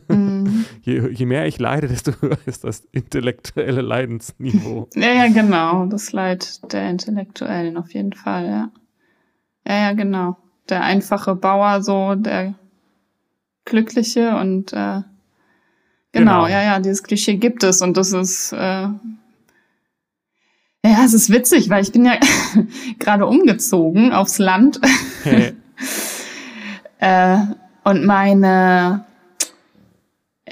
Mhm. 0.08 0.39
Je, 0.82 1.10
je 1.12 1.26
mehr 1.26 1.46
ich 1.46 1.60
leide, 1.60 1.88
desto 1.88 2.12
höher 2.22 2.38
ist 2.46 2.64
das 2.64 2.82
intellektuelle 2.92 3.82
Leidensniveau. 3.82 4.88
Ja, 4.96 5.14
ja, 5.14 5.28
genau. 5.28 5.86
Das 5.86 6.12
Leid 6.12 6.74
der 6.74 6.90
Intellektuellen 6.90 7.78
auf 7.78 7.94
jeden 7.94 8.14
Fall, 8.14 8.46
ja. 8.46 8.72
Ja, 9.68 9.82
ja, 9.82 9.94
genau. 9.94 10.38
Der 10.70 10.84
einfache 10.84 11.36
Bauer 11.36 11.82
so, 11.82 12.16
der 12.16 12.56
Glückliche 13.66 14.38
und 14.38 14.74
äh, 14.74 15.02
Genau, 16.12 16.46
genau, 16.46 16.48
ja, 16.48 16.64
ja, 16.64 16.80
dieses 16.80 17.04
Klischee 17.04 17.36
gibt 17.36 17.64
es 17.64 17.82
und 17.82 17.96
das 17.96 18.14
ist, 18.14 18.52
äh, 18.52 18.58
ja, 18.58 19.00
es 21.06 21.14
ist 21.14 21.30
witzig, 21.30 21.70
weil 21.70 21.84
ich 21.84 21.92
bin 21.92 22.04
ja 22.04 22.14
gerade 23.00 23.28
umgezogen 23.28 24.12
aufs 24.12 24.40
Land. 24.40 24.82
Hey. 25.24 25.54
äh, 27.00 27.38
und 27.84 28.06
meine 28.06 29.06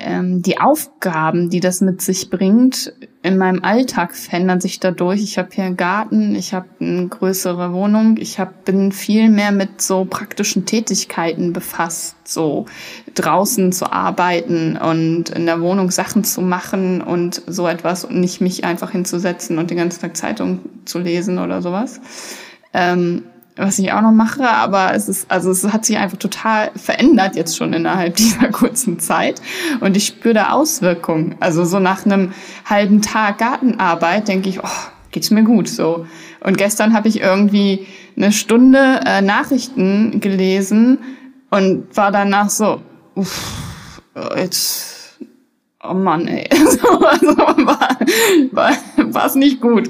ähm, 0.07 0.41
die 0.41 0.57
Aufgaben, 0.57 1.49
die 1.49 1.59
das 1.59 1.81
mit 1.81 2.01
sich 2.01 2.29
bringt, 2.29 2.93
in 3.23 3.37
meinem 3.37 3.61
Alltag 3.63 4.15
verändern 4.15 4.61
sich 4.61 4.79
dadurch. 4.79 5.21
Ich 5.21 5.37
habe 5.37 5.49
hier 5.51 5.65
einen 5.65 5.75
Garten, 5.75 6.33
ich 6.33 6.53
habe 6.53 6.67
eine 6.79 7.07
größere 7.07 7.73
Wohnung, 7.73 8.15
ich 8.17 8.39
hab, 8.39 8.63
bin 8.63 8.93
viel 8.93 9.29
mehr 9.29 9.51
mit 9.51 9.81
so 9.81 10.05
praktischen 10.05 10.65
Tätigkeiten 10.65 11.51
befasst, 11.51 12.15
so 12.25 12.67
draußen 13.15 13.73
zu 13.73 13.91
arbeiten 13.91 14.77
und 14.77 15.29
in 15.29 15.45
der 15.45 15.59
Wohnung 15.59 15.91
Sachen 15.91 16.23
zu 16.23 16.41
machen 16.41 17.01
und 17.01 17.41
so 17.45 17.67
etwas 17.67 18.05
und 18.05 18.17
nicht 18.21 18.39
mich 18.39 18.63
einfach 18.63 18.91
hinzusetzen 18.91 19.57
und 19.57 19.71
den 19.71 19.77
ganzen 19.77 19.99
Tag 19.99 20.15
Zeitung 20.15 20.59
zu 20.85 20.99
lesen 20.99 21.37
oder 21.37 21.61
sowas. 21.61 21.99
Ähm, 22.73 23.23
was 23.57 23.79
ich 23.79 23.91
auch 23.91 24.01
noch 24.01 24.11
mache, 24.11 24.47
aber 24.47 24.93
es 24.93 25.09
ist, 25.09 25.29
also 25.29 25.51
es 25.51 25.63
hat 25.71 25.85
sich 25.85 25.97
einfach 25.97 26.17
total 26.17 26.71
verändert 26.75 27.35
jetzt 27.35 27.57
schon 27.57 27.73
innerhalb 27.73 28.15
dieser 28.17 28.49
kurzen 28.49 28.99
Zeit 28.99 29.41
und 29.79 29.97
ich 29.97 30.05
spüre 30.07 30.33
da 30.33 30.49
Auswirkungen. 30.51 31.35
Also 31.39 31.65
so 31.65 31.79
nach 31.79 32.05
einem 32.05 32.33
halben 32.65 33.01
Tag 33.01 33.39
Gartenarbeit 33.39 34.27
denke 34.27 34.49
ich, 34.49 34.63
oh, 34.63 34.67
geht's 35.11 35.31
mir 35.31 35.43
gut 35.43 35.67
so. 35.67 36.05
Und 36.43 36.57
gestern 36.57 36.93
habe 36.93 37.07
ich 37.07 37.21
irgendwie 37.21 37.87
eine 38.15 38.31
Stunde 38.31 39.01
äh, 39.05 39.21
Nachrichten 39.21 40.19
gelesen 40.19 40.99
und 41.49 41.95
war 41.95 42.11
danach 42.11 42.49
so, 42.49 42.81
uff, 43.15 44.01
jetzt, 44.35 45.17
oh 45.83 45.93
Mann, 45.93 46.27
ey, 46.27 46.47
so, 46.55 46.99
also 46.99 47.37
war, 47.37 48.71
war's 48.97 49.35
nicht 49.35 49.61
gut. 49.61 49.89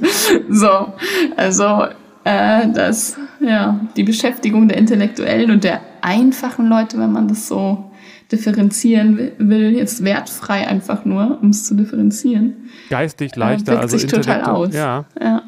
So, 0.50 0.94
also 1.36 1.88
äh, 2.28 2.72
das, 2.74 3.18
ja, 3.40 3.80
die 3.96 4.04
Beschäftigung 4.04 4.68
der 4.68 4.78
Intellektuellen 4.78 5.50
und 5.52 5.64
der 5.64 5.80
einfachen 6.02 6.68
Leute, 6.68 7.00
wenn 7.00 7.12
man 7.12 7.28
das 7.30 7.48
so 7.48 7.90
differenzieren 8.32 9.32
will, 9.38 9.74
jetzt 9.74 10.04
wertfrei 10.04 10.68
einfach 10.68 11.06
nur, 11.06 11.40
um 11.42 11.52
es 11.52 11.64
zu 11.64 11.76
differenzieren. 11.76 12.70
Geistig 12.90 13.36
leichter, 13.38 13.76
äh, 13.76 13.78
also 13.78 13.98
sich 13.98 14.12
total 14.12 14.44
aus. 14.44 14.74
Ja. 14.74 15.06
ja. 15.22 15.44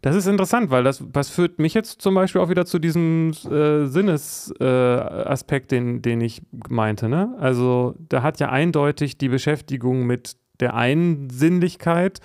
Das 0.00 0.14
ist 0.14 0.26
interessant, 0.26 0.70
weil 0.70 0.84
das, 0.84 1.02
was 1.12 1.28
führt 1.28 1.58
mich 1.58 1.74
jetzt 1.74 2.00
zum 2.00 2.14
Beispiel 2.14 2.40
auch 2.40 2.48
wieder 2.48 2.64
zu 2.64 2.78
diesem 2.78 3.32
äh, 3.50 3.86
Sinnesaspekt, 3.86 5.72
äh, 5.72 5.76
den, 5.76 6.02
den 6.02 6.20
ich 6.20 6.40
meinte. 6.68 7.08
Ne? 7.08 7.34
Also 7.38 7.96
da 8.08 8.22
hat 8.22 8.38
ja 8.38 8.50
eindeutig 8.50 9.18
die 9.18 9.28
Beschäftigung 9.28 10.06
mit 10.06 10.36
der 10.60 10.74
einen 10.74 11.28
Sinnlichkeit 11.30 12.20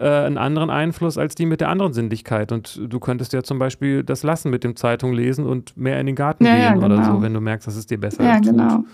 äh, 0.00 0.08
einen 0.08 0.38
anderen 0.38 0.70
Einfluss 0.70 1.18
als 1.18 1.34
die 1.34 1.44
mit 1.44 1.60
der 1.60 1.68
anderen 1.68 1.92
Sinnlichkeit. 1.92 2.52
Und 2.52 2.80
du 2.88 2.98
könntest 3.00 3.34
ja 3.34 3.42
zum 3.42 3.58
Beispiel 3.58 4.02
das 4.02 4.22
lassen 4.22 4.50
mit 4.50 4.64
dem 4.64 4.74
Zeitung 4.74 5.12
lesen 5.12 5.46
und 5.46 5.76
mehr 5.76 6.00
in 6.00 6.06
den 6.06 6.16
Garten 6.16 6.44
ja, 6.44 6.54
gehen 6.54 6.62
ja, 6.62 6.72
genau. 6.72 6.86
oder 6.86 7.04
so, 7.04 7.22
wenn 7.22 7.34
du 7.34 7.40
merkst, 7.40 7.66
dass 7.66 7.76
es 7.76 7.86
dir 7.86 8.00
besser 8.00 8.24
ja, 8.24 8.36
tut. 8.36 8.46
Genau. 8.46 8.84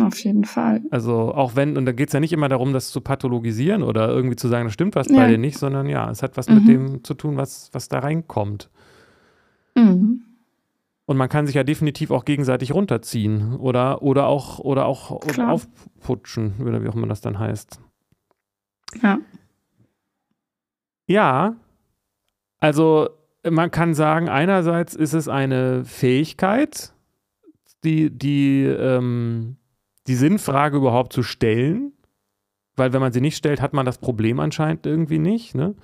Auf 0.00 0.18
jeden 0.18 0.44
Fall. 0.44 0.82
Also 0.90 1.34
auch 1.34 1.56
wenn, 1.56 1.76
und 1.76 1.86
da 1.86 1.92
geht 1.92 2.08
es 2.08 2.12
ja 2.12 2.20
nicht 2.20 2.32
immer 2.32 2.48
darum, 2.48 2.72
das 2.72 2.90
zu 2.90 3.00
pathologisieren 3.00 3.82
oder 3.82 4.08
irgendwie 4.08 4.36
zu 4.36 4.48
sagen, 4.48 4.66
da 4.66 4.70
stimmt 4.70 4.96
was 4.96 5.08
ja. 5.08 5.16
bei 5.16 5.28
dir 5.28 5.38
nicht, 5.38 5.58
sondern 5.58 5.88
ja, 5.88 6.10
es 6.10 6.22
hat 6.22 6.36
was 6.36 6.48
mhm. 6.48 6.54
mit 6.54 6.68
dem 6.68 7.04
zu 7.04 7.14
tun, 7.14 7.36
was, 7.36 7.70
was 7.72 7.88
da 7.88 8.00
reinkommt. 8.00 8.70
Mhm. 9.74 10.22
Und 11.06 11.16
man 11.16 11.28
kann 11.28 11.46
sich 11.46 11.54
ja 11.54 11.64
definitiv 11.64 12.10
auch 12.10 12.24
gegenseitig 12.24 12.72
runterziehen 12.72 13.56
oder, 13.56 14.02
oder 14.02 14.26
auch, 14.26 14.58
oder 14.58 14.86
auch 14.86 15.10
aufputschen, 15.38 16.54
oder 16.62 16.82
wie 16.82 16.88
auch 16.88 16.94
immer 16.94 17.06
das 17.06 17.20
dann 17.20 17.38
heißt. 17.38 17.78
Ja. 19.02 19.18
Ja, 21.06 21.56
also 22.60 23.10
man 23.48 23.70
kann 23.70 23.94
sagen, 23.94 24.28
einerseits 24.28 24.94
ist 24.94 25.12
es 25.12 25.28
eine 25.28 25.84
Fähigkeit, 25.84 26.94
die, 27.84 28.10
die, 28.10 28.64
ähm, 28.64 29.56
die 30.06 30.14
Sinnfrage 30.14 30.78
überhaupt 30.78 31.12
zu 31.12 31.22
stellen, 31.22 31.92
weil 32.76 32.92
wenn 32.92 33.00
man 33.00 33.12
sie 33.12 33.20
nicht 33.20 33.36
stellt, 33.36 33.60
hat 33.60 33.74
man 33.74 33.86
das 33.86 33.98
Problem 33.98 34.40
anscheinend 34.40 34.86
irgendwie 34.86 35.18
nicht. 35.18 35.54
Ne? 35.54 35.74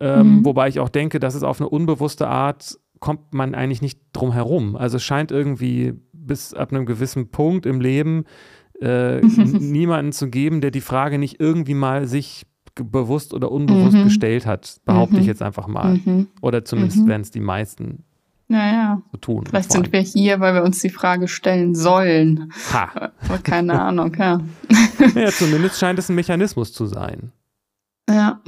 Ähm, 0.00 0.38
mhm. 0.38 0.44
Wobei 0.44 0.68
ich 0.68 0.80
auch 0.80 0.88
denke, 0.88 1.20
dass 1.20 1.34
es 1.34 1.42
auf 1.42 1.60
eine 1.60 1.68
unbewusste 1.68 2.28
Art 2.28 2.78
kommt 2.98 3.34
man 3.34 3.54
eigentlich 3.54 3.82
nicht 3.82 4.00
drum 4.12 4.32
herum. 4.32 4.74
Also 4.74 4.96
es 4.96 5.04
scheint 5.04 5.30
irgendwie 5.30 5.94
bis 6.12 6.54
ab 6.54 6.72
einem 6.72 6.86
gewissen 6.86 7.30
Punkt 7.30 7.66
im 7.66 7.80
Leben 7.80 8.24
äh, 8.80 9.20
niemanden 9.20 10.12
zu 10.12 10.28
geben, 10.28 10.60
der 10.60 10.70
die 10.70 10.80
Frage 10.80 11.18
nicht 11.18 11.40
irgendwie 11.40 11.74
mal 11.74 12.06
sich 12.06 12.46
bewusst 12.84 13.34
oder 13.34 13.50
unbewusst 13.50 13.96
mhm. 13.96 14.04
gestellt 14.04 14.46
hat, 14.46 14.76
behaupte 14.84 15.16
mhm. 15.16 15.20
ich 15.22 15.26
jetzt 15.26 15.42
einfach 15.42 15.66
mal. 15.66 16.00
Mhm. 16.04 16.28
Oder 16.40 16.64
zumindest 16.64 16.98
mhm. 16.98 17.08
werden 17.08 17.22
es 17.22 17.30
die 17.30 17.40
meisten 17.40 18.04
naja. 18.48 19.02
so 19.12 19.18
tun. 19.18 19.44
Vielleicht 19.46 19.72
sind 19.72 19.92
wir 19.92 20.00
hier, 20.00 20.40
weil 20.40 20.54
wir 20.54 20.62
uns 20.62 20.80
die 20.80 20.90
Frage 20.90 21.28
stellen 21.28 21.74
sollen. 21.74 22.52
Ha. 22.72 23.12
Aber 23.24 23.38
keine 23.38 23.80
Ahnung, 23.82 24.14
ja. 24.18 24.40
ja, 25.14 25.28
zumindest 25.30 25.78
scheint 25.78 25.98
es 25.98 26.08
ein 26.08 26.14
Mechanismus 26.14 26.72
zu 26.72 26.86
sein. 26.86 27.32
Ja. 28.08 28.40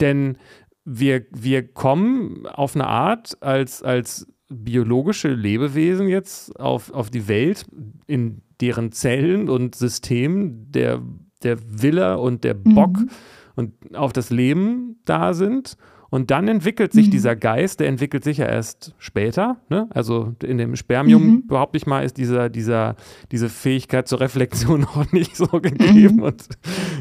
Denn 0.00 0.38
wir, 0.84 1.26
wir 1.30 1.66
kommen 1.72 2.46
auf 2.46 2.74
eine 2.74 2.86
Art 2.86 3.36
als, 3.40 3.82
als 3.82 4.26
biologische 4.48 5.28
Lebewesen 5.28 6.08
jetzt 6.08 6.58
auf, 6.58 6.92
auf 6.92 7.10
die 7.10 7.28
Welt, 7.28 7.66
in 8.06 8.42
deren 8.60 8.92
Zellen 8.92 9.48
und 9.48 9.74
Systemen 9.74 10.70
der 10.70 11.02
der 11.44 11.58
Wille 11.68 12.18
und 12.18 12.44
der 12.44 12.54
Bock 12.54 12.98
mhm. 12.98 13.10
und 13.56 13.96
auf 13.96 14.12
das 14.12 14.30
Leben 14.30 14.96
da 15.04 15.34
sind. 15.34 15.76
Und 16.12 16.30
dann 16.30 16.46
entwickelt 16.46 16.92
sich 16.92 17.06
mhm. 17.06 17.10
dieser 17.12 17.36
Geist, 17.36 17.80
der 17.80 17.88
entwickelt 17.88 18.22
sich 18.22 18.36
ja 18.36 18.44
erst 18.44 18.94
später. 18.98 19.56
Ne? 19.70 19.88
Also 19.94 20.34
in 20.42 20.58
dem 20.58 20.76
Spermium, 20.76 21.26
mhm. 21.26 21.46
behaupte 21.46 21.78
ich 21.78 21.86
mal, 21.86 22.04
ist 22.04 22.18
dieser, 22.18 22.50
dieser, 22.50 22.96
diese 23.30 23.48
Fähigkeit 23.48 24.06
zur 24.08 24.20
Reflexion 24.20 24.80
noch 24.94 25.10
nicht 25.10 25.34
so 25.34 25.46
gegeben 25.46 26.16
mhm. 26.16 26.22
und 26.22 26.44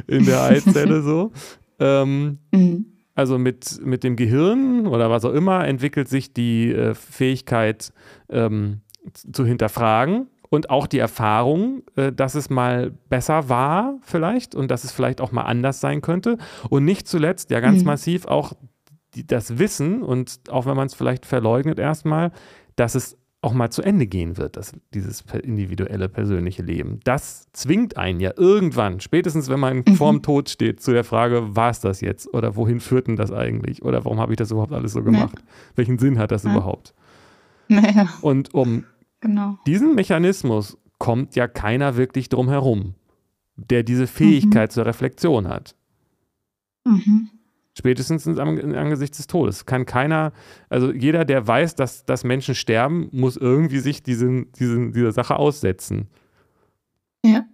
in 0.08 0.26
der 0.26 0.44
Eizelle 0.44 1.02
so. 1.02 1.32
Ähm, 1.84 2.38
mhm. 2.52 2.86
also 3.16 3.39
mit, 3.39 3.84
mit 3.84 4.04
dem 4.04 4.16
Gehirn 4.16 4.86
oder 4.86 5.10
was 5.10 5.26
auch 5.26 5.34
immer 5.34 5.68
entwickelt 5.68 6.08
sich 6.08 6.32
die 6.32 6.72
äh, 6.72 6.94
Fähigkeit 6.94 7.92
ähm, 8.30 8.82
zu 9.34 9.48
hinterfragen 9.48 10.28
und 10.52 10.70
auch 10.70 10.86
die 10.86 10.99
Erfahrung, 10.99 11.82
äh, 11.95 12.12
dass 12.12 12.36
es 12.36 12.49
mal 12.49 12.91
besser 13.10 13.47
war 13.47 13.97
vielleicht 14.02 14.54
und 14.54 14.70
dass 14.70 14.84
es 14.84 14.91
vielleicht 14.91 15.22
auch 15.22 15.32
mal 15.32 15.43
anders 15.43 15.80
sein 15.80 16.02
könnte. 16.02 16.38
Und 16.70 16.84
nicht 16.84 17.08
zuletzt 17.08 17.52
ja 17.52 17.62
ganz 17.62 17.80
mhm. 17.80 17.86
massiv 17.86 18.26
auch 18.26 18.52
die, 19.16 19.26
das 19.26 19.58
Wissen 19.58 20.04
und 20.04 20.41
auch 20.49 20.66
wenn 20.66 20.76
man 20.76 20.88
es 20.88 20.93
vielleicht 20.93 21.26
verleugnet 21.26 21.80
erstmal, 21.80 22.32
dass 22.76 22.95
es 22.95 23.18
auch 23.41 23.54
mal 23.54 23.72
zu 23.72 23.82
Ende 23.82 24.08
gehen 24.08 24.38
wird, 24.38 24.58
das, 24.58 24.74
dieses 24.93 25.24
individuelle 25.41 26.10
persönliche 26.10 26.64
Leben. 26.64 26.99
Das 27.06 27.47
zwingt 27.54 27.95
einen 27.95 28.20
ja 28.20 28.34
irgendwann, 28.36 28.99
spätestens 28.99 29.49
wenn 29.49 29.60
man 29.60 29.78
mhm. 29.78 29.95
vorm 29.95 30.22
Tod 30.22 30.49
steht, 30.49 30.82
zu 30.82 30.91
der 30.91 31.06
Frage, 31.06 31.56
war 31.56 31.70
es 31.70 31.80
das 31.80 32.02
jetzt 32.02 32.32
oder 32.34 32.58
wohin 32.58 32.82
führt 32.82 33.08
denn 33.08 33.16
das 33.16 33.32
eigentlich 33.32 33.84
oder 33.84 34.04
warum 34.04 34.20
habe 34.20 34.34
ich 34.34 34.38
das 34.38 34.52
überhaupt 34.52 34.74
alles 34.74 34.91
so 34.91 35.02
gemacht? 35.02 35.39
Ja. 35.39 35.45
Welchen 35.76 35.97
Sinn 35.97 36.20
hat 36.20 36.32
das 36.32 36.43
ja. 36.43 36.52
überhaupt? 36.52 36.93
Naja. 37.68 38.10
Und 38.20 38.54
um 38.54 38.84
Genau. 39.22 39.57
Diesen 39.65 39.95
Mechanismus 39.95 40.78
kommt 40.97 41.36
ja 41.36 41.47
keiner 41.47 41.95
wirklich 41.95 42.30
drum 42.30 42.49
herum, 42.49 42.95
der 43.55 43.84
diese 43.84 44.07
Fähigkeit 44.07 44.72
mhm. 44.72 44.74
zur 44.74 44.86
Reflexion 44.86 45.47
hat. 45.47 45.76
Mhm. 46.86 47.30
Spätestens 47.78 48.28
angesichts 48.28 49.17
des 49.17 49.28
Todes. 49.28 49.65
Kann 49.65 49.86
keiner, 49.86 50.34
also 50.69 50.91
jeder, 50.91 51.24
der 51.24 51.47
weiß, 51.47 51.76
dass, 51.76 52.05
dass 52.05 52.24
Menschen 52.26 52.53
sterben, 52.53 53.07
muss 53.11 53.38
irgendwie 53.38 53.80
sich 53.80 54.03
diesen, 54.03 54.51
diesen, 54.53 54.91
dieser 54.91 55.13
Sache 55.13 55.38
aussetzen. 55.38 56.07
Ja. 57.24 57.45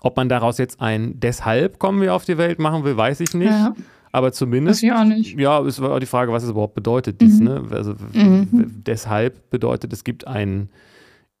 Ob 0.00 0.16
man 0.16 0.28
daraus 0.28 0.58
jetzt 0.58 0.80
ein 0.80 1.20
deshalb 1.20 1.78
kommen 1.78 2.00
wir 2.00 2.14
auf 2.14 2.24
die 2.24 2.38
Welt 2.38 2.58
machen 2.58 2.84
will, 2.84 2.96
weiß 2.96 3.20
ich 3.20 3.34
nicht. 3.34 3.50
Ja. 3.50 3.74
Aber 4.12 4.32
zumindest. 4.32 4.82
Weiß 4.82 4.90
ich 4.90 4.92
auch 4.92 5.04
nicht. 5.04 5.38
Ja, 5.38 5.60
es 5.60 5.80
war 5.80 5.92
auch 5.92 5.98
die 5.98 6.06
Frage, 6.06 6.32
was 6.32 6.42
es 6.42 6.50
überhaupt 6.50 6.74
bedeutet. 6.74 7.20
Dies, 7.20 7.38
mhm. 7.38 7.44
ne? 7.44 7.64
Also 7.70 7.94
mhm. 8.12 8.82
deshalb 8.86 9.50
bedeutet, 9.50 9.92
es 9.92 10.04
gibt 10.04 10.26
einen 10.26 10.70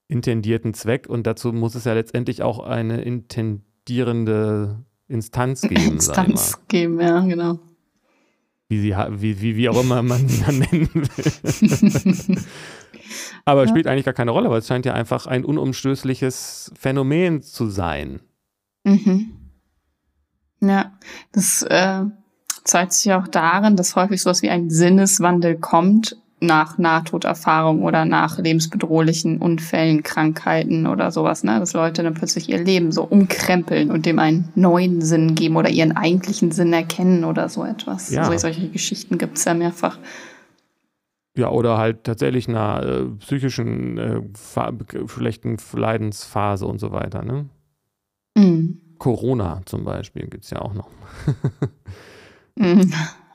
intendierten 0.08 0.74
Zweck 0.74 1.06
und 1.08 1.26
dazu 1.26 1.52
muss 1.52 1.74
es 1.74 1.84
ja 1.84 1.94
letztendlich 1.94 2.42
auch 2.42 2.60
eine 2.60 3.02
intendierende 3.02 4.84
Instanz 5.06 5.62
geben. 5.62 5.92
Instanz 5.92 6.60
geben, 6.68 7.00
ja, 7.00 7.20
genau. 7.20 7.58
Wie, 8.68 8.80
sie, 8.80 8.90
wie, 8.92 9.40
wie, 9.40 9.56
wie 9.56 9.68
auch 9.68 9.80
immer 9.80 10.02
man 10.02 10.28
sie 10.28 10.44
dann 10.44 10.58
nennen 10.58 10.90
will. 10.92 12.38
Aber 13.46 13.62
ja. 13.62 13.68
spielt 13.68 13.86
eigentlich 13.86 14.04
gar 14.04 14.12
keine 14.14 14.30
Rolle, 14.30 14.50
weil 14.50 14.58
es 14.58 14.66
scheint 14.66 14.84
ja 14.84 14.92
einfach 14.92 15.26
ein 15.26 15.44
unumstößliches 15.44 16.72
Phänomen 16.78 17.40
zu 17.40 17.68
sein. 17.70 18.20
Mhm. 18.84 19.30
Ja, 20.60 20.98
das 21.32 21.62
äh, 21.62 22.04
zeigt 22.68 22.92
sich 22.92 23.12
auch 23.12 23.26
darin, 23.26 23.76
dass 23.76 23.96
häufig 23.96 24.22
sowas 24.22 24.42
wie 24.42 24.50
ein 24.50 24.70
Sinneswandel 24.70 25.56
kommt, 25.56 26.16
nach 26.40 26.78
Nahtoderfahrung 26.78 27.82
oder 27.82 28.04
nach 28.04 28.38
lebensbedrohlichen 28.38 29.38
Unfällen, 29.38 30.04
Krankheiten 30.04 30.86
oder 30.86 31.10
sowas, 31.10 31.42
ne? 31.42 31.58
Dass 31.58 31.72
Leute 31.72 32.04
dann 32.04 32.14
plötzlich 32.14 32.48
ihr 32.48 32.62
Leben 32.62 32.92
so 32.92 33.02
umkrempeln 33.02 33.90
und 33.90 34.06
dem 34.06 34.20
einen 34.20 34.52
neuen 34.54 35.00
Sinn 35.00 35.34
geben 35.34 35.56
oder 35.56 35.68
ihren 35.68 35.96
eigentlichen 35.96 36.52
Sinn 36.52 36.72
erkennen 36.72 37.24
oder 37.24 37.48
so 37.48 37.64
etwas. 37.64 38.10
Ja. 38.10 38.22
Also 38.22 38.38
solche 38.38 38.68
Geschichten 38.68 39.18
gibt's 39.18 39.46
ja 39.46 39.54
mehrfach. 39.54 39.98
Ja, 41.36 41.50
oder 41.50 41.78
halt 41.78 42.04
tatsächlich 42.04 42.48
einer 42.48 42.82
äh, 42.84 43.04
psychischen 43.18 43.98
äh, 43.98 44.20
schlechten 45.06 45.56
Leidensphase 45.72 46.66
und 46.66 46.78
so 46.78 46.92
weiter, 46.92 47.24
ne? 47.24 47.46
Mhm. 48.36 48.80
Corona 48.98 49.62
zum 49.64 49.84
Beispiel 49.84 50.28
gibt 50.28 50.44
es 50.44 50.50
ja 50.50 50.60
auch 50.60 50.74
noch. 50.74 50.90
mhm. 52.58 52.92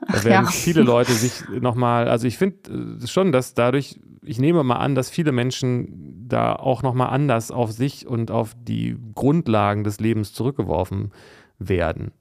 Da 0.07 0.23
werden 0.23 0.45
ja. 0.45 0.51
viele 0.51 0.81
Leute 0.81 1.13
sich 1.13 1.43
nochmal, 1.61 2.07
also 2.07 2.27
ich 2.27 2.37
finde 2.37 2.99
äh, 3.01 3.07
schon, 3.07 3.31
dass 3.31 3.53
dadurch, 3.53 3.99
ich 4.21 4.39
nehme 4.39 4.63
mal 4.63 4.77
an, 4.77 4.95
dass 4.95 5.09
viele 5.09 5.31
Menschen 5.31 6.27
da 6.27 6.55
auch 6.55 6.83
nochmal 6.83 7.09
anders 7.09 7.51
auf 7.51 7.71
sich 7.71 8.07
und 8.07 8.31
auf 8.31 8.55
die 8.59 8.97
Grundlagen 9.15 9.83
des 9.83 9.99
Lebens 9.99 10.33
zurückgeworfen 10.33 11.11
werden. 11.59 12.11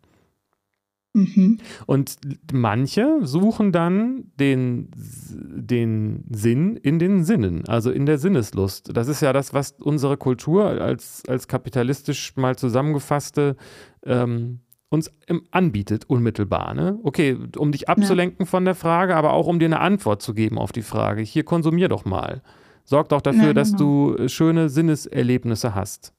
Mhm. 1.15 1.59
Und 1.87 2.17
manche 2.53 3.19
suchen 3.23 3.71
dann 3.71 4.33
den, 4.41 4.89
den 4.95 6.25
Sinn 6.31 6.77
in 6.77 6.99
den 6.99 7.25
Sinnen, 7.25 7.69
also 7.69 7.91
in 7.91 8.07
der 8.07 8.19
Sinneslust. 8.19 8.97
Das 8.97 9.09
ist 9.09 9.21
ja 9.21 9.33
das, 9.35 9.53
was 9.53 9.73
unsere 9.73 10.17
Kultur 10.17 10.65
als, 10.65 11.23
als 11.29 11.49
kapitalistisch 11.49 12.35
mal 12.37 12.57
zusammengefasste 12.57 13.57
ähm, 14.05 14.61
uns 14.93 15.11
anbietet, 15.51 16.05
unmittelbar. 16.09 16.75
Ne? 16.75 16.99
Okay, 17.03 17.39
um 17.57 17.73
dich 17.73 17.89
abzulenken 17.89 18.45
ja. 18.45 18.47
von 18.47 18.65
der 18.65 18.75
Frage, 18.75 19.17
aber 19.17 19.33
auch 19.33 19.47
um 19.47 19.59
dir 19.59 19.65
eine 19.65 19.81
Antwort 19.81 20.23
zu 20.23 20.35
geben 20.35 20.59
auf 20.59 20.71
die 20.71 20.83
Frage. 20.83 21.23
Hier 21.23 21.45
konsumier 21.45 21.89
doch 21.89 22.05
mal. 22.05 22.43
Sorg 22.85 23.09
doch 23.09 23.23
dafür, 23.23 23.41
ja, 23.41 23.49
genau. 23.49 23.61
dass 23.61 23.75
du 23.75 24.17
äh, 24.17 24.29
schöne 24.29 24.69
Sinneserlebnisse 24.69 25.75
hast. 25.75 26.13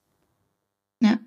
Ja. 1.01 1.17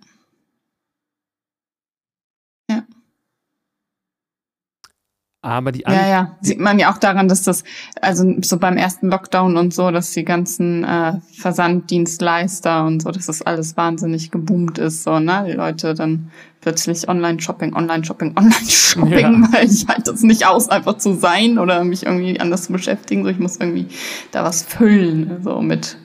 Aber 5.47 5.71
die 5.71 5.85
Ja, 5.87 6.09
ja, 6.09 6.37
sieht 6.41 6.59
man 6.59 6.81
ja 6.81 6.93
auch 6.93 6.99
daran, 6.99 7.29
dass 7.29 7.45
das, 7.45 7.63
also 8.01 8.35
so 8.43 8.59
beim 8.59 8.77
ersten 8.77 9.09
Lockdown 9.09 9.57
und 9.57 9.73
so, 9.73 9.93
dass 9.93 10.11
die 10.11 10.25
ganzen 10.25 10.83
äh, 10.83 11.21
Versanddienstleister 11.35 12.85
und 12.85 13.03
so, 13.03 13.13
dass 13.13 13.27
das 13.27 13.43
alles 13.43 13.77
wahnsinnig 13.77 14.33
geboomt 14.33 14.79
ist, 14.79 15.05
so, 15.05 15.21
ne? 15.21 15.45
Die 15.47 15.53
Leute 15.53 15.95
dann 15.95 16.33
plötzlich 16.61 17.09
Online-Shopping, 17.09 17.75
Online-Shopping, 17.75 18.35
Online-Shopping, 18.37 19.43
ja. 19.45 19.53
weil 19.53 19.67
ich 19.67 19.87
halt 19.87 20.09
das 20.09 20.23
nicht 20.23 20.49
aus, 20.49 20.69
einfach 20.69 20.97
zu 20.97 21.15
sein 21.15 21.61
oder 21.61 21.85
mich 21.85 22.07
irgendwie 22.07 22.41
anders 22.41 22.65
zu 22.65 22.73
beschäftigen. 22.73 23.23
So, 23.23 23.31
ich 23.31 23.39
muss 23.39 23.57
irgendwie 23.59 23.87
da 24.33 24.43
was 24.43 24.63
füllen, 24.63 25.43
so 25.45 25.61
mit 25.61 25.97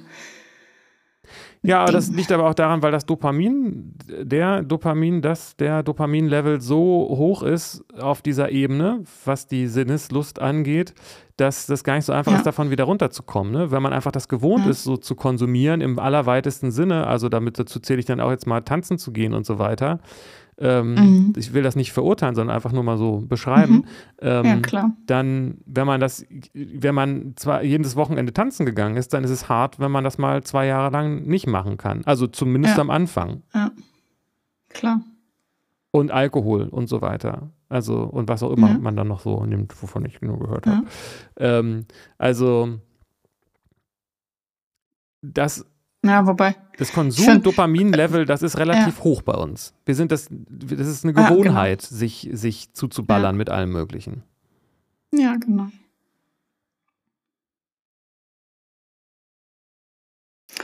ja, 1.63 1.85
das 1.85 2.09
liegt 2.09 2.31
aber 2.31 2.49
auch 2.49 2.55
daran, 2.55 2.81
weil 2.81 2.91
das 2.91 3.05
Dopamin, 3.05 3.93
der 4.07 4.63
Dopamin, 4.63 5.21
dass 5.21 5.55
der 5.55 5.83
Dopaminlevel 5.83 6.59
so 6.59 7.07
hoch 7.09 7.43
ist 7.43 7.83
auf 7.99 8.23
dieser 8.23 8.51
Ebene, 8.51 9.03
was 9.25 9.45
die 9.45 9.67
Sinneslust 9.67 10.39
angeht, 10.39 10.95
dass 11.37 11.67
das 11.67 11.83
gar 11.83 11.95
nicht 11.95 12.05
so 12.05 12.13
einfach 12.13 12.31
ja. 12.31 12.39
ist, 12.39 12.47
davon 12.47 12.71
wieder 12.71 12.85
runterzukommen. 12.85 13.53
Ne? 13.53 13.71
Wenn 13.71 13.83
man 13.83 13.93
einfach 13.93 14.11
das 14.11 14.27
gewohnt 14.27 14.65
ja. 14.65 14.71
ist, 14.71 14.83
so 14.83 14.97
zu 14.97 15.15
konsumieren 15.15 15.81
im 15.81 15.99
allerweitesten 15.99 16.71
Sinne, 16.71 17.05
also 17.05 17.29
damit 17.29 17.59
dazu 17.59 17.79
zähle 17.79 17.99
ich 17.99 18.05
dann 18.05 18.19
auch 18.19 18.31
jetzt 18.31 18.47
mal 18.47 18.61
tanzen 18.61 18.97
zu 18.97 19.11
gehen 19.11 19.33
und 19.33 19.45
so 19.45 19.59
weiter, 19.59 19.99
ähm, 20.61 20.93
mhm. 20.93 21.33
ich 21.35 21.53
will 21.53 21.63
das 21.63 21.75
nicht 21.75 21.91
verurteilen, 21.91 22.35
sondern 22.35 22.55
einfach 22.55 22.71
nur 22.71 22.83
mal 22.83 22.97
so 22.97 23.23
beschreiben, 23.27 23.73
mhm. 23.73 23.85
ähm, 24.21 24.45
ja, 24.45 24.57
klar. 24.57 24.91
dann, 25.07 25.57
wenn 25.65 25.87
man 25.87 25.99
das, 25.99 26.25
wenn 26.53 26.95
man 26.95 27.33
zwar 27.35 27.63
jedes 27.63 27.95
Wochenende 27.95 28.31
tanzen 28.31 28.65
gegangen 28.65 28.95
ist, 28.95 29.13
dann 29.13 29.23
ist 29.23 29.31
es 29.31 29.49
hart, 29.49 29.79
wenn 29.79 29.91
man 29.91 30.03
das 30.03 30.17
mal 30.17 30.43
zwei 30.43 30.67
Jahre 30.67 30.91
lang 30.91 31.23
nicht 31.23 31.47
machen 31.47 31.77
kann. 31.77 32.01
Also 32.05 32.27
zumindest 32.27 32.77
ja. 32.77 32.81
am 32.81 32.89
Anfang. 32.89 33.41
Ja, 33.53 33.71
klar. 34.69 35.01
Und 35.91 36.11
Alkohol 36.11 36.69
und 36.69 36.87
so 36.87 37.01
weiter. 37.01 37.49
Also, 37.67 38.03
und 38.03 38.29
was 38.29 38.43
auch 38.43 38.51
immer 38.51 38.69
ja. 38.69 38.77
man 38.77 38.95
dann 38.95 39.07
noch 39.07 39.21
so 39.21 39.45
nimmt, 39.45 39.81
wovon 39.81 40.05
ich 40.05 40.21
nur 40.21 40.39
gehört 40.39 40.67
habe. 40.67 40.85
Ähm, 41.37 41.85
also, 42.17 42.79
das 45.21 45.65
ja, 46.03 46.25
wobei. 46.25 46.55
Das 46.77 46.91
Konsum-Dopamin-Level, 46.93 48.25
das 48.25 48.41
ist 48.41 48.57
relativ 48.57 48.97
ja. 48.97 49.03
hoch 49.03 49.21
bei 49.21 49.33
uns. 49.33 49.73
Wir 49.85 49.95
sind 49.95 50.11
das, 50.11 50.27
das 50.29 50.87
ist 50.87 51.03
eine 51.03 51.13
Gewohnheit, 51.13 51.83
ja, 51.83 51.89
genau. 51.89 51.99
sich, 51.99 52.29
sich 52.31 52.73
zuzuballern 52.73 53.35
ja. 53.35 53.37
mit 53.37 53.49
allem 53.49 53.71
Möglichen. 53.71 54.23
Ja, 55.13 55.35
genau. 55.35 55.67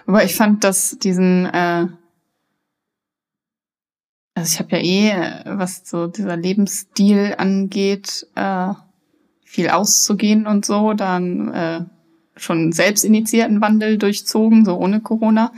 Aber 0.06 0.24
ich 0.24 0.36
fand, 0.36 0.64
dass 0.64 0.98
diesen, 1.00 1.46
äh, 1.46 1.88
also 4.34 4.54
ich 4.54 4.60
habe 4.60 4.78
ja 4.78 4.84
eh, 4.84 5.10
äh, 5.10 5.58
was 5.58 5.88
so 5.88 6.08
dieser 6.08 6.38
Lebensstil 6.38 7.36
angeht, 7.38 8.28
äh, 8.36 8.74
viel 9.44 9.70
auszugehen 9.70 10.48
und 10.48 10.66
so, 10.66 10.94
dann 10.94 11.54
äh, 11.54 11.86
schon 12.38 12.72
selbst 12.72 13.04
initiierten 13.04 13.62
Wandel 13.62 13.98
durchzogen, 13.98 14.66
so 14.66 14.78
ohne 14.78 15.02
Corona. 15.02 15.52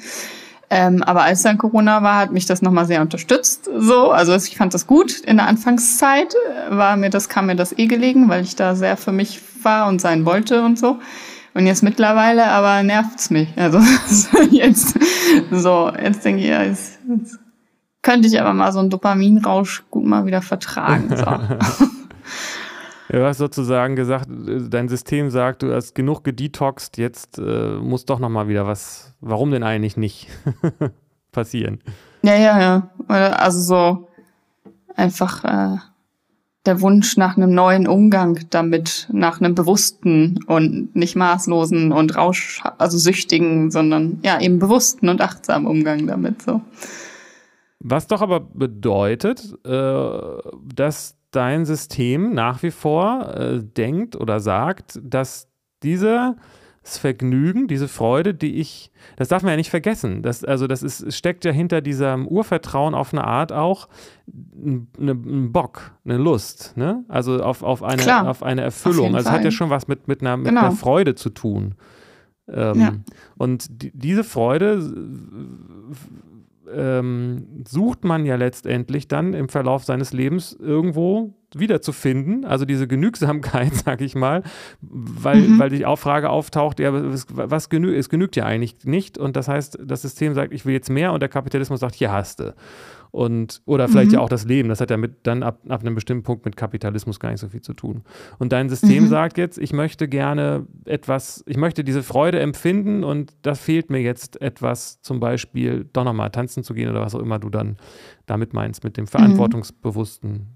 Ähm, 0.72 1.02
aber 1.02 1.24
als 1.24 1.42
dann 1.42 1.58
Corona 1.58 2.04
war, 2.04 2.18
hat 2.18 2.32
mich 2.32 2.46
das 2.46 2.62
nochmal 2.62 2.86
sehr 2.86 3.02
unterstützt. 3.02 3.70
So, 3.76 4.12
also 4.12 4.36
ich 4.36 4.56
fand 4.56 4.74
das 4.74 4.86
gut. 4.86 5.20
In 5.22 5.38
der 5.38 5.48
Anfangszeit 5.48 6.36
war 6.70 6.96
mir 6.96 7.10
das, 7.10 7.28
kam 7.28 7.48
mir 7.48 7.56
das 7.56 7.78
eh 7.78 7.88
gelegen, 7.88 8.30
weil 8.30 8.44
ich 8.44 8.56
da 8.56 8.76
sehr 8.76 8.96
für 8.96 9.12
mich 9.12 9.42
war 9.64 9.88
und 9.88 10.00
sein 10.00 10.26
wollte 10.26 10.64
und 10.64 10.78
so. 10.78 11.00
Und 11.56 11.66
jetzt 11.66 11.82
mittlerweile 11.82 12.46
aber 12.48 12.84
nervt's 12.84 13.32
mich. 13.32 13.50
Also 13.56 13.80
jetzt, 14.52 14.96
so, 15.52 15.92
jetzt 16.02 16.24
denke 16.24 16.42
ich, 16.44 16.48
ja, 16.48 16.64
jetzt, 16.64 17.00
jetzt 17.08 17.40
könnte 18.04 18.28
ich 18.28 18.40
aber 18.40 18.54
mal 18.54 18.72
so 18.72 18.80
einen 18.80 18.92
Dopaminrausch 18.92 19.84
gut 19.90 20.06
mal 20.06 20.28
wieder 20.28 20.44
vertragen. 20.44 21.10
So. 21.16 21.86
Du 23.12 23.26
hast 23.26 23.40
sozusagen 23.40 23.96
gesagt, 23.96 24.30
dein 24.30 24.88
System 24.88 25.32
sagt, 25.32 25.64
du 25.64 25.74
hast 25.74 25.96
genug 25.96 26.24
gedetoxt, 26.24 27.00
jetzt 27.00 27.40
äh, 27.40 27.78
muss 27.78 28.06
doch 28.06 28.20
nochmal 28.20 28.48
wieder 28.48 28.68
was, 28.68 29.16
warum 29.20 29.50
denn 29.50 29.64
eigentlich 29.64 29.98
nicht 29.98 30.28
passieren? 31.32 31.82
Ja, 32.22 32.36
ja, 32.36 32.60
ja. 32.60 32.90
Also 33.08 33.60
so 33.62 34.08
einfach 34.96 35.44
äh, 35.44 35.78
der 36.68 36.82
Wunsch 36.82 37.18
nach 37.18 37.36
einem 37.36 37.52
neuen 37.52 37.88
Umgang 37.88 38.42
damit, 38.52 39.08
nach 39.12 39.42
einem 39.42 39.56
bewussten 39.56 40.44
und 40.46 40.96
nicht 40.96 41.16
maßlosen 41.16 41.92
und 41.92 42.16
rausch, 42.16 42.62
also 42.78 43.00
süchtigen, 43.00 43.72
sondern 43.72 44.20
ja 44.22 44.40
eben 44.40 44.60
bewussten 44.60 45.10
und 45.10 45.20
achtsamen 45.20 45.68
Umgang 45.68 46.06
damit 46.06 46.44
so. 46.44 46.62
Was 47.80 48.06
doch 48.06 48.22
aber 48.22 48.42
bedeutet, 48.42 49.56
äh, 49.66 50.12
dass 50.76 51.19
dein 51.32 51.66
System 51.66 52.34
nach 52.34 52.64
wie 52.64 52.72
vor 52.72 53.34
äh, 53.36 53.64
denkt 53.64 54.16
oder 54.16 54.40
sagt, 54.40 55.00
dass 55.04 55.48
dieses 55.84 56.36
Vergnügen, 56.84 57.68
diese 57.68 57.88
Freude, 57.88 58.34
die 58.34 58.56
ich, 58.56 58.92
das 59.18 59.28
darf 59.28 59.44
man 59.44 59.52
ja 59.52 59.58
nicht 59.58 59.70
vergessen. 59.70 60.24
Das, 60.24 60.44
also 60.44 60.66
das 60.66 60.82
ist, 60.82 61.14
steckt 61.14 61.46
ja 61.46 61.52
hinter 61.52 61.82
diesem 61.82 62.28
Urvertrauen 62.28 62.96
auf 62.96 63.14
eine 63.14 63.26
Art 63.26 63.52
auch 63.52 63.88
ein, 64.28 64.88
ein 64.98 65.52
Bock, 65.52 65.92
eine 66.06 66.18
Lust, 66.18 66.74
ne? 66.76 67.04
Also 67.08 67.44
auf, 67.44 67.64
auf, 67.64 67.84
eine, 67.84 68.28
auf 68.28 68.44
eine 68.44 68.62
Erfüllung. 68.62 69.10
Auf 69.10 69.16
also 69.16 69.30
es 69.30 69.36
hat 69.36 69.44
ja 69.44 69.52
schon 69.52 69.70
was 69.70 69.88
mit, 69.88 70.08
mit, 70.08 70.22
einer, 70.22 70.38
mit 70.38 70.48
genau. 70.48 70.62
einer 70.62 70.72
Freude 70.72 71.16
zu 71.16 71.30
tun. 71.30 71.76
Ähm, 72.48 72.80
ja. 72.80 72.94
Und 73.38 73.68
die, 73.84 73.92
diese 73.94 74.24
Freude 74.24 74.82
ähm, 76.74 77.64
sucht 77.68 78.04
man 78.04 78.26
ja 78.26 78.36
letztendlich 78.36 79.08
dann 79.08 79.34
im 79.34 79.50
Verlauf 79.50 79.84
seines 79.84 80.14
Lebens 80.14 80.54
irgendwo 80.60 81.34
wiederzufinden, 81.56 82.46
also 82.46 82.66
diese 82.66 82.88
Genügsamkeit, 82.88 83.74
sag 83.86 84.02
ich 84.02 84.16
mal, 84.16 84.44
weil, 84.82 85.42
mhm. 85.42 85.60
weil 85.60 85.70
die 85.70 85.86
Frage 85.98 86.30
auftaucht, 86.30 86.80
ja, 86.80 86.94
was, 86.94 87.26
was 87.32 87.70
genü 87.70 87.96
es 87.96 88.10
genügt 88.10 88.36
ja 88.36 88.46
eigentlich 88.46 88.78
nicht 88.84 89.18
und 89.18 89.36
das 89.36 89.48
heißt, 89.48 89.80
das 89.84 90.02
System 90.02 90.34
sagt, 90.34 90.54
ich 90.54 90.66
will 90.66 90.74
jetzt 90.74 90.90
mehr 90.90 91.12
und 91.14 91.22
der 91.22 91.30
Kapitalismus 91.30 91.80
sagt, 91.80 91.96
hier 91.96 92.12
hast 92.12 92.40
du. 92.40 92.54
Und, 93.12 93.62
oder 93.66 93.88
vielleicht 93.88 94.10
mhm. 94.10 94.16
ja 94.16 94.20
auch 94.20 94.30
das 94.30 94.46
Leben, 94.46 94.70
das 94.70 94.82
hat 94.82 94.92
ja 94.92 94.98
mit, 94.98 95.26
dann 95.26 95.42
ab, 95.42 95.62
ab 95.68 95.82
einem 95.82 95.96
bestimmten 95.96 96.24
Punkt 96.24 96.46
mit 96.46 96.56
Kapitalismus 96.56 97.20
gar 97.20 97.32
nicht 97.32 97.40
so 97.40 97.50
viel 97.50 97.62
zu 97.62 97.74
tun. 97.74 98.04
Und 98.38 98.52
dein 98.52 98.70
System 98.70 99.06
mhm. 99.06 99.08
sagt 99.08 99.38
jetzt, 99.38 99.58
ich 99.58 99.74
möchte 99.74 100.08
gerne 100.08 100.68
etwas, 100.86 101.44
ich 101.48 101.58
möchte 101.58 101.84
diese 101.84 102.04
Freude 102.04 102.40
empfinden 102.40 103.04
und 103.04 103.34
da 103.42 103.56
fehlt 103.56 103.90
mir 103.90 104.00
jetzt 104.02 104.40
etwas, 104.42 105.02
zum 105.02 105.20
Beispiel 105.20 105.90
doch 105.92 106.04
nochmal 106.04 106.30
tanzen 106.30 106.64
zu 106.64 106.74
gehen 106.76 106.90
oder 106.90 107.02
was 107.02 107.16
auch 107.16 107.20
immer 107.20 107.40
du 107.40 107.50
dann 107.50 107.78
damit 108.28 108.54
meinst, 108.54 108.84
mit 108.84 108.96
dem 108.96 109.06
mhm. 109.06 109.08
verantwortungsbewussten, 109.08 110.48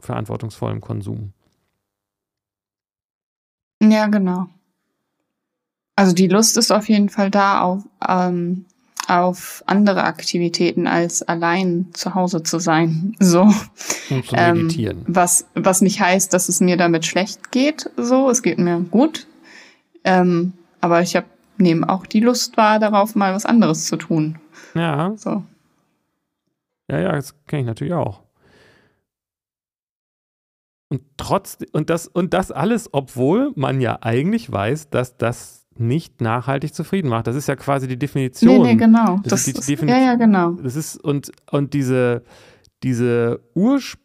verantwortungsvollen 0.00 0.80
Konsum. 0.80 1.32
Ja, 3.82 4.08
genau. 4.08 4.48
Also 5.96 6.12
die 6.14 6.28
Lust 6.28 6.56
ist 6.56 6.72
auf 6.72 6.88
jeden 6.88 7.08
Fall 7.08 7.30
da, 7.30 7.60
auf, 7.60 7.84
ähm, 8.08 8.66
auf 9.10 9.62
andere 9.66 10.04
Aktivitäten 10.04 10.86
als 10.86 11.22
allein 11.22 11.88
zu 11.92 12.14
Hause 12.14 12.42
zu 12.42 12.58
sein. 12.58 13.14
So. 13.18 13.42
Und 14.10 14.26
zu 14.26 14.34
meditieren. 14.34 14.98
Ähm, 14.98 15.04
was, 15.06 15.46
was 15.54 15.80
nicht 15.82 16.00
heißt, 16.00 16.32
dass 16.32 16.48
es 16.48 16.60
mir 16.60 16.76
damit 16.76 17.04
schlecht 17.04 17.50
geht. 17.50 17.90
So, 17.96 18.30
es 18.30 18.42
geht 18.42 18.58
mir 18.58 18.80
gut. 18.80 19.26
Ähm, 20.04 20.52
aber 20.80 21.02
ich 21.02 21.16
habe 21.16 21.26
nehme 21.60 21.88
auch 21.88 22.06
die 22.06 22.20
Lust 22.20 22.56
wahr, 22.56 22.78
darauf 22.78 23.14
mal 23.14 23.34
was 23.34 23.46
anderes 23.46 23.86
zu 23.86 23.96
tun. 23.96 24.38
Ja. 24.74 25.12
So. 25.16 25.44
Ja, 26.90 26.98
ja, 26.98 27.12
das 27.12 27.34
kenne 27.46 27.62
ich 27.62 27.66
natürlich 27.66 27.94
auch. 27.94 28.22
Und 30.88 31.02
trotz 31.16 31.58
und 31.72 31.88
das 31.88 32.08
und 32.08 32.34
das 32.34 32.50
alles, 32.50 32.88
obwohl 32.92 33.52
man 33.54 33.80
ja 33.80 33.98
eigentlich 34.00 34.50
weiß, 34.50 34.90
dass 34.90 35.16
das 35.16 35.59
nicht 35.80 36.20
nachhaltig 36.20 36.74
zufrieden 36.74 37.08
macht. 37.08 37.26
Das 37.26 37.36
ist 37.36 37.48
ja 37.48 37.56
quasi 37.56 37.88
die 37.88 37.98
Definition. 37.98 38.62
Nee, 38.62 38.74
nee, 38.74 38.74
genau. 38.76 39.16
Das, 39.24 39.30
Das, 39.44 39.48
ist 39.48 39.68
die 39.68 39.76
Defini- 39.76 39.88
ja, 39.90 39.98
ja, 39.98 40.14
genau. 40.14 40.52
Das 40.52 40.76
ist 40.76 40.96
und 41.02 41.32
und 41.50 41.74
diese 41.74 42.22
diese 42.82 43.40
Urs 43.54 43.96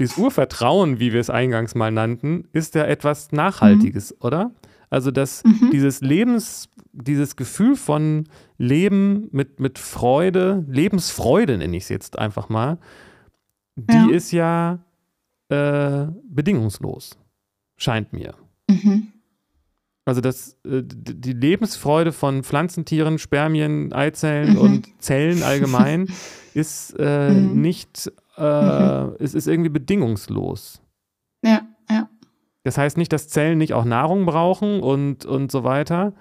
dieses 0.00 0.16
Urvertrauen, 0.16 1.00
wie 1.00 1.12
wir 1.12 1.20
es 1.20 1.28
eingangs 1.30 1.74
mal 1.74 1.90
nannten, 1.90 2.44
ist 2.52 2.74
ja 2.76 2.84
etwas 2.84 3.32
Nachhaltiges, 3.32 4.14
oder? 4.20 4.52
Also 4.90 5.10
dass 5.10 5.42
Mhm. 5.44 5.70
dieses 5.72 6.00
Lebens, 6.00 6.68
dieses 6.92 7.34
Gefühl 7.36 7.74
von 7.76 8.24
Leben 8.58 9.28
mit, 9.32 9.58
mit 9.60 9.78
Freude, 9.78 10.64
Lebensfreude 10.68 11.58
nenne 11.58 11.76
ich 11.76 11.82
es 11.84 11.88
jetzt 11.88 12.18
einfach 12.18 12.48
mal, 12.48 12.78
die 13.76 13.94
Ja. 13.94 14.08
ist 14.10 14.30
ja 14.32 14.78
äh, 15.50 16.06
bedingungslos, 16.28 17.18
scheint 17.76 18.12
mir. 18.12 18.34
Mhm. 18.70 19.07
Also 20.08 20.20
das, 20.20 20.54
äh, 20.64 20.82
die 20.84 21.32
Lebensfreude 21.34 22.12
von 22.12 22.42
Pflanzen, 22.42 22.84
Tieren, 22.84 23.18
Spermien, 23.18 23.92
Eizellen 23.92 24.54
Mhm. 24.54 24.58
und 24.58 25.02
Zellen 25.02 25.42
allgemein 25.42 26.08
ist 26.54 26.94
äh, 26.98 27.30
Mhm. 27.30 27.60
nicht, 27.60 28.10
äh, 28.36 29.04
Mhm. 29.04 29.16
es 29.18 29.34
ist 29.34 29.46
irgendwie 29.46 29.70
bedingungslos. 29.70 30.80
Ja, 31.44 31.60
ja. 31.90 32.08
Das 32.64 32.78
heißt 32.78 32.96
nicht, 32.96 33.12
dass 33.12 33.28
Zellen 33.28 33.58
nicht 33.58 33.74
auch 33.74 33.84
Nahrung 33.84 34.26
brauchen 34.26 34.80
und, 34.80 35.24
und 35.26 35.52
so 35.52 35.62
weiter. 35.64 36.14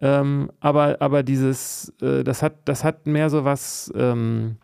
Ähm, 0.00 0.50
aber, 0.60 0.96
aber 1.00 1.22
dieses, 1.22 1.92
äh, 2.02 2.24
das, 2.24 2.42
hat, 2.42 2.54
das 2.66 2.82
hat 2.82 3.06
mehr 3.06 3.30
so 3.30 3.44
was 3.44 3.92
ähm, 3.94 4.56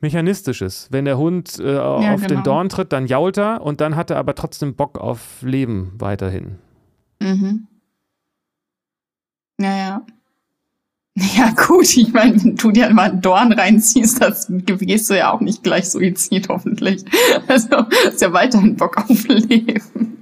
Mechanistisches. 0.00 0.88
Wenn 0.92 1.04
der 1.04 1.18
Hund 1.18 1.58
äh, 1.58 1.76
auf 1.76 2.20
den 2.20 2.28
genau. 2.28 2.42
Dorn 2.42 2.68
tritt, 2.68 2.92
dann 2.92 3.06
jault 3.06 3.36
er 3.36 3.62
und 3.62 3.80
dann 3.80 3.96
hat 3.96 4.10
er 4.10 4.18
aber 4.18 4.34
trotzdem 4.36 4.76
Bock 4.76 4.98
auf 4.98 5.42
Leben 5.42 5.92
weiterhin. 5.98 6.58
Mhm. 7.20 7.66
Ja, 9.60 10.04
ja. 11.36 11.50
Gut, 11.66 11.96
ich 11.96 12.12
meine, 12.12 12.42
wenn 12.42 12.56
du 12.56 12.70
dir 12.70 12.90
mal 12.90 13.10
einen 13.10 13.20
Dorn 13.20 13.52
reinziehst, 13.52 14.22
das 14.22 14.46
gehst 14.50 15.10
du 15.10 15.14
ja 15.16 15.32
auch 15.32 15.40
nicht 15.40 15.62
gleich 15.62 15.90
Suizid, 15.90 16.48
hoffentlich. 16.48 17.04
Also, 17.48 17.68
ist 18.06 18.20
ja 18.20 18.32
weiterhin 18.32 18.76
Bock 18.76 18.96
auf 18.98 19.26
Leben. 19.28 19.80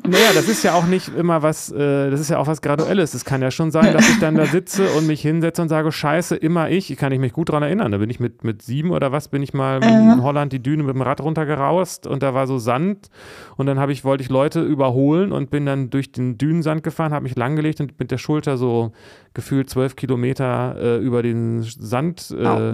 Naja, 0.09 0.29
das 0.35 0.49
ist 0.49 0.63
ja 0.63 0.75
auch 0.75 0.87
nicht 0.87 1.09
immer 1.17 1.43
was, 1.43 1.73
äh, 1.73 2.11
das 2.11 2.21
ist 2.21 2.31
ja 2.31 2.39
auch 2.39 2.47
was 2.47 2.63
Graduelles. 2.63 3.15
Es 3.15 3.25
kann 3.25 3.43
ja 3.43 3.51
schon 3.51 3.73
sein, 3.73 3.93
dass 3.93 4.09
ich 4.09 4.21
dann 4.21 4.37
da 4.37 4.47
sitze 4.47 4.89
und 4.97 5.07
mich 5.09 5.21
hinsetze 5.21 5.61
und 5.63 5.69
sage, 5.69 5.91
scheiße, 5.91 6.37
immer 6.37 6.71
ich. 6.71 6.97
Kann 6.97 7.11
ich 7.11 7.19
mich 7.19 7.33
gut 7.33 7.49
dran 7.49 7.65
erinnern. 7.65 7.91
Da 7.91 7.99
bin 7.99 8.09
ich 8.11 8.21
mit, 8.21 8.45
mit 8.45 8.63
sieben 8.63 8.91
oder 8.93 9.11
was, 9.11 9.27
bin 9.29 9.43
ich 9.43 9.53
mal 9.55 9.83
Äh. 9.83 9.89
in 9.89 10.23
Holland 10.23 10.53
die 10.53 10.63
Düne 10.63 10.85
mit 10.85 10.95
dem 10.95 11.03
Rad 11.03 11.21
runtergeraust 11.21 12.07
und 12.07 12.23
da 12.23 12.35
war 12.35 12.47
so 12.47 12.59
Sand 12.59 13.09
und 13.57 13.67
dann 13.67 13.81
habe 13.81 13.91
ich, 13.93 14.05
wollte 14.05 14.23
ich 14.23 14.29
Leute 14.31 14.63
überholen 14.63 15.33
und 15.33 15.51
bin 15.51 15.67
dann 15.67 15.91
durch 15.91 16.13
den 16.13 16.39
Dünensand 16.39 16.85
gefahren, 16.85 17.13
habe 17.13 17.25
mich 17.25 17.35
langgelegt 17.37 17.81
und 17.81 17.99
mit 17.99 18.11
der 18.13 18.19
Schulter 18.19 18.57
so 18.57 18.93
gefühlt 19.37 19.71
zwölf 19.71 19.95
Kilometer 19.95 20.75
äh, 20.81 20.97
über 20.99 21.23
den 21.23 21.63
Sand 21.63 22.35
äh. 22.37 22.73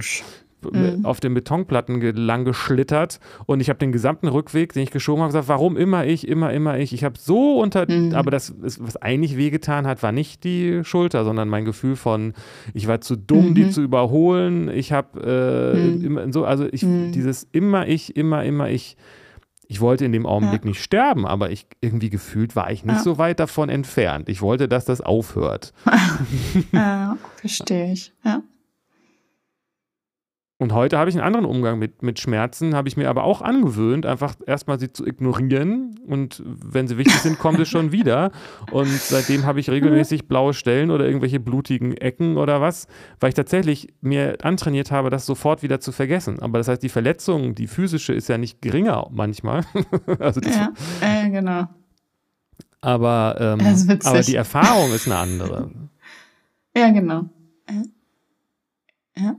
Mhm. 0.65 1.05
auf 1.05 1.19
den 1.19 1.35
Betonplatten 1.35 2.01
lang 2.15 2.45
geschlittert 2.45 3.19
und 3.47 3.59
ich 3.59 3.69
habe 3.69 3.81
den 3.81 3.91
gesamten 3.91 4.29
Rückweg, 4.29 4.73
den 4.73 4.85
ich 4.85 4.93
geschoben 4.93 5.21
habe, 5.23 5.31
gesagt, 5.31 5.49
warum 5.49 5.77
immer 5.77 6.07
ich, 6.07 6.29
immer, 6.29 6.53
immer 6.53 6.79
ich. 6.79 6.93
Ich 6.93 7.03
habe 7.03 7.19
so 7.19 7.59
unter, 7.61 7.91
Mhm. 7.91 8.15
aber 8.15 8.31
das, 8.31 8.51
ist, 8.51 8.79
was 8.81 8.97
eigentlich 8.97 9.37
wehgetan 9.37 9.89
hat, 9.89 10.05
war 10.05 10.13
nicht 10.13 10.45
die 10.45 10.85
Schulter, 10.85 11.25
sondern 11.25 11.49
mein 11.49 11.65
Gefühl 11.65 11.97
von, 11.97 12.33
ich 12.75 12.87
war 12.87 13.01
zu 13.01 13.17
dumm, 13.17 13.57
die 13.57 13.65
Mhm. 13.65 13.71
zu 13.73 13.83
überholen. 13.83 14.71
Ich 14.73 14.93
habe 14.93 15.75
äh, 15.75 15.77
Mhm. 15.97 16.05
immer 16.05 16.33
so, 16.33 16.45
also 16.45 16.65
ich, 16.71 16.85
Mhm. 16.85 17.11
dieses 17.11 17.43
immer 17.51 17.89
ich, 17.89 18.15
immer, 18.17 18.45
immer 18.45 18.71
ich. 18.71 18.97
Ich 19.73 19.81
wollte 19.81 20.05
in 20.05 20.13
dem 20.13 20.27
Augenblick 20.27 20.67
nicht 20.67 20.83
sterben, 20.83 21.27
aber 21.27 21.51
ich 21.51 21.67
irgendwie 21.81 22.11
gefühlt 22.11 22.55
war 22.55 22.71
ich 22.71 22.85
nicht 22.85 22.97
Ja. 22.97 23.03
so 23.03 23.17
weit 23.17 23.41
davon 23.41 23.71
entfernt. 23.71 24.29
Ich 24.29 24.43
wollte, 24.43 24.69
dass 24.69 24.85
das 24.85 25.01
aufhört. 25.01 25.73
Ja, 26.73 27.17
verstehe 27.37 27.91
ich. 27.91 28.13
Ja. 28.23 28.43
Und 30.63 30.73
heute 30.73 30.97
habe 30.97 31.11
ich 31.11 31.17
einen 31.17 31.25
anderen 31.25 31.45
Umgang 31.45 31.81
mit, 31.81 32.05
mit 32.05 32.21
Schmerzen, 32.21 32.77
habe 32.77 32.87
ich 32.87 32.97
mir 32.97 33.11
aber 33.11 33.25
auch 33.25 33.43
angewöhnt, 33.43 34.07
einfach 34.07 34.37
erstmal 34.47 34.79
sie 34.79 34.93
zu 34.93 35.05
ignorieren 35.05 35.99
und 36.07 36.41
wenn 36.47 36.87
sie 36.87 36.99
wichtig 36.99 37.17
sind, 37.17 37.41
kommen 37.41 37.59
sie 37.59 37.67
schon 37.67 37.91
wieder. 37.93 38.31
Und 38.71 38.87
seitdem 38.89 39.45
habe 39.45 39.59
ich 39.59 39.69
regelmäßig 39.69 40.29
blaue 40.29 40.55
Stellen 40.55 40.93
oder 40.93 41.05
irgendwelche 41.05 41.41
blutigen 41.41 41.97
Ecken 41.97 42.37
oder 42.37 42.61
was, 42.61 42.87
weil 43.19 43.31
ich 43.31 43.35
tatsächlich 43.35 43.89
mir 44.03 44.39
antrainiert 44.43 44.93
habe, 44.93 45.11
das 45.11 45.27
sofort 45.27 45.65
wieder 45.65 45.81
zu 45.81 45.91
vergessen. 45.91 46.39
Aber 46.39 46.59
das 46.59 46.69
heißt, 46.69 46.83
die 46.83 46.89
Verletzung, 46.89 47.57
die 47.57 47.67
physische, 47.67 48.13
ist 48.13 48.29
ja 48.29 48.39
nicht 48.39 48.63
geringer 48.63 49.09
manchmal. 49.11 49.65
also 50.21 50.41
Ja, 50.43 50.73
äh, 51.01 51.29
genau. 51.29 51.67
aber, 52.81 53.37
ähm, 53.41 53.99
aber 54.05 54.21
die 54.21 54.37
Erfahrung 54.37 54.93
ist 54.93 55.07
eine 55.07 55.17
andere. 55.17 55.71
Ja, 56.75 56.89
genau. 56.91 57.27
Ja. 59.15 59.35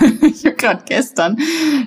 ich 0.22 0.44
habe 0.44 0.56
gerade 0.56 0.82
gestern, 0.86 1.38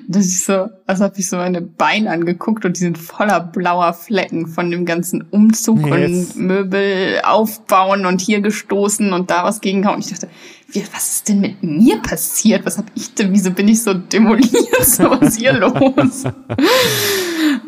dass 0.07 0.25
ich 0.25 0.43
so, 0.43 0.67
also 0.85 1.03
habe 1.03 1.13
ich 1.17 1.27
so 1.29 1.37
meine 1.37 1.61
Beine 1.61 2.09
angeguckt 2.11 2.65
und 2.65 2.75
die 2.77 2.81
sind 2.81 2.97
voller 2.97 3.39
blauer 3.39 3.93
Flecken 3.93 4.47
von 4.47 4.71
dem 4.71 4.85
ganzen 4.85 5.21
Umzug 5.29 5.85
Yes. 5.87 6.35
und 6.35 6.47
Möbel 6.47 7.21
aufbauen 7.23 8.05
und 8.05 8.21
hier 8.21 8.41
gestoßen 8.41 9.13
und 9.13 9.29
da 9.29 9.43
was 9.43 9.61
gegenhauen. 9.61 9.95
Und 9.95 10.05
ich 10.05 10.11
dachte, 10.11 10.29
wie, 10.71 10.83
was 10.93 11.15
ist 11.15 11.29
denn 11.29 11.39
mit 11.41 11.63
mir 11.63 11.97
passiert? 12.01 12.65
Was 12.65 12.77
habe 12.77 12.87
ich 12.95 13.13
denn? 13.13 13.31
Wieso 13.33 13.51
bin 13.51 13.67
ich 13.67 13.81
so 13.83 13.93
demoliert? 13.93 14.49
So, 14.81 15.09
was 15.09 15.21
ist 15.29 15.39
hier 15.39 15.53
los? 15.53 16.23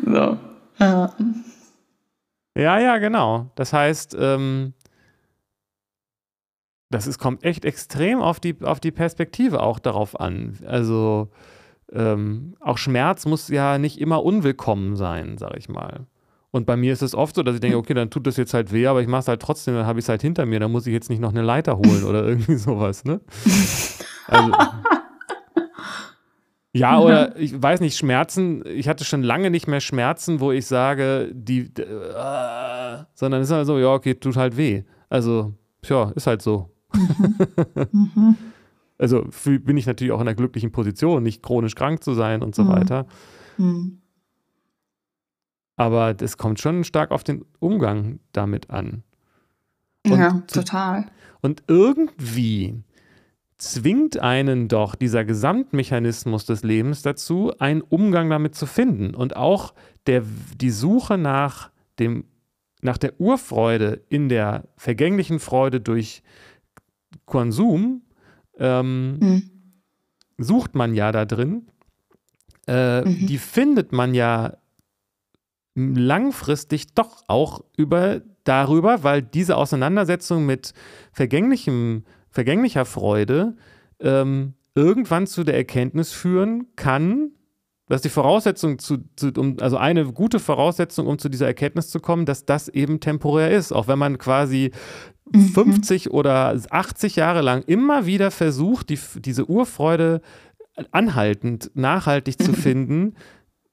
so. 0.04 0.38
Ja, 2.54 2.78
ja, 2.78 2.98
genau. 2.98 3.50
Das 3.54 3.72
heißt, 3.72 4.16
ähm, 4.18 4.74
das 6.92 7.06
ist, 7.06 7.18
kommt 7.18 7.44
echt 7.44 7.64
extrem 7.64 8.20
auf 8.20 8.38
die, 8.38 8.56
auf 8.62 8.80
die 8.80 8.90
Perspektive 8.90 9.60
auch 9.60 9.78
darauf 9.78 10.18
an. 10.20 10.58
Also 10.66 11.28
ähm, 11.92 12.54
auch 12.60 12.78
Schmerz 12.78 13.26
muss 13.26 13.48
ja 13.48 13.78
nicht 13.78 14.00
immer 14.00 14.22
unwillkommen 14.22 14.96
sein, 14.96 15.36
sag 15.38 15.56
ich 15.56 15.68
mal. 15.68 16.06
Und 16.50 16.66
bei 16.66 16.76
mir 16.76 16.92
ist 16.92 17.02
es 17.02 17.14
oft 17.14 17.34
so, 17.34 17.42
dass 17.42 17.54
ich 17.54 17.60
denke, 17.60 17.78
okay, 17.78 17.94
dann 17.94 18.10
tut 18.10 18.26
das 18.26 18.36
jetzt 18.36 18.52
halt 18.52 18.72
weh, 18.72 18.86
aber 18.86 19.00
ich 19.00 19.08
mache 19.08 19.20
es 19.20 19.28
halt 19.28 19.40
trotzdem, 19.40 19.74
dann 19.74 19.86
habe 19.86 19.98
ich 19.98 20.04
es 20.04 20.08
halt 20.10 20.20
hinter 20.20 20.44
mir, 20.44 20.60
dann 20.60 20.70
muss 20.70 20.86
ich 20.86 20.92
jetzt 20.92 21.08
nicht 21.08 21.20
noch 21.20 21.30
eine 21.30 21.40
Leiter 21.40 21.78
holen 21.78 22.04
oder 22.04 22.26
irgendwie 22.26 22.56
sowas, 22.56 23.04
ne? 23.04 23.20
Also, 24.28 24.52
ja, 26.74 26.98
oder 26.98 27.36
ich 27.38 27.60
weiß 27.60 27.80
nicht, 27.80 27.96
Schmerzen, 27.96 28.64
ich 28.66 28.88
hatte 28.88 29.04
schon 29.04 29.22
lange 29.22 29.50
nicht 29.50 29.66
mehr 29.66 29.80
Schmerzen, 29.80 30.40
wo 30.40 30.52
ich 30.52 30.66
sage, 30.66 31.30
die, 31.32 31.70
äh, 31.74 33.04
sondern 33.14 33.40
es 33.40 33.48
ist 33.48 33.54
halt 33.54 33.66
so, 33.66 33.78
ja, 33.78 33.88
okay, 33.88 34.14
tut 34.14 34.36
halt 34.36 34.56
weh. 34.56 34.84
Also, 35.08 35.54
tja, 35.82 36.12
ist 36.14 36.26
halt 36.26 36.42
so. 36.42 36.71
Mhm. 37.92 38.36
Also 38.98 39.24
für, 39.30 39.58
bin 39.58 39.76
ich 39.76 39.86
natürlich 39.86 40.12
auch 40.12 40.20
in 40.20 40.28
einer 40.28 40.36
glücklichen 40.36 40.70
Position, 40.70 41.22
nicht 41.22 41.42
chronisch 41.42 41.74
krank 41.74 42.04
zu 42.04 42.14
sein 42.14 42.42
und 42.42 42.54
so 42.54 42.62
Mhm. 42.64 42.68
weiter. 42.68 43.06
Aber 45.76 46.14
das 46.14 46.36
kommt 46.36 46.60
schon 46.60 46.84
stark 46.84 47.10
auf 47.10 47.24
den 47.24 47.44
Umgang 47.58 48.20
damit 48.32 48.70
an. 48.70 49.02
Und 50.06 50.18
Ja, 50.18 50.42
total. 50.46 51.06
Und 51.40 51.64
irgendwie 51.66 52.82
zwingt 53.58 54.18
einen 54.18 54.68
doch 54.68 54.94
dieser 54.94 55.24
Gesamtmechanismus 55.24 56.44
des 56.46 56.62
Lebens 56.62 57.02
dazu, 57.02 57.52
einen 57.58 57.80
Umgang 57.80 58.28
damit 58.28 58.54
zu 58.54 58.66
finden. 58.66 59.14
Und 59.14 59.36
auch 59.36 59.74
der, 60.06 60.22
die 60.60 60.70
Suche 60.70 61.16
nach, 61.18 61.70
dem, 61.98 62.24
nach 62.82 62.98
der 62.98 63.20
Urfreude 63.20 64.02
in 64.08 64.28
der 64.28 64.68
vergänglichen 64.76 65.38
Freude 65.38 65.80
durch 65.80 66.22
Konsum 67.24 68.02
ähm, 68.58 69.18
Hm. 69.20 69.42
sucht 70.38 70.74
man 70.74 70.94
ja 70.94 71.12
da 71.12 71.24
drin. 71.24 71.66
Äh, 72.66 73.02
Mhm. 73.02 73.26
Die 73.26 73.38
findet 73.38 73.92
man 73.92 74.14
ja 74.14 74.56
langfristig 75.74 76.94
doch 76.94 77.22
auch 77.28 77.64
über 77.76 78.20
darüber, 78.44 79.02
weil 79.04 79.22
diese 79.22 79.56
Auseinandersetzung 79.56 80.44
mit 80.46 80.72
vergänglichem, 81.12 82.04
vergänglicher 82.30 82.84
Freude 82.84 83.56
ähm, 84.00 84.54
irgendwann 84.74 85.26
zu 85.26 85.44
der 85.44 85.56
Erkenntnis 85.56 86.12
führen 86.12 86.66
kann, 86.76 87.30
dass 87.88 88.02
die 88.02 88.08
Voraussetzung 88.08 88.78
zu, 88.78 88.98
zu 89.16 89.32
um, 89.36 89.56
also 89.60 89.76
eine 89.76 90.12
gute 90.12 90.38
Voraussetzung, 90.40 91.06
um 91.06 91.18
zu 91.18 91.28
dieser 91.28 91.46
Erkenntnis 91.46 91.90
zu 91.90 92.00
kommen, 92.00 92.26
dass 92.26 92.44
das 92.46 92.68
eben 92.68 93.00
temporär 93.00 93.50
ist, 93.50 93.72
auch 93.72 93.86
wenn 93.88 93.98
man 93.98 94.18
quasi 94.18 94.72
Mhm. 95.34 95.48
50 95.48 96.10
oder 96.10 96.56
80 96.70 97.16
Jahre 97.16 97.42
lang 97.42 97.62
immer 97.62 98.06
wieder 98.06 98.30
versucht, 98.30 98.88
die, 98.90 98.98
diese 99.16 99.48
Urfreude 99.48 100.20
anhaltend, 100.90 101.70
nachhaltig 101.74 102.42
zu 102.42 102.52
finden, 102.52 103.14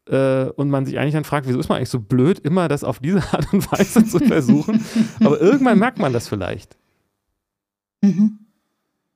äh, 0.09 0.49
und 0.55 0.69
man 0.69 0.85
sich 0.85 0.97
eigentlich 0.97 1.13
dann 1.13 1.23
fragt, 1.23 1.47
wieso 1.47 1.59
ist 1.59 1.69
man 1.69 1.77
eigentlich 1.77 1.89
so 1.89 1.99
blöd, 1.99 2.39
immer 2.39 2.67
das 2.67 2.83
auf 2.83 2.99
diese 2.99 3.21
Art 3.33 3.53
und 3.53 3.71
Weise 3.71 4.03
zu 4.05 4.19
versuchen. 4.19 4.83
Aber 5.23 5.39
irgendwann 5.39 5.79
merkt 5.79 5.99
man 5.99 6.13
das 6.13 6.27
vielleicht. 6.27 6.77
Mhm. 8.01 8.39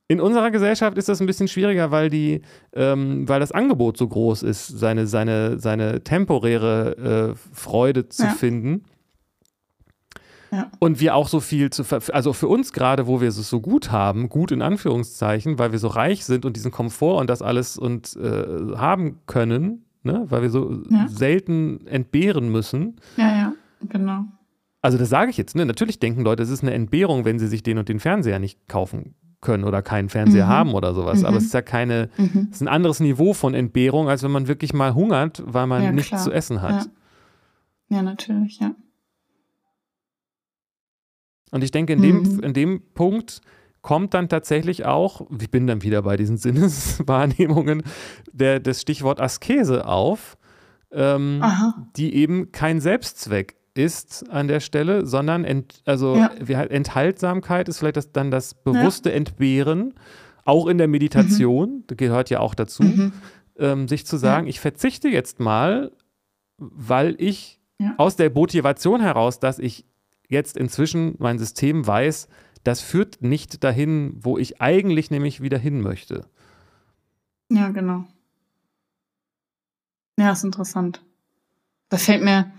In 0.06 0.20
unserer 0.20 0.50
Gesellschaft 0.50 0.98
ist 0.98 1.08
das 1.08 1.20
ein 1.20 1.26
bisschen 1.26 1.48
schwieriger, 1.48 1.90
weil, 1.90 2.10
die, 2.10 2.42
ähm, 2.74 3.26
weil 3.26 3.40
das 3.40 3.52
Angebot 3.52 3.96
so 3.96 4.06
groß 4.06 4.42
ist, 4.42 4.68
seine, 4.68 5.06
seine, 5.06 5.58
seine 5.58 6.04
temporäre 6.04 7.34
äh, 7.34 7.54
Freude 7.54 8.08
zu 8.08 8.24
ja. 8.24 8.30
finden. 8.30 8.84
Ja. 10.54 10.70
Und 10.78 11.00
wir 11.00 11.14
auch 11.16 11.28
so 11.28 11.40
viel 11.40 11.70
zu, 11.70 11.84
also 12.12 12.32
für 12.32 12.46
uns 12.46 12.72
gerade, 12.72 13.06
wo 13.06 13.20
wir 13.20 13.28
es 13.28 13.36
so 13.36 13.60
gut 13.60 13.90
haben, 13.90 14.28
gut 14.28 14.52
in 14.52 14.62
Anführungszeichen, 14.62 15.58
weil 15.58 15.72
wir 15.72 15.80
so 15.80 15.88
reich 15.88 16.24
sind 16.24 16.44
und 16.44 16.54
diesen 16.54 16.70
Komfort 16.70 17.18
und 17.20 17.28
das 17.28 17.42
alles 17.42 17.76
und 17.76 18.16
äh, 18.16 18.76
haben 18.76 19.20
können, 19.26 19.84
ne? 20.04 20.26
weil 20.28 20.42
wir 20.42 20.50
so 20.50 20.82
ja. 20.90 21.08
selten 21.08 21.86
entbehren 21.86 22.50
müssen. 22.50 22.96
Ja, 23.16 23.36
ja, 23.36 23.52
genau. 23.88 24.26
Also 24.80 24.98
das 24.98 25.08
sage 25.08 25.30
ich 25.30 25.38
jetzt, 25.38 25.56
ne? 25.56 25.64
Natürlich 25.64 25.98
denken 25.98 26.22
Leute, 26.22 26.42
es 26.42 26.50
ist 26.50 26.62
eine 26.62 26.74
Entbehrung, 26.74 27.24
wenn 27.24 27.38
sie 27.38 27.48
sich 27.48 27.62
den 27.62 27.78
und 27.78 27.88
den 27.88 28.00
Fernseher 28.00 28.38
nicht 28.38 28.68
kaufen 28.68 29.14
können 29.40 29.64
oder 29.64 29.82
keinen 29.82 30.08
Fernseher 30.08 30.46
mhm. 30.46 30.50
haben 30.50 30.74
oder 30.74 30.92
sowas. 30.92 31.20
Mhm. 31.20 31.26
Aber 31.26 31.36
es 31.38 31.44
ist 31.44 31.54
ja 31.54 31.62
keine, 31.62 32.10
mhm. 32.16 32.48
es 32.50 32.56
ist 32.56 32.62
ein 32.62 32.68
anderes 32.68 33.00
Niveau 33.00 33.32
von 33.32 33.54
Entbehrung, 33.54 34.08
als 34.08 34.22
wenn 34.22 34.30
man 34.30 34.46
wirklich 34.46 34.74
mal 34.74 34.94
hungert, 34.94 35.42
weil 35.46 35.66
man 35.66 35.82
ja, 35.82 35.92
nichts 35.92 36.08
klar. 36.08 36.22
zu 36.22 36.32
essen 36.32 36.60
hat. 36.60 36.88
Ja. 37.88 37.96
ja, 37.96 38.02
natürlich, 38.02 38.58
ja. 38.60 38.72
Und 41.54 41.62
ich 41.62 41.70
denke, 41.70 41.92
in, 41.92 42.02
dem, 42.02 42.22
mhm. 42.22 42.40
in 42.40 42.52
dem 42.52 42.82
Punkt 42.94 43.40
kommt 43.80 44.12
dann 44.12 44.28
tatsächlich 44.28 44.86
auch, 44.86 45.24
ich 45.40 45.52
bin 45.52 45.68
dann 45.68 45.84
wieder 45.84 46.02
bei 46.02 46.16
diesen 46.16 46.36
Sinneswahrnehmungen, 46.36 47.84
der, 48.32 48.58
das 48.58 48.80
Stichwort 48.80 49.20
Askese 49.20 49.86
auf, 49.86 50.36
ähm, 50.90 51.44
die 51.94 52.12
eben 52.16 52.50
kein 52.50 52.80
Selbstzweck 52.80 53.54
ist 53.74 54.28
an 54.30 54.48
der 54.48 54.58
Stelle, 54.58 55.06
sondern 55.06 55.44
ent, 55.44 55.80
also 55.84 56.16
ja. 56.16 56.26
Enthaltsamkeit 56.64 57.68
ist 57.68 57.78
vielleicht 57.78 57.98
das, 57.98 58.10
dann 58.10 58.32
das 58.32 58.54
bewusste 58.54 59.10
ja. 59.10 59.14
Entbehren, 59.14 59.94
auch 60.44 60.66
in 60.66 60.76
der 60.76 60.88
Meditation, 60.88 61.70
mhm. 61.70 61.84
das 61.86 61.96
gehört 61.98 62.30
ja 62.30 62.40
auch 62.40 62.56
dazu, 62.56 62.82
mhm. 62.82 63.12
ähm, 63.60 63.86
sich 63.86 64.06
zu 64.06 64.16
sagen, 64.16 64.48
ja. 64.48 64.50
ich 64.50 64.58
verzichte 64.58 65.08
jetzt 65.08 65.38
mal, 65.38 65.92
weil 66.58 67.14
ich 67.18 67.60
aus 67.96 68.16
der 68.16 68.32
Motivation 68.32 69.00
heraus, 69.00 69.38
dass 69.38 69.60
ich 69.60 69.84
jetzt 70.28 70.56
inzwischen 70.56 71.14
mein 71.18 71.38
System 71.38 71.86
weiß, 71.86 72.28
das 72.64 72.80
führt 72.80 73.22
nicht 73.22 73.62
dahin, 73.62 74.14
wo 74.20 74.38
ich 74.38 74.60
eigentlich 74.60 75.10
nämlich 75.10 75.40
wieder 75.40 75.58
hin 75.58 75.80
möchte. 75.80 76.26
Ja, 77.50 77.68
genau. 77.68 78.04
Ja, 80.18 80.32
ist 80.32 80.44
interessant. 80.44 81.02
Da 81.90 81.98
fällt 81.98 82.22
mir 82.22 82.50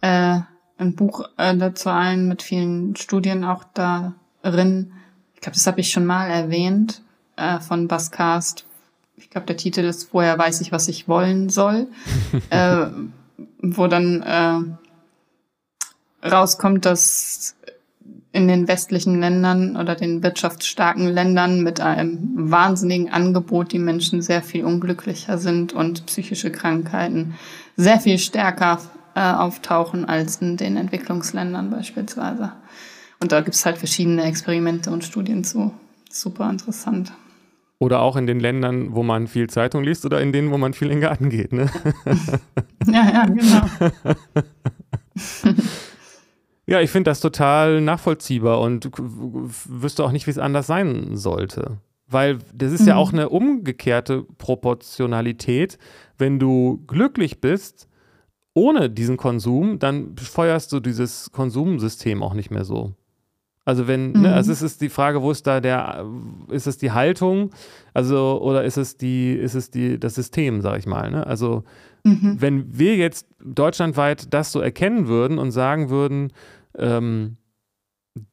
äh, 0.00 0.40
ein 0.78 0.94
Buch 0.96 1.28
äh, 1.36 1.56
dazu 1.56 1.90
ein 1.90 2.28
mit 2.28 2.42
vielen 2.42 2.96
Studien 2.96 3.44
auch 3.44 3.64
darin. 3.74 4.92
Ich 5.34 5.40
glaube, 5.40 5.54
das 5.54 5.66
habe 5.66 5.80
ich 5.80 5.90
schon 5.90 6.06
mal 6.06 6.28
erwähnt 6.28 7.02
äh, 7.36 7.60
von 7.60 7.88
Baskast. 7.88 8.66
Ich 9.16 9.30
glaube, 9.30 9.46
der 9.46 9.56
Titel 9.56 9.80
ist 9.80 10.14
Woher 10.14 10.38
weiß 10.38 10.60
ich, 10.62 10.72
was 10.72 10.88
ich 10.88 11.08
wollen 11.08 11.50
soll. 11.50 11.88
äh, 12.50 12.86
wo 13.60 13.86
dann 13.86 14.22
äh, 14.22 14.81
rauskommt, 16.22 16.84
dass 16.86 17.56
in 18.32 18.48
den 18.48 18.66
westlichen 18.66 19.20
Ländern 19.20 19.76
oder 19.76 19.94
den 19.94 20.22
wirtschaftsstarken 20.22 21.06
Ländern 21.06 21.62
mit 21.62 21.80
einem 21.80 22.50
wahnsinnigen 22.50 23.12
Angebot 23.12 23.72
die 23.72 23.78
Menschen 23.78 24.22
sehr 24.22 24.42
viel 24.42 24.64
unglücklicher 24.64 25.36
sind 25.36 25.74
und 25.74 26.06
psychische 26.06 26.50
Krankheiten 26.50 27.34
sehr 27.76 28.00
viel 28.00 28.18
stärker 28.18 28.80
äh, 29.14 29.20
auftauchen 29.20 30.06
als 30.06 30.36
in 30.36 30.56
den 30.56 30.78
Entwicklungsländern 30.78 31.70
beispielsweise. 31.70 32.52
Und 33.20 33.32
da 33.32 33.40
gibt 33.42 33.54
es 33.54 33.66
halt 33.66 33.76
verschiedene 33.76 34.24
Experimente 34.24 34.90
und 34.90 35.04
Studien 35.04 35.44
zu. 35.44 35.72
Super 36.10 36.48
interessant. 36.48 37.12
Oder 37.78 38.00
auch 38.00 38.16
in 38.16 38.26
den 38.26 38.40
Ländern, 38.40 38.94
wo 38.94 39.02
man 39.02 39.26
viel 39.26 39.50
Zeitung 39.50 39.84
liest 39.84 40.06
oder 40.06 40.20
in 40.20 40.32
denen, 40.32 40.50
wo 40.50 40.58
man 40.58 40.72
viel 40.72 40.88
in 40.88 40.94
den 40.94 41.00
Garten 41.02 41.28
geht, 41.28 41.52
ne? 41.52 41.68
ja, 42.86 43.10
ja, 43.10 43.26
genau. 43.26 43.66
Ja, 46.72 46.80
ich 46.80 46.90
finde 46.90 47.10
das 47.10 47.20
total 47.20 47.82
nachvollziehbar 47.82 48.58
und 48.58 48.88
wüsste 48.96 50.02
auch 50.04 50.10
nicht, 50.10 50.26
wie 50.26 50.30
es 50.30 50.38
anders 50.38 50.66
sein 50.66 51.18
sollte. 51.18 51.76
Weil 52.06 52.38
das 52.54 52.72
ist 52.72 52.80
mhm. 52.80 52.88
ja 52.88 52.96
auch 52.96 53.12
eine 53.12 53.28
umgekehrte 53.28 54.22
Proportionalität. 54.38 55.76
Wenn 56.16 56.38
du 56.38 56.82
glücklich 56.86 57.42
bist 57.42 57.88
ohne 58.54 58.88
diesen 58.88 59.18
Konsum, 59.18 59.80
dann 59.80 60.16
feuerst 60.16 60.72
du 60.72 60.80
dieses 60.80 61.30
Konsumsystem 61.30 62.22
auch 62.22 62.32
nicht 62.32 62.50
mehr 62.50 62.64
so. 62.64 62.94
Also 63.66 63.86
wenn, 63.86 64.12
ne, 64.12 64.18
mhm. 64.18 64.24
ne, 64.24 64.34
also 64.34 64.50
es 64.50 64.62
ist 64.62 64.80
die 64.80 64.88
Frage, 64.88 65.20
wo 65.20 65.30
ist 65.30 65.46
da 65.46 65.60
der, 65.60 66.06
ist 66.48 66.66
es 66.66 66.78
die 66.78 66.92
Haltung, 66.92 67.50
also 67.92 68.40
oder 68.40 68.64
ist 68.64 68.78
es 68.78 68.96
die, 68.96 69.34
ist 69.34 69.54
es 69.54 69.70
die, 69.70 70.00
das 70.00 70.14
System, 70.14 70.62
sag 70.62 70.78
ich 70.78 70.86
mal. 70.86 71.10
Ne? 71.10 71.26
Also 71.26 71.64
Mhm. 72.04 72.36
Wenn 72.40 72.78
wir 72.78 72.96
jetzt 72.96 73.28
deutschlandweit 73.44 74.32
das 74.34 74.52
so 74.52 74.60
erkennen 74.60 75.06
würden 75.06 75.38
und 75.38 75.52
sagen 75.52 75.88
würden, 75.88 76.32
ähm, 76.76 77.36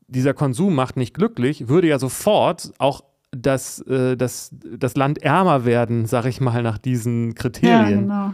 dieser 0.07 0.33
Konsum 0.33 0.75
macht 0.75 0.97
nicht 0.97 1.13
glücklich, 1.13 1.67
würde 1.67 1.87
ja 1.87 1.99
sofort 1.99 2.73
auch 2.77 3.03
das, 3.31 3.79
äh, 3.81 4.17
das, 4.17 4.53
das 4.53 4.95
Land 4.95 5.21
ärmer 5.21 5.65
werden, 5.65 6.05
sag 6.05 6.25
ich 6.25 6.41
mal, 6.41 6.63
nach 6.63 6.77
diesen 6.77 7.35
Kriterien. 7.35 8.09
Ja, 8.09 8.27
genau. 8.27 8.33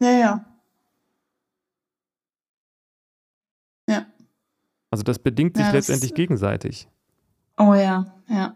Ja, 0.00 0.10
ja. 0.10 0.44
Ja. 3.88 4.06
Also 4.90 5.04
das 5.04 5.18
bedingt 5.18 5.56
sich 5.56 5.66
ja, 5.66 5.72
letztendlich 5.72 6.14
gegenseitig. 6.14 6.88
Oh 7.56 7.74
ja, 7.74 8.06
ja. 8.28 8.54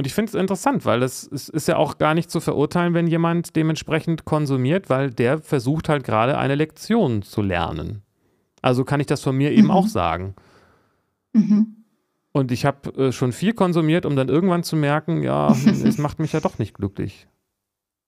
Und 0.00 0.06
ich 0.06 0.14
finde 0.14 0.30
es 0.30 0.34
interessant, 0.34 0.86
weil 0.86 1.02
es, 1.02 1.24
ist 1.24 1.68
ja 1.68 1.76
auch 1.76 1.98
gar 1.98 2.14
nicht 2.14 2.30
zu 2.30 2.40
verurteilen, 2.40 2.94
wenn 2.94 3.06
jemand 3.06 3.54
dementsprechend 3.54 4.24
konsumiert, 4.24 4.88
weil 4.88 5.10
der 5.10 5.40
versucht 5.40 5.90
halt 5.90 6.04
gerade 6.04 6.38
eine 6.38 6.54
Lektion 6.54 7.20
zu 7.20 7.42
lernen. 7.42 8.00
Also 8.62 8.84
kann 8.84 9.00
ich 9.00 9.06
das 9.06 9.20
von 9.20 9.36
mir 9.36 9.50
mhm. 9.50 9.58
eben 9.58 9.70
auch 9.70 9.86
sagen. 9.86 10.36
Mhm. 11.34 11.84
Und 12.32 12.50
ich 12.50 12.64
habe 12.64 12.94
äh, 12.94 13.12
schon 13.12 13.32
viel 13.32 13.52
konsumiert, 13.52 14.06
um 14.06 14.16
dann 14.16 14.30
irgendwann 14.30 14.62
zu 14.62 14.74
merken, 14.74 15.22
ja, 15.22 15.48
es 15.66 15.98
macht 15.98 16.18
mich 16.18 16.32
ja 16.32 16.40
doch 16.40 16.58
nicht 16.58 16.72
glücklich. 16.72 17.28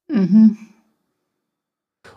Mhm. 0.08 0.56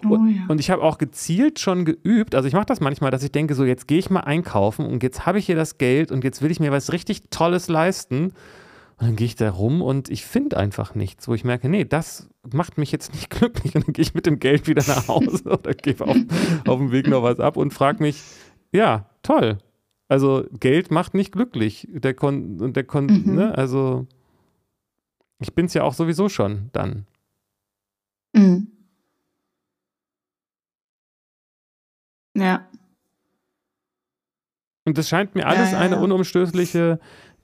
Oh, 0.06 0.14
und, 0.14 0.30
ja. 0.30 0.44
und, 0.48 0.62
ich 0.62 0.70
habe 0.70 0.84
auch 0.84 0.98
gezielt 0.98 1.60
schon 1.60 1.84
geübt, 1.84 2.34
also 2.34 2.48
ich 2.48 2.54
mache 2.54 2.66
das 2.66 2.80
manchmal, 2.80 3.12
dass 3.12 3.24
ich 3.24 3.34
denke, 3.34 3.56
so 3.56 3.66
jetzt 3.66 3.90
gehe 3.90 4.00
ich 4.00 4.10
mal 4.10 4.22
einkaufen 4.22 4.86
und 4.86 5.04
jetzt 5.04 5.26
habe 5.26 5.38
ich 5.38 5.46
hier 5.48 5.58
das 5.58 5.78
Geld 5.78 6.14
und 6.14 6.24
jetzt 6.24 6.42
will 6.42 6.50
ich 6.50 6.62
mir 6.62 6.72
was 6.72 6.94
richtig 6.94 7.24
Tolles 7.30 7.68
leisten. 7.68 8.32
Und 8.98 9.08
dann 9.08 9.16
gehe 9.18 9.28
ich 9.28 9.36
da 9.36 9.50
rum 9.50 9.82
und 9.82 10.10
ich 10.10 10.26
finde 10.26 10.56
einfach 10.56 10.96
nichts, 10.96 11.28
wo 11.28 11.34
ich 11.34 11.44
merke, 11.44 11.68
nee, 11.68 11.84
das 11.84 12.30
macht 12.54 12.78
mich 12.78 12.94
jetzt 12.94 13.14
nicht 13.14 13.30
glücklich. 13.30 13.76
Und 13.76 13.88
dann 13.88 13.94
gehe 13.94 14.04
ich 14.04 14.14
mit 14.14 14.26
dem 14.26 14.40
Geld 14.40 14.68
wieder 14.68 14.84
nach 14.88 15.08
Hause 15.08 15.44
oder 15.50 15.74
gebe 15.74 16.06
auf, 16.06 16.18
auf 16.66 16.78
dem 16.80 16.92
Weg 16.92 17.08
noch 17.08 17.24
was 17.24 17.40
ab 17.40 17.58
und 17.58 17.74
frage 17.74 18.02
mich, 18.02 18.22
ja, 18.72 19.10
toll. 19.22 19.58
Also 20.08 20.46
Geld 20.60 20.92
macht 20.92 21.14
nicht 21.14 21.32
glücklich. 21.32 21.88
Der 21.92 22.14
Kon 22.14 22.74
der 22.74 22.84
Kon 22.84 23.06
mhm. 23.08 23.36
ne? 23.36 23.58
Also 23.58 24.08
ich 25.40 25.54
bin 25.54 25.66
es 25.66 25.74
ja 25.74 25.84
auch 25.84 25.94
sowieso 25.94 26.30
schon 26.30 26.70
dann. 26.72 27.06
Mhm. 28.34 28.68
Ja. 32.36 32.68
Und 34.86 34.98
das 34.98 35.10
scheint 35.10 35.34
mir 35.36 35.48
alles 35.48 35.72
ja, 35.72 35.80
ja, 35.80 35.84
eine 35.84 36.00
unumstößliche 36.00 37.00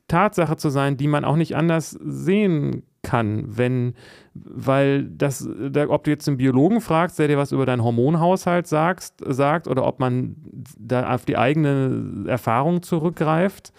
Tatsache 0.07 0.57
zu 0.57 0.69
sein, 0.69 0.97
die 0.97 1.07
man 1.07 1.25
auch 1.25 1.35
nicht 1.35 1.55
anders 1.55 1.91
sehen 1.91 2.83
kann, 3.03 3.45
wenn, 3.47 3.95
weil 4.33 5.05
das, 5.05 5.47
ob 5.87 6.03
du 6.03 6.11
jetzt 6.11 6.27
einen 6.27 6.37
Biologen 6.37 6.81
fragst, 6.81 7.17
der 7.17 7.27
dir 7.27 7.37
was 7.37 7.51
über 7.51 7.65
deinen 7.65 7.83
Hormonhaushalt 7.83 8.67
sagst, 8.67 9.21
sagt, 9.25 9.67
oder 9.67 9.85
ob 9.85 9.99
man 9.99 10.35
da 10.77 11.13
auf 11.13 11.25
die 11.25 11.37
eigene 11.37 12.25
Erfahrung 12.27 12.83
zurückgreift, 12.83 13.73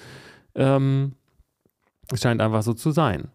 ähm, 0.54 1.12
es 2.12 2.20
scheint 2.20 2.40
einfach 2.40 2.62
so 2.62 2.74
zu 2.74 2.90
sein. 2.90 3.28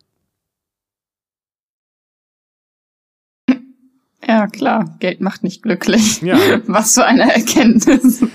Ja, 4.27 4.47
klar, 4.47 4.95
Geld 4.99 5.21
macht 5.21 5.43
nicht 5.43 5.63
glücklich. 5.63 6.21
Ja. 6.21 6.37
Was 6.67 6.95
für 6.95 7.05
eine 7.05 7.33
Erkenntnis. 7.33 8.21
Nee, 8.21 8.27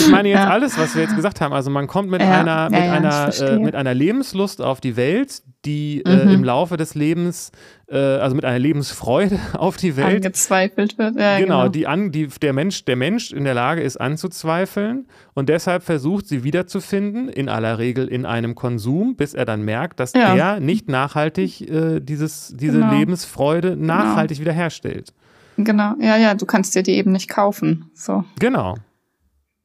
ich 0.00 0.08
meine 0.08 0.28
jetzt 0.28 0.38
ja. 0.38 0.50
alles, 0.50 0.76
was 0.76 0.94
wir 0.96 1.02
jetzt 1.02 1.14
gesagt 1.14 1.40
haben. 1.40 1.52
Also 1.52 1.70
man 1.70 1.86
kommt 1.86 2.10
mit 2.10 2.20
ja, 2.20 2.40
einer, 2.40 2.68
mit, 2.70 2.80
einer 2.80 3.32
äh, 3.40 3.58
mit 3.58 3.74
einer 3.76 3.94
Lebenslust 3.94 4.60
auf 4.60 4.80
die 4.80 4.96
Welt, 4.96 5.42
die 5.64 6.02
äh, 6.04 6.24
Mhm. 6.24 6.32
im 6.32 6.44
Laufe 6.44 6.76
des 6.76 6.94
Lebens, 6.94 7.52
äh, 7.88 7.96
also 7.96 8.34
mit 8.34 8.44
einer 8.44 8.58
Lebensfreude 8.58 9.38
auf 9.52 9.76
die 9.76 9.96
Welt 9.96 10.16
Angezweifelt 10.16 10.98
wird. 10.98 11.16
Ja, 11.16 11.38
genau, 11.38 11.60
genau. 11.60 11.68
die 11.68 11.86
an, 11.86 12.10
die 12.10 12.26
der 12.26 12.52
Mensch, 12.52 12.84
der 12.84 12.96
Mensch 12.96 13.32
in 13.32 13.44
der 13.44 13.54
Lage 13.54 13.82
ist 13.82 13.98
anzuzweifeln 13.98 15.06
und 15.34 15.48
deshalb 15.48 15.82
versucht, 15.82 16.26
sie 16.26 16.42
wiederzufinden, 16.44 17.28
in 17.28 17.48
aller 17.48 17.78
Regel 17.78 18.08
in 18.08 18.26
einem 18.26 18.54
Konsum, 18.54 19.16
bis 19.16 19.34
er 19.34 19.44
dann 19.44 19.62
merkt, 19.62 20.00
dass 20.00 20.12
der 20.12 20.60
nicht 20.60 20.88
nachhaltig 20.88 21.60
äh, 21.68 22.00
dieses, 22.00 22.54
diese 22.56 22.78
Genau. 22.78 22.92
Lebensfreude 22.94 23.76
nachhaltig 23.76 24.40
wiederherstellt. 24.40 25.12
Genau, 25.56 25.94
ja, 26.00 26.16
ja, 26.16 26.34
du 26.34 26.46
kannst 26.46 26.74
dir 26.74 26.82
die 26.82 26.92
eben 26.92 27.12
nicht 27.12 27.28
kaufen. 27.28 27.90
So. 27.94 28.24
Genau. 28.38 28.76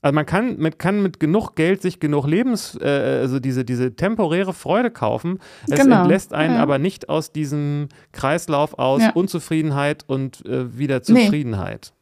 Also 0.03 0.15
man 0.15 0.25
kann 0.25 0.57
mit, 0.57 0.79
kann 0.79 1.03
mit 1.03 1.19
genug 1.19 1.55
Geld 1.55 1.81
sich 1.83 1.99
genug 1.99 2.25
Lebens, 2.25 2.75
äh, 2.81 3.19
also 3.21 3.39
diese, 3.39 3.63
diese 3.63 3.95
temporäre 3.95 4.51
Freude 4.53 4.89
kaufen. 4.89 5.37
Es 5.69 5.79
Genau, 5.79 5.99
entlässt 6.01 6.33
einen 6.33 6.55
ja. 6.55 6.59
aber 6.61 6.79
nicht 6.79 7.07
aus 7.09 7.31
diesem 7.31 7.87
Kreislauf 8.11 8.79
aus 8.79 9.01
Ja. 9.03 9.11
Unzufriedenheit 9.11 10.03
und 10.07 10.43
äh, 10.47 10.75
wieder 10.77 11.01
Nee. 11.07 11.25
Zufriedenheit. 11.25 11.93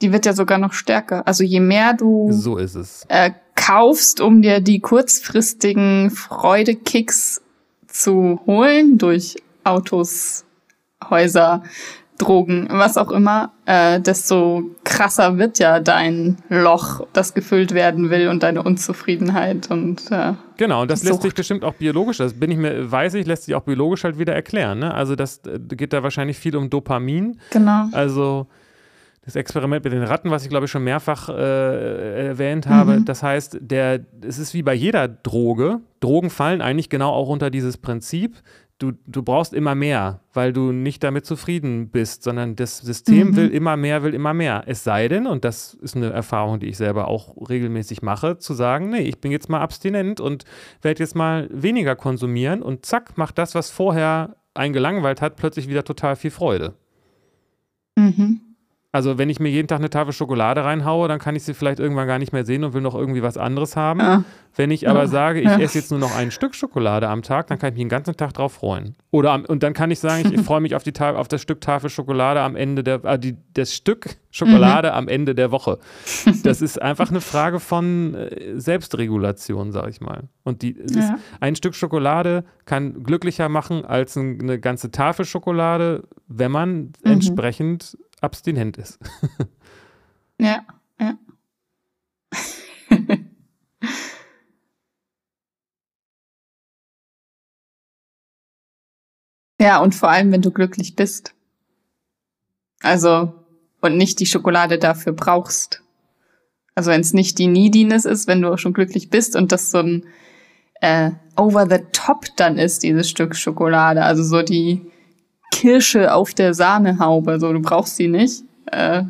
Die 0.00 0.12
wird 0.12 0.26
ja 0.26 0.32
sogar 0.32 0.58
noch 0.58 0.72
stärker. 0.72 1.26
Also 1.26 1.42
je 1.42 1.58
mehr 1.60 1.94
du 1.94 2.28
So 2.30 2.56
ist 2.56 2.76
es. 2.76 3.04
äh, 3.08 3.32
kaufst, 3.56 4.20
um 4.20 4.42
dir 4.42 4.60
die 4.60 4.78
kurzfristigen 4.80 6.10
Freudekicks 6.10 7.42
zu 7.88 8.40
holen 8.46 8.96
durch 8.98 9.36
Autos, 9.64 10.44
Häuser, 11.08 11.62
Drogen, 12.20 12.68
was 12.70 12.96
auch 12.98 13.10
immer, 13.10 13.52
äh, 13.64 13.98
desto 14.00 14.62
krasser 14.84 15.38
wird 15.38 15.58
ja 15.58 15.80
dein 15.80 16.36
Loch, 16.50 17.06
das 17.12 17.32
gefüllt 17.34 17.72
werden 17.72 18.10
will 18.10 18.28
und 18.28 18.42
deine 18.42 18.62
Unzufriedenheit 18.62 19.70
und 19.70 20.10
äh, 20.10 20.34
Genau, 20.58 20.82
und 20.82 20.90
das 20.90 21.00
Die 21.00 21.06
lässt 21.06 21.22
sich 21.22 21.30
Sucht. 21.30 21.36
bestimmt 21.36 21.64
auch 21.64 21.74
biologisch, 21.74 22.18
das 22.18 22.34
bin 22.34 22.50
ich 22.50 22.58
mir, 22.58 22.90
weiß 22.92 23.14
ich, 23.14 23.26
lässt 23.26 23.44
sich 23.44 23.54
auch 23.54 23.62
biologisch 23.62 24.04
halt 24.04 24.18
wieder 24.18 24.34
erklären. 24.34 24.80
Ne? 24.80 24.92
Also 24.92 25.16
das 25.16 25.40
äh, 25.46 25.58
geht 25.58 25.92
da 25.94 26.02
wahrscheinlich 26.02 26.38
viel 26.38 26.54
um 26.56 26.68
Dopamin. 26.68 27.38
genau. 27.50 27.86
Also 27.92 28.46
das 29.24 29.36
Experiment 29.36 29.84
mit 29.84 29.92
den 29.92 30.02
Ratten, 30.02 30.30
was 30.30 30.42
ich 30.44 30.48
glaube 30.50 30.64
ich 30.66 30.70
schon 30.70 30.84
mehrfach 30.84 31.28
äh, 31.28 32.26
erwähnt 32.28 32.66
habe, 32.68 33.00
Mhm. 33.00 33.04
das 33.06 33.22
heißt, 33.22 33.58
der, 33.60 34.00
es 34.26 34.38
ist 34.38 34.54
wie 34.54 34.62
bei 34.62 34.74
jeder 34.74 35.08
Droge. 35.08 35.80
Drogen 36.00 36.30
fallen 36.30 36.60
eigentlich 36.62 36.88
genau 36.90 37.10
auch 37.10 37.28
unter 37.28 37.50
dieses 37.50 37.76
Prinzip. 37.78 38.36
Du, 38.80 38.92
du 39.06 39.22
brauchst 39.22 39.52
immer 39.52 39.74
mehr, 39.74 40.20
weil 40.32 40.54
du 40.54 40.72
nicht 40.72 41.04
damit 41.04 41.26
zufrieden 41.26 41.90
bist, 41.90 42.22
sondern 42.22 42.56
das 42.56 42.78
System 42.78 43.28
Mhm. 43.28 43.36
will 43.36 43.48
immer 43.50 43.76
mehr, 43.76 44.02
will 44.02 44.14
immer 44.14 44.32
mehr. 44.32 44.62
Es 44.66 44.84
sei 44.84 45.06
denn, 45.06 45.26
und 45.26 45.44
das 45.44 45.74
ist 45.74 45.96
eine 45.96 46.10
Erfahrung, 46.10 46.60
die 46.60 46.66
ich 46.68 46.78
selber 46.78 47.06
auch 47.08 47.36
regelmäßig 47.50 48.00
mache, 48.00 48.38
zu 48.38 48.54
sagen, 48.54 48.88
nee, 48.88 49.02
ich 49.02 49.20
bin 49.20 49.32
jetzt 49.32 49.50
mal 49.50 49.60
abstinent 49.60 50.18
und 50.18 50.44
werde 50.80 51.02
jetzt 51.02 51.14
mal 51.14 51.46
weniger 51.52 51.94
konsumieren 51.94 52.62
und 52.62 52.86
zack, 52.86 53.18
macht 53.18 53.36
das, 53.36 53.54
was 53.54 53.70
vorher 53.70 54.36
einen 54.54 54.72
gelangweilt 54.72 55.20
hat, 55.20 55.36
plötzlich 55.36 55.68
wieder 55.68 55.84
total 55.84 56.16
viel 56.16 56.30
Freude. 56.30 56.74
Mhm. 57.96 58.40
Also 58.92 59.18
wenn 59.18 59.30
ich 59.30 59.38
mir 59.38 59.50
jeden 59.50 59.68
Tag 59.68 59.78
eine 59.78 59.88
Tafel 59.88 60.12
Schokolade 60.12 60.64
reinhaue, 60.64 61.06
dann 61.06 61.20
kann 61.20 61.36
ich 61.36 61.44
sie 61.44 61.54
vielleicht 61.54 61.78
irgendwann 61.78 62.08
gar 62.08 62.18
nicht 62.18 62.32
mehr 62.32 62.44
sehen 62.44 62.64
und 62.64 62.72
will 62.74 62.80
noch 62.80 62.96
irgendwie 62.96 63.22
was 63.22 63.36
anderes 63.36 63.76
haben. 63.76 64.00
Ja. 64.00 64.24
Wenn 64.56 64.72
ich 64.72 64.88
aber 64.88 65.02
Ja. 65.02 65.06
sage, 65.06 65.38
ich 65.40 65.46
Ja. 65.46 65.58
esse 65.60 65.78
jetzt 65.78 65.92
nur 65.92 66.00
noch 66.00 66.16
ein 66.16 66.32
Stück 66.32 66.56
Schokolade 66.56 67.06
am 67.08 67.22
Tag, 67.22 67.46
dann 67.46 67.58
kann 67.60 67.68
ich 67.68 67.74
mich 67.74 67.82
den 67.84 67.88
ganzen 67.88 68.16
Tag 68.16 68.32
drauf 68.34 68.54
freuen. 68.54 68.96
Oder 69.12 69.30
am, 69.30 69.44
und 69.44 69.62
dann 69.62 69.74
kann 69.74 69.92
ich 69.92 70.00
sagen, 70.00 70.32
ich 70.34 70.40
freue 70.44 70.60
mich 70.60 70.74
auf, 70.74 70.82
die 70.82 70.90
Ta 70.90 71.14
auf 71.14 71.28
das 71.28 71.40
Stück 71.40 71.60
Tafel 71.60 71.88
Schokolade 71.88 72.40
am 72.40 72.56
Ende 72.56 72.82
der, 72.82 73.04
äh, 73.04 73.16
die, 73.16 73.36
das 73.54 73.72
Stück 73.76 74.16
Schokolade 74.32 74.88
Mhm. 74.88 74.94
am 74.94 75.08
Ende 75.08 75.36
der 75.36 75.52
Woche. 75.52 75.78
Das 76.42 76.60
ist 76.60 76.82
einfach 76.82 77.10
eine 77.10 77.20
Frage 77.20 77.60
von 77.60 78.14
äh, 78.16 78.58
Selbstregulation, 78.58 79.70
sag 79.72 79.88
ich 79.88 80.00
mal. 80.00 80.24
Und 80.42 80.62
die, 80.62 80.72
ist, 80.72 81.12
ein 81.38 81.54
Stück 81.54 81.76
Schokolade 81.76 82.44
kann 82.64 83.04
glücklicher 83.04 83.48
machen 83.48 83.84
als 83.84 84.16
ein, 84.16 84.40
eine 84.40 84.58
ganze 84.58 84.90
Tafel 84.90 85.24
Schokolade, 85.24 86.02
wenn 86.26 86.50
man 86.50 86.70
Mhm. 86.80 86.92
entsprechend 87.04 87.96
abstinent 88.20 88.78
ist. 88.78 88.98
Ja, 90.42 90.64
ja. 90.98 91.18
ja, 99.60 99.82
und 99.82 99.94
vor 99.94 100.08
allem, 100.08 100.32
wenn 100.32 100.40
du 100.40 100.50
glücklich 100.50 100.96
bist. 100.96 101.34
Also, 102.82 103.34
und 103.82 103.98
nicht 103.98 104.18
die 104.18 104.24
Schokolade 104.24 104.78
dafür 104.78 105.12
brauchst. 105.12 105.82
Also, 106.74 106.90
wenn 106.90 107.02
es 107.02 107.12
nicht 107.12 107.38
die 107.38 107.48
Neediness 107.48 108.06
ist, 108.06 108.26
wenn 108.26 108.40
du 108.40 108.50
auch 108.50 108.56
schon 108.56 108.72
glücklich 108.72 109.10
bist 109.10 109.36
und 109.36 109.52
das 109.52 109.70
so 109.70 109.80
ein 109.80 110.06
äh, 110.80 111.10
over 111.36 111.66
the 111.68 111.84
top 111.92 112.26
dann 112.36 112.58
ist, 112.58 112.82
dieses 112.82 113.08
Stück 113.08 113.36
Schokolade. 113.36 114.02
Also 114.02 114.22
so 114.22 114.42
die 114.42 114.90
Kirsche 115.50 116.14
auf 116.14 116.34
der 116.34 116.54
Sahnehaube. 116.54 117.38
So, 117.40 117.52
du 117.52 117.60
brauchst 117.60 117.96
sie 117.96 118.08
nicht. 118.08 118.44
Äh, 118.66 119.04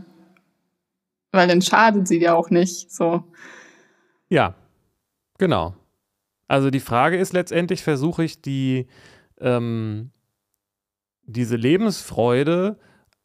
weil 1.32 1.48
dann 1.48 1.62
schadet 1.62 2.08
sie 2.08 2.18
dir 2.18 2.34
auch 2.34 2.50
nicht. 2.50 2.90
So. 2.90 3.24
Ja, 4.28 4.54
genau. 5.38 5.74
Also 6.48 6.70
die 6.70 6.80
Frage 6.80 7.16
ist 7.16 7.32
letztendlich, 7.32 7.82
versuche 7.82 8.24
ich 8.24 8.42
die, 8.42 8.88
ähm, 9.40 10.10
diese 11.22 11.56
Lebensfreude 11.56 12.78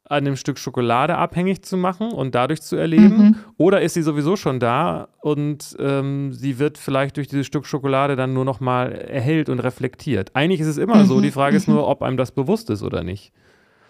an 0.08 0.24
dem 0.26 0.36
Stück 0.36 0.60
Schokolade 0.60 1.18
abhängig 1.18 1.64
zu 1.64 1.78
machen 1.78 2.12
und 2.12 2.36
dadurch 2.36 2.62
zu 2.62 2.76
erleben? 2.76 3.18
Mhm. 3.18 3.36
Oder 3.58 3.82
ist 3.82 3.96
sie 3.96 4.02
sowieso 4.04 4.36
schon 4.36 4.60
da 4.60 5.08
und 5.22 5.76
ähm, 5.80 6.32
sie 6.34 6.60
wird 6.60 6.78
vielleicht 6.78 7.18
durch 7.18 7.28
dieses 7.28 7.46
Stück 7.48 7.66
Schokolade 7.66 8.16
dann 8.16 8.34
nur 8.34 8.46
noch 8.46 8.60
mal 8.60 8.92
erhellt 8.92 9.50
und 9.50 9.60
reflektiert? 9.60 10.32
Eigentlich 10.36 10.62
ist 10.62 10.68
es 10.68 10.78
immer 10.78 11.06
so. 11.06 11.18
Mhm, 11.18 11.24
Die 11.24 11.32
Frage 11.32 11.58
ist 11.58 11.68
nur, 11.68 11.88
ob 11.88 12.02
einem 12.04 12.18
das 12.18 12.32
bewusst 12.32 12.70
ist 12.70 12.84
oder 12.84 13.04
nicht. 13.04 13.32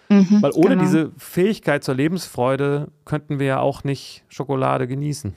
Mhm, 0.09 0.41
Weil 0.41 0.51
ohne 0.53 0.69
genau. 0.69 0.83
diese 0.83 1.11
Fähigkeit 1.17 1.83
zur 1.83 1.95
Lebensfreude 1.95 2.91
könnten 3.05 3.39
wir 3.39 3.47
ja 3.47 3.59
auch 3.59 3.83
nicht 3.83 4.23
Schokolade 4.29 4.87
genießen. 4.87 5.33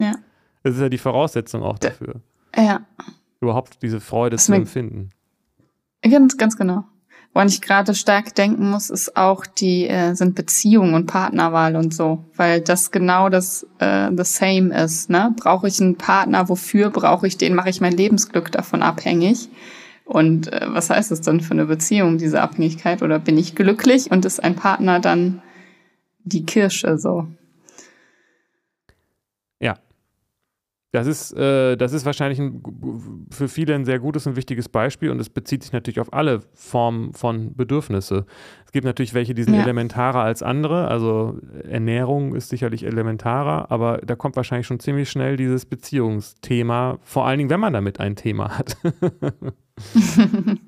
Ja. 0.00 0.12
Das 0.64 0.74
ist 0.74 0.80
ja 0.80 0.88
die 0.88 0.98
Voraussetzung 0.98 1.62
auch 1.62 1.78
Da- 1.78 1.88
dafür, 1.90 2.16
Ja, 2.56 2.80
überhaupt 3.40 3.80
diese 3.82 4.00
Freude 4.00 4.34
Das 4.36 4.46
zu 4.46 4.52
empfinden. 4.54 5.10
ganz, 6.02 6.36
ganz 6.36 6.56
genau. 6.56 6.84
Woran 7.34 7.48
ich 7.48 7.60
gerade 7.60 7.94
stark 7.94 8.34
denken 8.34 8.70
muss, 8.70 8.90
ist 8.90 9.16
auch 9.16 9.46
die, 9.46 9.86
äh, 9.86 10.14
sind 10.14 10.34
Beziehung 10.34 10.94
und 10.94 11.06
Partnerwahl 11.06 11.76
und 11.76 11.94
so. 11.94 12.24
Weil 12.34 12.60
das 12.60 12.90
genau 12.90 13.28
das 13.28 13.66
äh, 13.78 14.10
the 14.16 14.24
same 14.24 14.74
ist, 14.74 15.08
ne? 15.08 15.34
Brauche 15.36 15.68
ich 15.68 15.80
einen 15.80 15.96
Partner, 15.96 16.48
wofür 16.48 16.90
brauche 16.90 17.26
ich 17.26 17.36
den? 17.36 17.54
Mache 17.54 17.70
ich 17.70 17.80
mein 17.80 17.96
Lebensglück 17.96 18.50
davon 18.50 18.82
abhängig? 18.82 19.48
Und 20.04 20.52
äh, 20.52 20.66
was 20.68 20.90
heißt 20.90 21.10
das 21.10 21.20
dann 21.20 21.40
für 21.40 21.52
eine 21.52 21.66
Beziehung, 21.66 22.18
diese 22.18 22.40
Abhängigkeit? 22.40 23.02
Oder 23.02 23.18
bin 23.18 23.38
ich 23.38 23.54
glücklich 23.54 24.10
und 24.10 24.24
ist 24.24 24.42
ein 24.42 24.56
Partner 24.56 24.98
dann 25.00 25.42
die 26.24 26.44
Kirsche 26.44 26.98
so? 26.98 27.28
Das 30.90 31.06
ist, 31.06 31.32
äh, 31.36 31.76
das 31.76 31.92
ist 31.92 32.06
wahrscheinlich 32.06 32.38
ein, 32.38 32.62
für 33.30 33.48
viele 33.48 33.74
ein 33.74 33.84
sehr 33.84 33.98
gutes 33.98 34.26
und 34.26 34.36
wichtiges 34.36 34.70
Beispiel 34.70 35.10
und 35.10 35.20
es 35.20 35.28
bezieht 35.28 35.62
sich 35.62 35.72
natürlich 35.72 36.00
auf 36.00 36.14
alle 36.14 36.40
Formen 36.54 37.12
von 37.12 37.54
Bedürfnisse. 37.54 38.24
Es 38.64 38.72
gibt 38.72 38.86
natürlich 38.86 39.12
welche, 39.12 39.34
die 39.34 39.42
sind 39.42 39.52
Ja. 39.54 39.60
elementarer 39.62 40.22
als 40.22 40.42
andere. 40.42 40.88
Also 40.88 41.38
Ernährung 41.68 42.34
ist 42.34 42.48
sicherlich 42.48 42.84
elementarer, 42.86 43.70
aber 43.70 43.98
da 43.98 44.16
kommt 44.16 44.36
wahrscheinlich 44.36 44.66
schon 44.66 44.80
ziemlich 44.80 45.10
schnell 45.10 45.36
dieses 45.36 45.66
Beziehungsthema, 45.66 46.96
vor 47.02 47.26
allen 47.26 47.36
Dingen, 47.36 47.50
wenn 47.50 47.60
man 47.60 47.74
damit 47.74 48.00
ein 48.00 48.16
Thema 48.16 48.56
hat. 48.56 48.78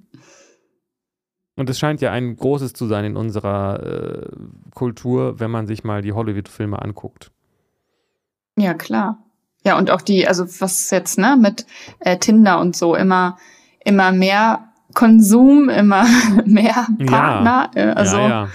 Und 1.57 1.69
es 1.69 1.79
scheint 1.79 2.01
ja 2.01 2.11
ein 2.13 2.37
großes 2.37 2.73
zu 2.73 2.87
sein 2.87 3.05
in 3.05 3.17
unserer 3.17 3.83
äh, 3.83 4.29
Kultur, 4.75 5.41
wenn 5.41 5.51
man 5.51 5.67
sich 5.67 5.85
mal 5.85 6.01
die 6.03 6.13
Hollywood-Filme 6.13 6.81
anguckt. 6.81 7.33
Ja, 8.59 8.75
klar. 8.75 9.23
Ja, 9.65 9.77
und 9.79 9.91
auch 9.91 10.01
die, 10.01 10.27
also 10.27 10.45
was 10.61 10.91
jetzt, 10.91 11.19
ne, 11.19 11.37
mit 11.39 11.67
äh, 12.01 12.17
Tinder 12.19 12.61
und 12.61 12.75
so, 12.77 12.95
immer, 12.95 13.37
immer 13.85 14.11
mehr 14.13 14.69
Konsum, 14.95 15.69
immer 15.69 16.05
mehr 16.47 16.87
Ja. 16.99 17.07
Partner. 17.07 17.71
Äh, 17.75 17.83
also, 17.91 18.17
ja, 18.17 18.29
ja. 18.29 18.49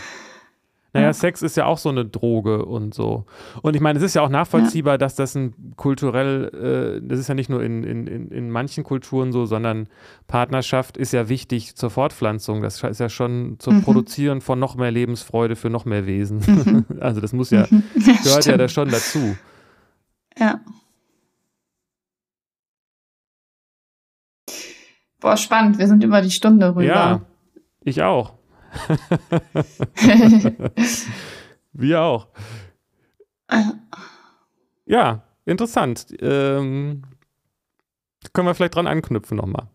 Naja, 0.93 1.08
Ja. 1.08 1.14
Sex 1.14 1.41
ist 1.41 1.58
ja 1.58 1.66
auch 1.66 1.78
so 1.78 1.89
eine 1.89 2.06
Droge 2.06 2.66
und 2.66 2.93
so. 2.93 3.26
Und 3.62 3.76
ich 3.76 3.82
meine, 3.82 3.99
es 3.99 4.03
ist 4.06 4.16
ja 4.16 4.22
auch 4.22 4.30
nachvollziehbar, 4.30 4.97
dass 4.97 5.14
das 5.16 5.36
ein 5.36 5.53
kulturell, 5.76 6.99
äh, 7.03 7.08
das 7.08 7.20
ist 7.20 7.28
ja 7.28 7.36
nicht 7.36 7.49
nur 7.49 7.62
in, 7.62 7.84
in, 7.84 8.08
in, 8.08 8.30
in 8.30 8.49
manchen 8.49 8.84
Kulturen 8.86 9.32
so, 9.34 9.45
sondern 9.45 9.88
Partnerschaft 10.28 10.95
ist 10.97 11.12
ja 11.12 11.28
wichtig 11.30 11.76
zur 11.76 11.89
Fortpflanzung. 11.89 12.62
Das 12.62 12.82
ist 12.82 12.99
ja 12.99 13.10
schon 13.10 13.58
zum 13.60 13.76
Mhm. 13.78 13.82
Produzieren 13.84 14.41
von 14.41 14.58
noch 14.58 14.76
mehr 14.76 14.89
Lebensfreude 14.91 15.56
für 15.58 15.70
noch 15.70 15.84
mehr 15.86 16.06
Wesen. 16.08 16.39
Mhm. 16.47 16.86
Also 17.01 17.20
das 17.22 17.34
muss 17.34 17.51
ja, 17.51 17.68
Mhm. 17.70 17.84
gehört 17.95 18.24
ja 18.26 18.41
stimmt. 18.41 18.62
da 18.62 18.68
schon 18.70 18.89
dazu. 18.89 19.36
Ja. 20.39 20.62
Boah, 25.26 25.38
spannend. 25.38 25.80
Wir 25.80 25.88
sind 25.88 26.03
über 26.03 26.21
die 26.21 26.30
Stunde 26.30 26.69
rüber. 26.69 26.84
Ja, 26.84 27.21
ich 27.82 28.03
auch. 28.03 28.34
Wir 31.73 32.01
auch. 32.01 32.28
Ja, 34.86 35.23
interessant. 35.45 36.05
Ähm, 36.21 37.01
können 38.34 38.47
wir 38.47 38.53
vielleicht 38.53 38.76
dran 38.76 38.86
anknüpfen 38.86 39.38
nochmal. 39.38 39.67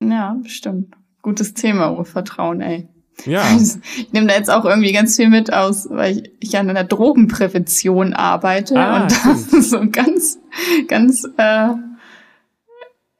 ja. 0.00 0.36
Bestimmt. 0.40 0.94
Gutes 1.20 1.54
Thema, 1.54 1.90
Urvertrauen, 1.90 2.60
ey. 2.60 2.88
Ja. 3.24 3.42
Ich 3.96 4.12
nehme 4.12 4.28
da 4.28 4.34
jetzt 4.34 4.50
auch 4.50 4.64
irgendwie 4.64 4.92
ganz 4.92 5.16
viel 5.16 5.30
mit 5.30 5.52
aus, 5.52 5.88
weil 5.90 6.18
ich, 6.18 6.30
ich 6.38 6.56
an 6.56 6.70
einer 6.70 6.84
Drogenprävention 6.84 8.12
arbeite 8.14 8.76
Ah, 8.76 9.02
und 9.02 9.10
das 9.24 9.52
ist 9.52 9.70
so 9.70 9.80
ganz, 9.90 10.38
ganz 10.86 11.24
äh, 11.38 11.70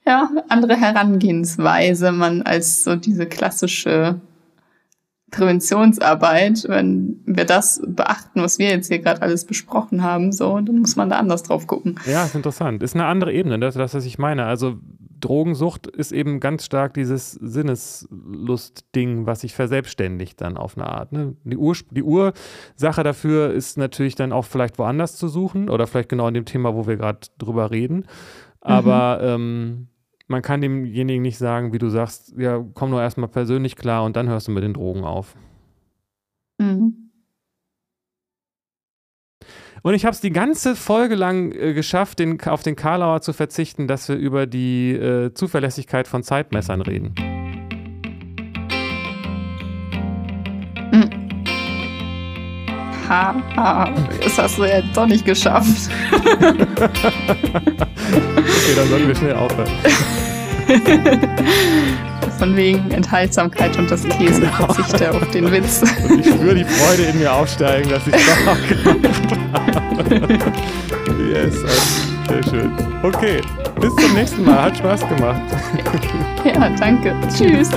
ja, 0.07 0.31
andere 0.49 0.77
Herangehensweise 0.77 2.13
man 2.13 2.43
als 2.43 2.85
so 2.85 2.97
diese 2.97 3.27
klassische 3.27 4.21
Präventionsarbeit, 5.33 6.65
wenn 6.69 7.21
wir 7.27 7.45
das 7.45 7.83
beachten, 7.85 8.43
was 8.43 8.59
wir 8.61 8.69
jetzt 8.69 8.87
hier 8.87 9.01
gerade 9.01 9.23
alles 9.23 9.45
besprochen 9.45 10.03
haben, 10.03 10.33
so, 10.33 10.61
dann 10.61 10.79
muss 10.79 10.95
man 10.95 11.11
da 11.11 11.19
anders 11.19 11.43
drauf 11.43 11.67
gucken. 11.67 11.99
Ja, 12.07 12.25
ist 12.25 12.37
interessant. 12.37 12.83
Ist 12.83 12.95
eine 12.95 13.07
andere 13.07 13.33
Ebene, 13.33 13.59
das 13.59 13.75
ist 13.75 13.81
das, 13.81 13.95
was 13.95 14.05
ich 14.05 14.19
meine. 14.19 14.45
Also 14.45 14.77
Drogensucht 15.19 15.89
ist 15.89 16.13
eben 16.13 16.39
ganz 16.39 16.65
stark 16.65 16.95
dieses 16.95 17.33
Sinneslust-Ding, 17.33 19.27
was 19.27 19.41
sich 19.41 19.55
verselbstständigt 19.55 20.41
dann 20.41 20.57
auf 20.57 20.77
eine 20.77 20.87
Art. 20.87 21.11
Ne? 21.11 21.35
Die, 21.43 21.57
Ur 21.57 21.75
die 21.91 22.05
Ursache 22.05 23.03
dafür 23.03 23.53
ist 23.53 23.79
natürlich 23.79 24.15
dann 24.15 24.33
auch 24.33 24.45
vielleicht 24.45 24.79
woanders 24.79 25.17
zu 25.17 25.27
suchen 25.27 25.69
oder 25.69 25.89
vielleicht 25.89 26.09
genau 26.09 26.29
in 26.29 26.35
dem 26.35 26.45
Thema, 26.45 26.75
wo 26.75 26.87
wir 26.87 26.97
gerade 26.97 27.21
drüber 27.39 27.73
reden. 27.73 28.07
Aber 28.61 29.21
ähm, 29.23 29.89
man 30.27 30.43
kann 30.43 30.61
demjenigen 30.61 31.22
nicht 31.22 31.39
sagen, 31.39 31.72
wie 31.72 31.79
du 31.79 31.89
sagst, 31.89 32.35
ja, 32.37 32.64
komm 32.74 32.91
nur 32.91 33.03
erstmal 33.03 33.29
persönlich 33.29 33.77
klar 33.77 34.05
und 34.05 34.16
dann 34.16 34.29
hörst 34.29 34.49
du 34.49 34.53
mit 34.53 34.64
den 34.64 34.74
Drogen 34.74 35.05
auf. 35.05 35.37
Mhm. 36.59 37.11
Und 39.83 39.95
ich 39.95 40.05
habe 40.05 40.14
es 40.14 40.20
die 40.20 40.33
ganze 40.33 40.74
Folge 40.74 41.14
lang 41.14 41.53
äh, 41.53 41.72
geschafft, 41.72 42.18
den, 42.18 42.41
auf 42.41 42.62
den 42.62 42.74
Karlauer 42.74 43.20
zu 43.20 43.33
verzichten, 43.33 43.87
dass 43.87 44.09
wir 44.09 44.16
über 44.16 44.47
die 44.47 44.93
äh, 44.93 45.33
Zuverlässigkeit 45.33 46.09
von 46.09 46.24
Zeitmessern 46.24 46.81
reden. 46.81 47.14
Ha, 53.09 53.35
ha, 53.57 53.89
das 54.23 54.37
hast 54.39 54.59
du 54.59 54.65
ja 54.65 54.81
doch 54.95 55.07
nicht 55.07 55.25
geschafft. 55.25 55.91
Okay, 56.41 56.55
dann 58.77 58.89
sollten 58.89 59.09
wir 59.09 59.15
schnell 59.15 59.35
aufhören. 59.35 59.71
Von 62.39 62.57
wegen 62.57 62.91
Enthaltsamkeit 62.91 63.77
und 63.79 63.91
das 63.91 64.03
Käse 64.05 64.41
Genau. 64.43 64.73
verzichte 64.73 65.11
auf 65.11 65.31
den 65.31 65.51
Witz. 65.51 65.83
Und 66.09 66.21
ich 66.21 66.27
spüre 66.27 66.55
die 66.55 66.65
Freude 66.65 67.05
in 67.05 67.19
mir 67.19 67.33
aufsteigen, 67.33 67.89
dass 67.91 68.07
ich 68.07 68.15
doch 68.15 68.45
noch 68.47 68.69
gemacht 68.69 69.37
habe. 69.53 70.39
Yes, 71.33 71.63
also, 71.63 71.83
sehr 72.29 72.43
schön. 72.51 72.73
Okay, 73.03 73.41
bis 73.81 73.95
zum 73.97 74.15
nächsten 74.15 74.45
Mal. 74.45 74.63
Hat 74.65 74.77
Spaß 74.77 75.01
gemacht. 75.09 75.41
Ja, 76.45 76.69
danke. 76.79 77.15
Tschüss. 77.35 77.71